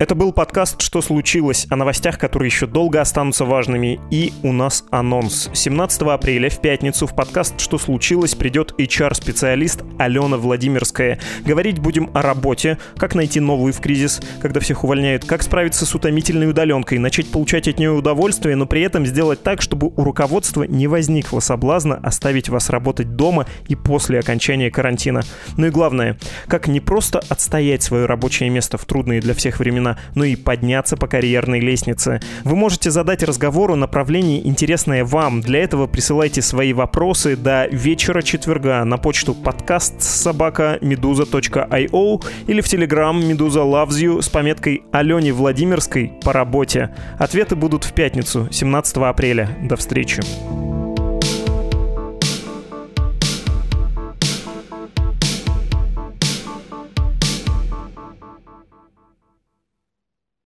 Это 0.00 0.14
был 0.14 0.32
подкаст 0.32 0.80
«Что 0.80 1.02
случилось?» 1.02 1.66
о 1.68 1.76
новостях, 1.76 2.18
которые 2.18 2.46
еще 2.46 2.66
долго 2.66 3.02
останутся 3.02 3.44
важными. 3.44 4.00
И 4.10 4.32
у 4.42 4.50
нас 4.50 4.82
анонс. 4.90 5.50
17 5.52 6.00
апреля 6.04 6.48
в 6.48 6.58
пятницу 6.62 7.06
в 7.06 7.14
подкаст 7.14 7.60
«Что 7.60 7.76
случилось?» 7.76 8.34
придет 8.34 8.72
HR-специалист 8.78 9.82
Алена 9.98 10.38
Владимирская. 10.38 11.18
Говорить 11.44 11.80
будем 11.80 12.08
о 12.14 12.22
работе, 12.22 12.78
как 12.96 13.14
найти 13.14 13.40
новую 13.40 13.74
в 13.74 13.80
кризис, 13.80 14.22
когда 14.40 14.60
всех 14.60 14.84
увольняют, 14.84 15.26
как 15.26 15.42
справиться 15.42 15.84
с 15.84 15.94
утомительной 15.94 16.48
удаленкой, 16.48 16.96
начать 16.96 17.30
получать 17.30 17.68
от 17.68 17.78
нее 17.78 17.90
удовольствие, 17.90 18.56
но 18.56 18.64
при 18.64 18.80
этом 18.80 19.04
сделать 19.04 19.42
так, 19.42 19.60
чтобы 19.60 19.88
у 19.88 20.02
руководства 20.02 20.62
не 20.62 20.86
возникло 20.86 21.40
соблазна 21.40 22.00
оставить 22.02 22.48
вас 22.48 22.70
работать 22.70 23.16
дома 23.16 23.44
и 23.68 23.74
после 23.74 24.18
окончания 24.18 24.70
карантина. 24.70 25.24
Ну 25.58 25.66
и 25.66 25.70
главное, 25.70 26.18
как 26.46 26.68
не 26.68 26.80
просто 26.80 27.18
отстоять 27.28 27.82
свое 27.82 28.06
рабочее 28.06 28.48
место 28.48 28.78
в 28.78 28.86
трудные 28.86 29.20
для 29.20 29.34
всех 29.34 29.58
времена, 29.58 29.89
Путина, 29.90 29.96
но 30.14 30.24
и 30.24 30.36
подняться 30.36 30.96
по 30.96 31.06
карьерной 31.06 31.60
лестнице. 31.60 32.20
Вы 32.44 32.56
можете 32.56 32.90
задать 32.90 33.22
разговору 33.22 33.76
направление, 33.76 34.46
интересное 34.46 35.04
вам. 35.04 35.40
Для 35.40 35.62
этого 35.62 35.86
присылайте 35.86 36.42
свои 36.42 36.72
вопросы 36.72 37.36
до 37.36 37.66
вечера 37.70 38.22
четверга 38.22 38.84
на 38.84 38.98
почту 38.98 39.34
подкаст 39.34 40.00
собака 40.02 40.78
meduza.io 40.80 42.24
или 42.46 42.60
в 42.60 42.68
телеграм 42.68 43.26
Медуза 43.26 43.60
Loves 43.60 44.00
You 44.00 44.22
с 44.22 44.28
пометкой 44.28 44.82
Алене 44.92 45.32
Владимирской 45.32 46.12
по 46.24 46.32
работе. 46.32 46.90
Ответы 47.18 47.56
будут 47.56 47.84
в 47.84 47.92
пятницу, 47.92 48.48
17 48.50 48.96
апреля. 48.98 49.48
До 49.62 49.76
встречи. 49.76 50.79